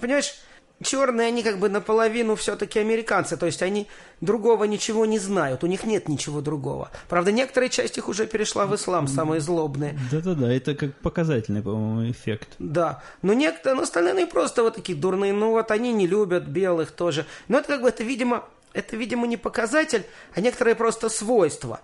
понимаешь, 0.00 0.34
черные, 0.84 1.28
они 1.28 1.42
как 1.42 1.58
бы 1.58 1.68
наполовину 1.68 2.36
все-таки 2.36 2.78
американцы, 2.78 3.36
то 3.36 3.46
есть 3.46 3.62
они 3.62 3.88
другого 4.20 4.64
ничего 4.64 5.06
не 5.06 5.18
знают, 5.18 5.64
у 5.64 5.66
них 5.66 5.84
нет 5.84 6.08
ничего 6.08 6.40
другого. 6.40 6.90
Правда, 7.08 7.32
некоторая 7.32 7.68
часть 7.68 7.98
их 7.98 8.08
уже 8.08 8.26
перешла 8.26 8.66
в 8.66 8.74
ислам, 8.74 9.08
самые 9.08 9.40
злобные. 9.40 9.98
Да-да-да, 10.12 10.52
это 10.52 10.74
как 10.74 10.94
показательный, 10.96 11.62
по-моему, 11.62 12.10
эффект. 12.10 12.48
Да, 12.58 13.02
но 13.22 13.32
некоторые, 13.32 13.76
но 13.76 13.82
остальные 13.82 14.12
они 14.12 14.26
просто 14.26 14.62
вот 14.62 14.76
такие 14.76 14.96
дурные, 14.96 15.32
ну 15.32 15.50
вот 15.50 15.70
они 15.70 15.92
не 15.92 16.06
любят 16.06 16.44
белых 16.44 16.92
тоже. 16.92 17.26
Но 17.48 17.58
это 17.58 17.68
как 17.68 17.82
бы, 17.82 17.88
это, 17.88 18.04
видимо, 18.04 18.44
это, 18.72 18.96
видимо, 18.96 19.26
не 19.26 19.36
показатель, 19.36 20.04
а 20.34 20.40
некоторые 20.40 20.74
просто 20.74 21.08
свойства. 21.08 21.80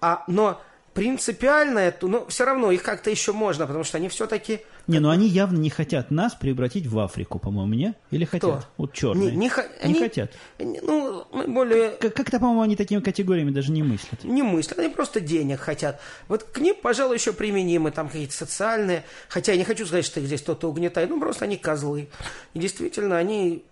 А, 0.00 0.24
но 0.26 0.60
принципиально 0.94 1.78
это, 1.78 2.06
ну, 2.08 2.26
все 2.28 2.44
равно 2.44 2.70
их 2.70 2.82
как-то 2.82 3.10
еще 3.10 3.32
можно, 3.32 3.66
потому 3.66 3.84
что 3.84 3.98
они 3.98 4.08
все-таки... 4.08 4.60
Не, 4.86 4.98
ну 4.98 5.10
они 5.10 5.28
явно 5.28 5.58
не 5.58 5.70
хотят 5.70 6.10
нас 6.10 6.34
превратить 6.34 6.86
в 6.86 6.98
Африку, 6.98 7.38
по-моему, 7.38 7.74
не? 7.74 7.94
Или 8.10 8.24
хотят? 8.24 8.66
Вот 8.76 8.92
черные. 8.92 9.30
Не, 9.30 9.36
не, 9.36 9.48
хо- 9.48 9.62
Не 9.82 9.90
они- 9.90 9.98
хотят. 10.00 10.32
Ну, 10.58 11.26
мы 11.32 11.46
более 11.46 11.90
Как- 11.92 12.14
Как-то, 12.14 12.38
по-моему, 12.40 12.62
они 12.62 12.76
такими 12.76 13.00
категориями 13.00 13.50
даже 13.50 13.70
не 13.72 13.82
мыслят. 13.82 14.24
не 14.24 14.42
мыслят, 14.42 14.78
они 14.78 14.88
просто 14.88 15.20
денег 15.20 15.60
хотят. 15.60 16.00
Вот 16.28 16.42
к 16.44 16.58
ним, 16.58 16.74
пожалуй, 16.80 17.16
еще 17.16 17.32
применимы 17.32 17.90
там 17.92 18.08
какие-то 18.08 18.34
социальные, 18.34 19.04
хотя 19.28 19.52
я 19.52 19.58
не 19.58 19.64
хочу 19.64 19.86
сказать, 19.86 20.04
что 20.04 20.18
их 20.20 20.26
здесь 20.26 20.42
кто-то 20.42 20.68
угнетает, 20.68 21.08
ну 21.10 21.20
просто 21.20 21.44
они 21.44 21.56
козлы. 21.56 22.08
И 22.54 22.58
действительно, 22.58 23.16
они 23.16 23.64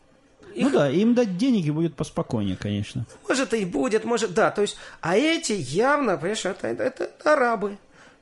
Ну 0.63 0.71
да, 0.71 0.91
им 0.91 1.15
дать 1.15 1.37
денег 1.37 1.67
и 1.67 1.71
будет 1.71 1.95
поспокойнее, 1.95 2.57
конечно. 2.57 3.07
Может, 3.29 3.55
и 3.55 3.65
будет, 3.65 4.05
может, 4.05 4.35
да. 4.35 4.51
То 4.51 4.63
есть, 4.63 4.77
а 5.01 5.17
эти 5.17 5.53
явно, 5.53 6.17
понимаешь, 6.17 6.45
это, 6.45 6.69
это, 6.69 7.05
это 7.05 7.33
арабы. 7.33 7.79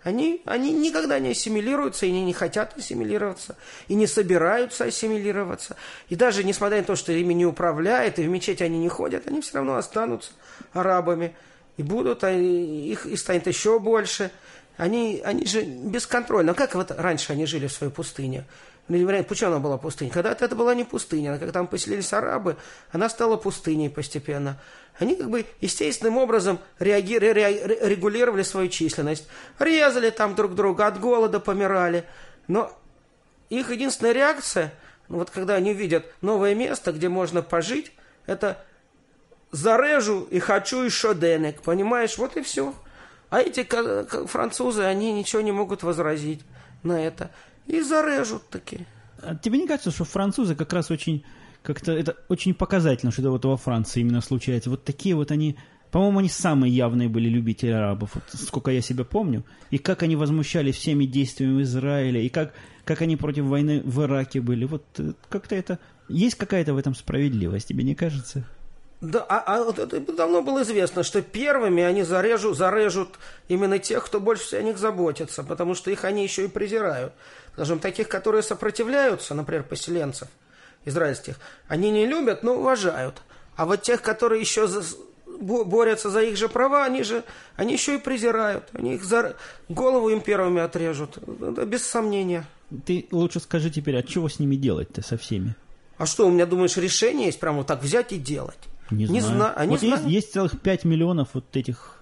Они, 0.07 0.40
они 0.44 0.72
никогда 0.72 1.18
не 1.18 1.31
ассимилируются 1.31 2.07
и 2.07 2.12
не, 2.12 2.22
не 2.22 2.33
хотят 2.33 2.79
ассимилироваться, 2.79 3.57
и 3.88 3.94
не 3.94 4.07
собираются 4.07 4.85
ассимилироваться. 4.85 5.75
И 6.09 6.14
даже 6.14 6.44
несмотря 6.44 6.79
на 6.79 6.85
то, 6.85 6.94
что 6.94 7.11
ими 7.11 7.35
не 7.35 7.44
управляет, 7.44 8.20
и 8.20 8.22
в 8.22 8.29
мечети 8.29 8.62
они 8.62 8.79
не 8.79 8.88
ходят, 8.88 9.27
они 9.27 9.40
все 9.40 9.55
равно 9.55 9.75
останутся 9.75 10.31
арабами. 10.72 11.35
И 11.77 11.83
будут, 11.83 12.22
а 12.22 12.31
их 12.31 13.05
и 13.07 13.16
станет 13.16 13.49
еще 13.49 13.81
больше. 13.81 14.31
Они, 14.77 15.22
они 15.25 15.44
же 15.44 15.62
бесконтрольно. 15.62 16.55
Как 16.55 16.77
вот 16.77 16.92
раньше 16.92 17.33
они 17.33 17.44
жили 17.44 17.66
в 17.66 17.72
своей 17.72 17.92
пустыне? 17.92 18.44
Не 18.88 19.05
вариант, 19.05 19.27
почему 19.27 19.51
она 19.51 19.59
была 19.59 19.79
пустыней? 19.79 20.12
Когда-то 20.12 20.44
это 20.44 20.55
была 20.55 20.75
не 20.75 20.85
пустыня, 20.85 21.35
а 21.35 21.38
когда 21.38 21.53
там 21.53 21.66
поселились 21.66 22.12
арабы, 22.12 22.57
она 22.92 23.09
стала 23.09 23.37
пустыней 23.37 23.90
постепенно. 23.90 24.61
Они 24.99 25.16
как 25.16 25.29
бы 25.29 25.44
естественным 25.61 26.18
образом 26.18 26.61
реаги- 26.79 27.18
ре- 27.18 27.33
ре- 27.33 27.79
регулировали 27.88 28.42
свою 28.42 28.68
численность. 28.68 29.27
Резали 29.59 30.11
там 30.11 30.37
друг 30.37 30.55
друга, 30.55 30.87
от 30.87 31.01
голода 31.01 31.40
помирали. 31.40 32.05
Но 32.46 32.72
их 33.51 33.70
единственная 33.70 34.12
реакция, 34.12 34.72
ну, 35.09 35.18
вот 35.18 35.31
когда 35.31 35.55
они 35.55 35.75
видят 35.75 36.07
новое 36.20 36.55
место, 36.55 36.92
где 36.92 37.09
можно 37.09 37.42
пожить, 37.42 37.92
это 38.27 38.64
зарежу 39.51 40.22
и 40.31 40.38
хочу 40.38 40.83
еще 40.83 41.14
денег, 41.14 41.61
понимаешь? 41.62 42.18
Вот 42.18 42.37
и 42.37 42.42
все. 42.42 42.72
А 43.31 43.40
эти 43.40 43.66
французы, 44.27 44.85
они 44.85 45.12
ничего 45.12 45.42
не 45.42 45.53
могут 45.53 45.83
возразить 45.83 46.42
на 46.85 47.05
это. 47.05 47.31
И 47.66 47.81
зарежут 47.81 48.48
таки. 48.48 48.81
А 49.22 49.35
тебе 49.35 49.59
не 49.59 49.66
кажется, 49.66 49.90
что 49.90 50.05
французы 50.05 50.55
как 50.55 50.72
раз 50.72 50.90
очень 50.90 51.24
как-то 51.62 51.92
это 51.92 52.16
очень 52.29 52.55
показательно, 52.55 53.11
что 53.11 53.22
это 53.22 53.31
вот 53.31 53.44
во 53.44 53.57
Франции 53.57 54.00
именно 54.00 54.20
случается. 54.20 54.70
Вот 54.70 54.85
такие 54.85 55.16
вот 55.16 55.33
они, 55.33 55.57
по-моему, 55.90 56.20
они 56.20 56.29
самые 56.29 56.72
явные 56.72 57.09
были 57.09 57.29
любители 57.29 57.70
арабов, 57.70 58.14
вот 58.14 58.24
сколько 58.33 58.70
я 58.70 58.81
себя 58.81 59.05
помню, 59.05 59.44
и 59.70 59.79
как 59.79 60.05
они 60.05 60.14
возмущались 60.14 60.76
всеми 60.76 61.07
действиями 61.07 61.62
Израиля, 61.62 62.20
и 62.20 62.29
как 62.29 62.55
как 62.85 63.02
они 63.02 63.16
против 63.16 63.46
войны 63.46 63.83
в 63.85 64.00
Ираке 64.02 64.40
были. 64.40 64.64
Вот 64.64 64.85
э, 64.98 65.12
как-то 65.29 65.57
это 65.57 65.81
есть 66.09 66.37
какая-то 66.37 66.72
в 66.72 66.79
этом 66.79 66.94
справедливость, 66.94 67.66
тебе 67.66 67.83
не 67.83 67.96
кажется? 67.96 68.46
Да, 69.02 69.24
а, 69.28 69.44
а 69.46 69.70
это 69.72 70.00
давно 70.00 70.40
было 70.42 70.62
известно, 70.62 71.02
что 71.02 71.20
первыми 71.20 71.82
они 71.82 72.02
зарежу, 72.02 72.54
зарежут 72.54 73.18
именно 73.46 73.78
тех, 73.78 74.04
кто 74.06 74.20
больше 74.20 74.44
всего 74.44 74.61
о 74.61 74.64
них 74.64 74.78
заботится, 74.78 75.44
потому 75.44 75.74
что 75.74 75.90
их 75.90 76.04
они 76.04 76.22
еще 76.22 76.44
и 76.44 76.48
презирают. 76.48 77.12
Скажем, 77.52 77.78
таких, 77.78 78.09
которые 78.09 78.42
сопротивляются, 78.42 79.35
например, 79.35 79.64
поселенцев 79.64 80.28
израильских, 80.87 81.37
они 81.68 81.90
не 81.90 82.06
любят, 82.06 82.42
но 82.42 82.54
уважают. 82.54 83.20
А 83.56 83.66
вот 83.66 83.82
тех, 83.82 84.00
которые 84.00 84.40
еще 84.40 84.66
за- 84.66 84.82
бо- 85.26 85.64
борются 85.64 86.09
за 86.11 86.22
их 86.22 86.36
же 86.38 86.49
права, 86.49 86.84
они 86.84 87.03
же, 87.03 87.22
они 87.57 87.74
еще 87.74 87.97
и 87.97 87.99
презирают. 87.99 88.64
Они 88.72 88.94
их 88.94 89.05
за, 89.05 89.36
голову 89.68 90.09
им 90.09 90.20
первыми 90.22 90.61
отрежут. 90.62 91.18
Это 91.18 91.66
без 91.66 91.86
сомнения. 91.86 92.47
Ты 92.86 93.07
лучше 93.11 93.40
скажи 93.40 93.70
теперь, 93.70 93.97
а 93.97 94.03
чего 94.03 94.28
с 94.28 94.38
ними 94.38 94.57
делать-то 94.57 95.03
со 95.03 95.16
всеми? 95.18 95.55
А 95.99 96.07
что, 96.07 96.26
у 96.26 96.30
меня, 96.30 96.47
думаешь, 96.47 96.76
решение 96.76 97.26
есть 97.26 97.40
прямо 97.40 97.59
вот 97.59 97.66
так 97.66 97.82
взять 97.82 98.12
и 98.12 98.18
делать? 98.18 98.59
Не, 98.91 99.07
знаю. 99.07 99.22
зна- 99.22 99.53
Они 99.55 99.70
вот 99.70 99.82
есть, 99.82 99.97
знают. 99.97 100.12
есть 100.14 100.32
целых 100.32 100.61
5 100.61 100.84
миллионов 100.84 101.28
вот 101.34 101.45
этих 101.57 101.93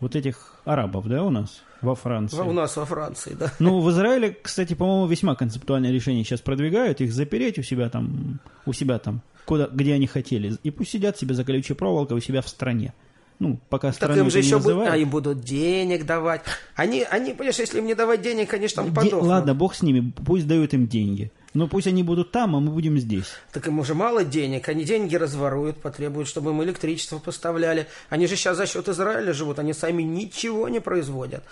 вот 0.00 0.14
этих 0.14 0.54
арабов, 0.64 1.06
да, 1.08 1.22
у 1.22 1.30
нас? 1.30 1.62
Во 1.82 1.94
Франции. 1.94 2.38
У 2.38 2.52
нас 2.52 2.76
во 2.76 2.84
Франции, 2.84 3.34
да. 3.38 3.52
Ну, 3.58 3.80
в 3.80 3.90
Израиле, 3.90 4.36
кстати, 4.42 4.74
по-моему, 4.74 5.06
весьма 5.06 5.34
концептуальное 5.34 5.90
решение 5.92 6.24
сейчас 6.24 6.40
продвигают. 6.40 7.00
Их 7.00 7.12
запереть 7.12 7.58
у 7.58 7.62
себя 7.62 7.88
там, 7.90 8.40
у 8.66 8.72
себя 8.72 8.98
там, 8.98 9.20
куда, 9.44 9.68
где 9.72 9.94
они 9.94 10.06
хотели. 10.06 10.56
И 10.62 10.70
пусть 10.70 10.90
сидят 10.90 11.18
себе 11.18 11.34
за 11.34 11.44
колючей 11.44 11.74
проволокой 11.74 12.16
у 12.16 12.20
себя 12.20 12.40
в 12.42 12.48
стране. 12.48 12.92
Ну, 13.38 13.58
пока 13.68 13.88
Так 13.88 13.96
страну 13.96 14.22
им 14.24 14.30
же 14.30 14.38
не 14.38 14.44
еще 14.46 14.56
будут, 14.56 14.66
называют. 14.68 14.94
а 14.94 14.96
им 14.96 15.10
будут 15.10 15.40
денег 15.42 16.06
давать. 16.06 16.40
Они, 16.74 17.02
они, 17.02 17.32
понимаешь, 17.34 17.58
если 17.58 17.78
им 17.78 17.86
не 17.86 17.94
давать 17.94 18.22
денег, 18.22 18.50
же 18.50 18.74
там 18.74 18.86
Де- 18.86 18.92
подохнут. 18.94 19.22
Ладно, 19.24 19.54
бог 19.54 19.74
с 19.74 19.82
ними, 19.82 20.12
пусть 20.24 20.46
дают 20.46 20.72
им 20.72 20.86
деньги. 20.88 21.30
Но 21.56 21.68
пусть 21.68 21.86
они 21.86 22.02
будут 22.02 22.32
там, 22.32 22.54
а 22.54 22.60
мы 22.60 22.70
будем 22.70 22.98
здесь. 22.98 23.32
Так 23.50 23.66
им 23.66 23.78
уже 23.78 23.94
мало 23.94 24.24
денег, 24.24 24.68
они 24.68 24.84
деньги 24.84 25.16
разворуют, 25.16 25.80
потребуют, 25.80 26.28
чтобы 26.28 26.50
им 26.50 26.62
электричество 26.62 27.18
поставляли. 27.18 27.86
Они 28.10 28.26
же 28.26 28.36
сейчас 28.36 28.58
за 28.58 28.66
счет 28.66 28.86
Израиля 28.90 29.32
живут, 29.32 29.58
они 29.58 29.72
сами 29.72 30.02
ничего 30.02 30.68
не 30.68 30.80
производят. 30.80 31.42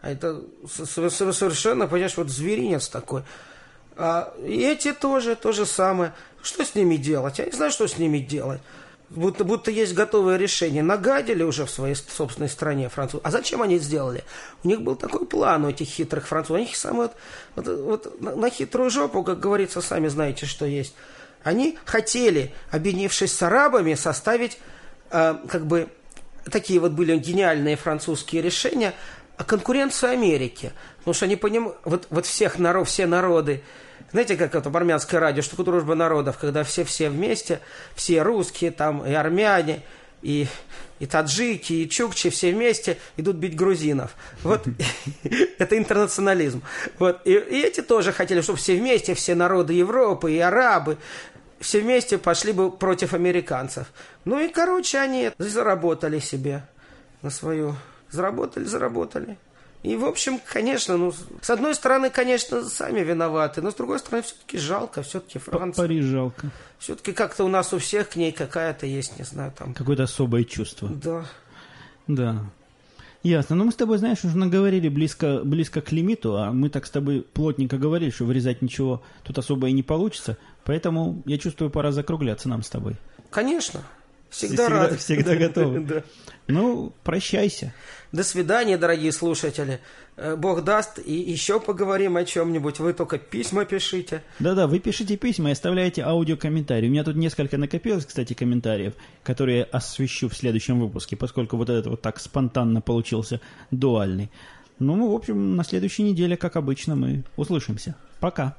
А 0.00 0.10
это 0.10 0.42
совершенно, 0.66 1.86
понимаешь, 1.86 2.16
вот 2.16 2.30
зверинец 2.30 2.88
такой. 2.88 3.22
А 3.96 4.32
эти 4.42 4.94
тоже 4.94 5.36
то 5.36 5.52
же 5.52 5.66
самое. 5.66 6.14
Что 6.42 6.64
с 6.64 6.74
ними 6.74 6.96
делать? 6.96 7.38
Я 7.38 7.44
не 7.44 7.52
знаю, 7.52 7.70
что 7.70 7.86
с 7.86 7.98
ними 7.98 8.18
делать. 8.18 8.62
Будто, 9.10 9.42
будто 9.42 9.72
есть 9.72 9.92
готовое 9.92 10.36
решение. 10.36 10.84
Нагадили 10.84 11.42
уже 11.42 11.66
в 11.66 11.70
своей 11.70 11.96
собственной 11.96 12.48
стране 12.48 12.88
французы. 12.88 13.20
А 13.24 13.32
зачем 13.32 13.60
они 13.60 13.78
сделали? 13.78 14.22
У 14.62 14.68
них 14.68 14.82
был 14.82 14.94
такой 14.94 15.26
план 15.26 15.64
у 15.64 15.70
этих 15.70 15.88
хитрых 15.88 16.28
французов. 16.28 16.58
У 16.58 16.64
них 16.64 16.76
самое 16.76 17.10
вот, 17.56 17.66
вот, 17.66 18.14
вот 18.16 18.36
на, 18.36 18.50
хитрую 18.50 18.88
жопу, 18.88 19.24
как 19.24 19.40
говорится, 19.40 19.80
сами 19.80 20.06
знаете, 20.06 20.46
что 20.46 20.64
есть. 20.64 20.94
Они 21.42 21.76
хотели, 21.84 22.54
объединившись 22.70 23.32
с 23.32 23.42
арабами, 23.42 23.94
составить 23.94 24.58
э, 25.10 25.34
как 25.48 25.66
бы 25.66 25.88
такие 26.48 26.78
вот 26.78 26.92
были 26.92 27.16
гениальные 27.16 27.74
французские 27.74 28.42
решения 28.42 28.94
о 29.36 29.42
конкуренции 29.42 30.08
Америки. 30.08 30.72
Потому 30.98 31.14
что 31.14 31.24
они 31.24 31.34
понимают, 31.34 31.78
вот, 31.84 32.06
вот 32.10 32.26
всех 32.26 32.60
народ, 32.60 32.86
все 32.86 33.06
народы, 33.06 33.64
знаете, 34.12 34.36
как 34.36 34.54
это 34.54 34.70
в 34.70 34.76
армянское 34.76 35.20
радио, 35.20 35.42
что 35.42 35.52
такое 35.52 35.66
дружба 35.66 35.94
народов, 35.94 36.38
когда 36.38 36.64
все-все 36.64 37.10
вместе, 37.10 37.60
все 37.94 38.22
русские 38.22 38.70
там, 38.70 39.06
и 39.06 39.12
армяне, 39.12 39.82
и, 40.22 40.46
и 40.98 41.06
таджики, 41.06 41.72
и 41.72 41.88
чукчи 41.88 42.30
все 42.30 42.52
вместе 42.52 42.98
идут 43.16 43.36
бить 43.36 43.56
грузинов. 43.56 44.14
Вот 44.42 44.66
это 45.58 45.78
интернационализм. 45.78 46.62
Вот. 46.98 47.20
И, 47.24 47.32
и 47.32 47.62
эти 47.62 47.82
тоже 47.82 48.12
хотели, 48.12 48.40
чтобы 48.40 48.58
все 48.58 48.76
вместе, 48.76 49.14
все 49.14 49.34
народы 49.34 49.74
Европы 49.74 50.32
и 50.32 50.38
арабы, 50.38 50.98
все 51.60 51.80
вместе 51.80 52.18
пошли 52.18 52.52
бы 52.52 52.70
против 52.70 53.14
американцев. 53.14 53.86
Ну 54.24 54.40
и, 54.40 54.48
короче, 54.48 54.98
они 54.98 55.30
заработали 55.38 56.18
себе 56.18 56.62
на 57.22 57.30
свою... 57.30 57.76
Заработали, 58.10 58.64
заработали. 58.64 59.38
И, 59.82 59.96
в 59.96 60.04
общем, 60.04 60.40
конечно, 60.44 60.98
ну, 60.98 61.12
с 61.40 61.48
одной 61.48 61.74
стороны, 61.74 62.10
конечно, 62.10 62.62
сами 62.64 63.00
виноваты, 63.00 63.62
но 63.62 63.70
с 63.70 63.74
другой 63.74 63.98
стороны, 63.98 64.22
все-таки 64.22 64.58
жалко, 64.58 65.02
все-таки 65.02 65.38
Франция. 65.38 65.82
Париж 65.82 66.04
жалко. 66.04 66.50
Все-таки 66.78 67.12
как-то 67.12 67.44
у 67.44 67.48
нас 67.48 67.72
у 67.72 67.78
всех 67.78 68.10
к 68.10 68.16
ней 68.16 68.32
какая-то 68.32 68.84
есть, 68.86 69.18
не 69.18 69.24
знаю, 69.24 69.52
там... 69.56 69.72
Какое-то 69.72 70.02
особое 70.02 70.44
чувство. 70.44 70.88
Да. 70.88 71.24
Да. 72.06 72.44
Ясно. 73.22 73.56
Но 73.56 73.64
мы 73.64 73.72
с 73.72 73.76
тобой, 73.76 73.98
знаешь, 73.98 74.24
уже 74.24 74.36
наговорили 74.36 74.88
близко, 74.88 75.40
близко 75.44 75.80
к 75.80 75.92
лимиту, 75.92 76.36
а 76.36 76.52
мы 76.52 76.68
так 76.68 76.86
с 76.86 76.90
тобой 76.90 77.22
плотненько 77.22 77.78
говорили, 77.78 78.10
что 78.10 78.24
вырезать 78.24 78.62
ничего 78.62 79.02
тут 79.22 79.38
особо 79.38 79.68
и 79.68 79.72
не 79.72 79.82
получится. 79.82 80.36
Поэтому 80.64 81.22
я 81.26 81.38
чувствую, 81.38 81.70
пора 81.70 81.92
закругляться 81.92 82.48
нам 82.48 82.62
с 82.62 82.68
тобой. 82.68 82.96
Конечно. 83.30 83.82
Всегда, 84.30 84.64
Всегда- 84.64 84.68
рад. 84.88 84.98
всегда 85.00 85.36
готовы. 85.36 85.80
Да. 85.86 86.02
Ну, 86.46 86.92
прощайся. 87.04 87.72
До 88.10 88.24
свидания, 88.24 88.76
дорогие 88.76 89.12
слушатели. 89.12 89.78
Э, 90.16 90.34
Бог 90.36 90.64
даст, 90.64 90.98
и 90.98 91.12
еще 91.14 91.60
поговорим 91.60 92.16
о 92.16 92.24
чем-нибудь. 92.24 92.80
Вы 92.80 92.92
только 92.92 93.18
письма 93.18 93.64
пишите. 93.64 94.22
Да-да, 94.40 94.66
вы 94.66 94.80
пишите 94.80 95.16
письма 95.16 95.50
и 95.50 95.52
оставляете 95.52 96.02
аудиокомментарии. 96.02 96.88
У 96.88 96.90
меня 96.90 97.04
тут 97.04 97.14
несколько 97.14 97.56
накопилось, 97.56 98.04
кстати, 98.06 98.32
комментариев, 98.32 98.94
которые 99.22 99.58
я 99.58 99.64
освещу 99.64 100.28
в 100.28 100.34
следующем 100.36 100.80
выпуске, 100.80 101.16
поскольку 101.16 101.56
вот 101.56 101.70
этот 101.70 101.86
вот 101.86 102.02
так 102.02 102.18
спонтанно 102.18 102.80
получился 102.80 103.40
дуальный. 103.70 104.30
Ну, 104.80 105.12
в 105.12 105.14
общем, 105.14 105.54
на 105.56 105.62
следующей 105.62 106.02
неделе, 106.02 106.36
как 106.36 106.56
обычно, 106.56 106.96
мы 106.96 107.22
услышимся. 107.36 107.94
Пока. 108.18 108.56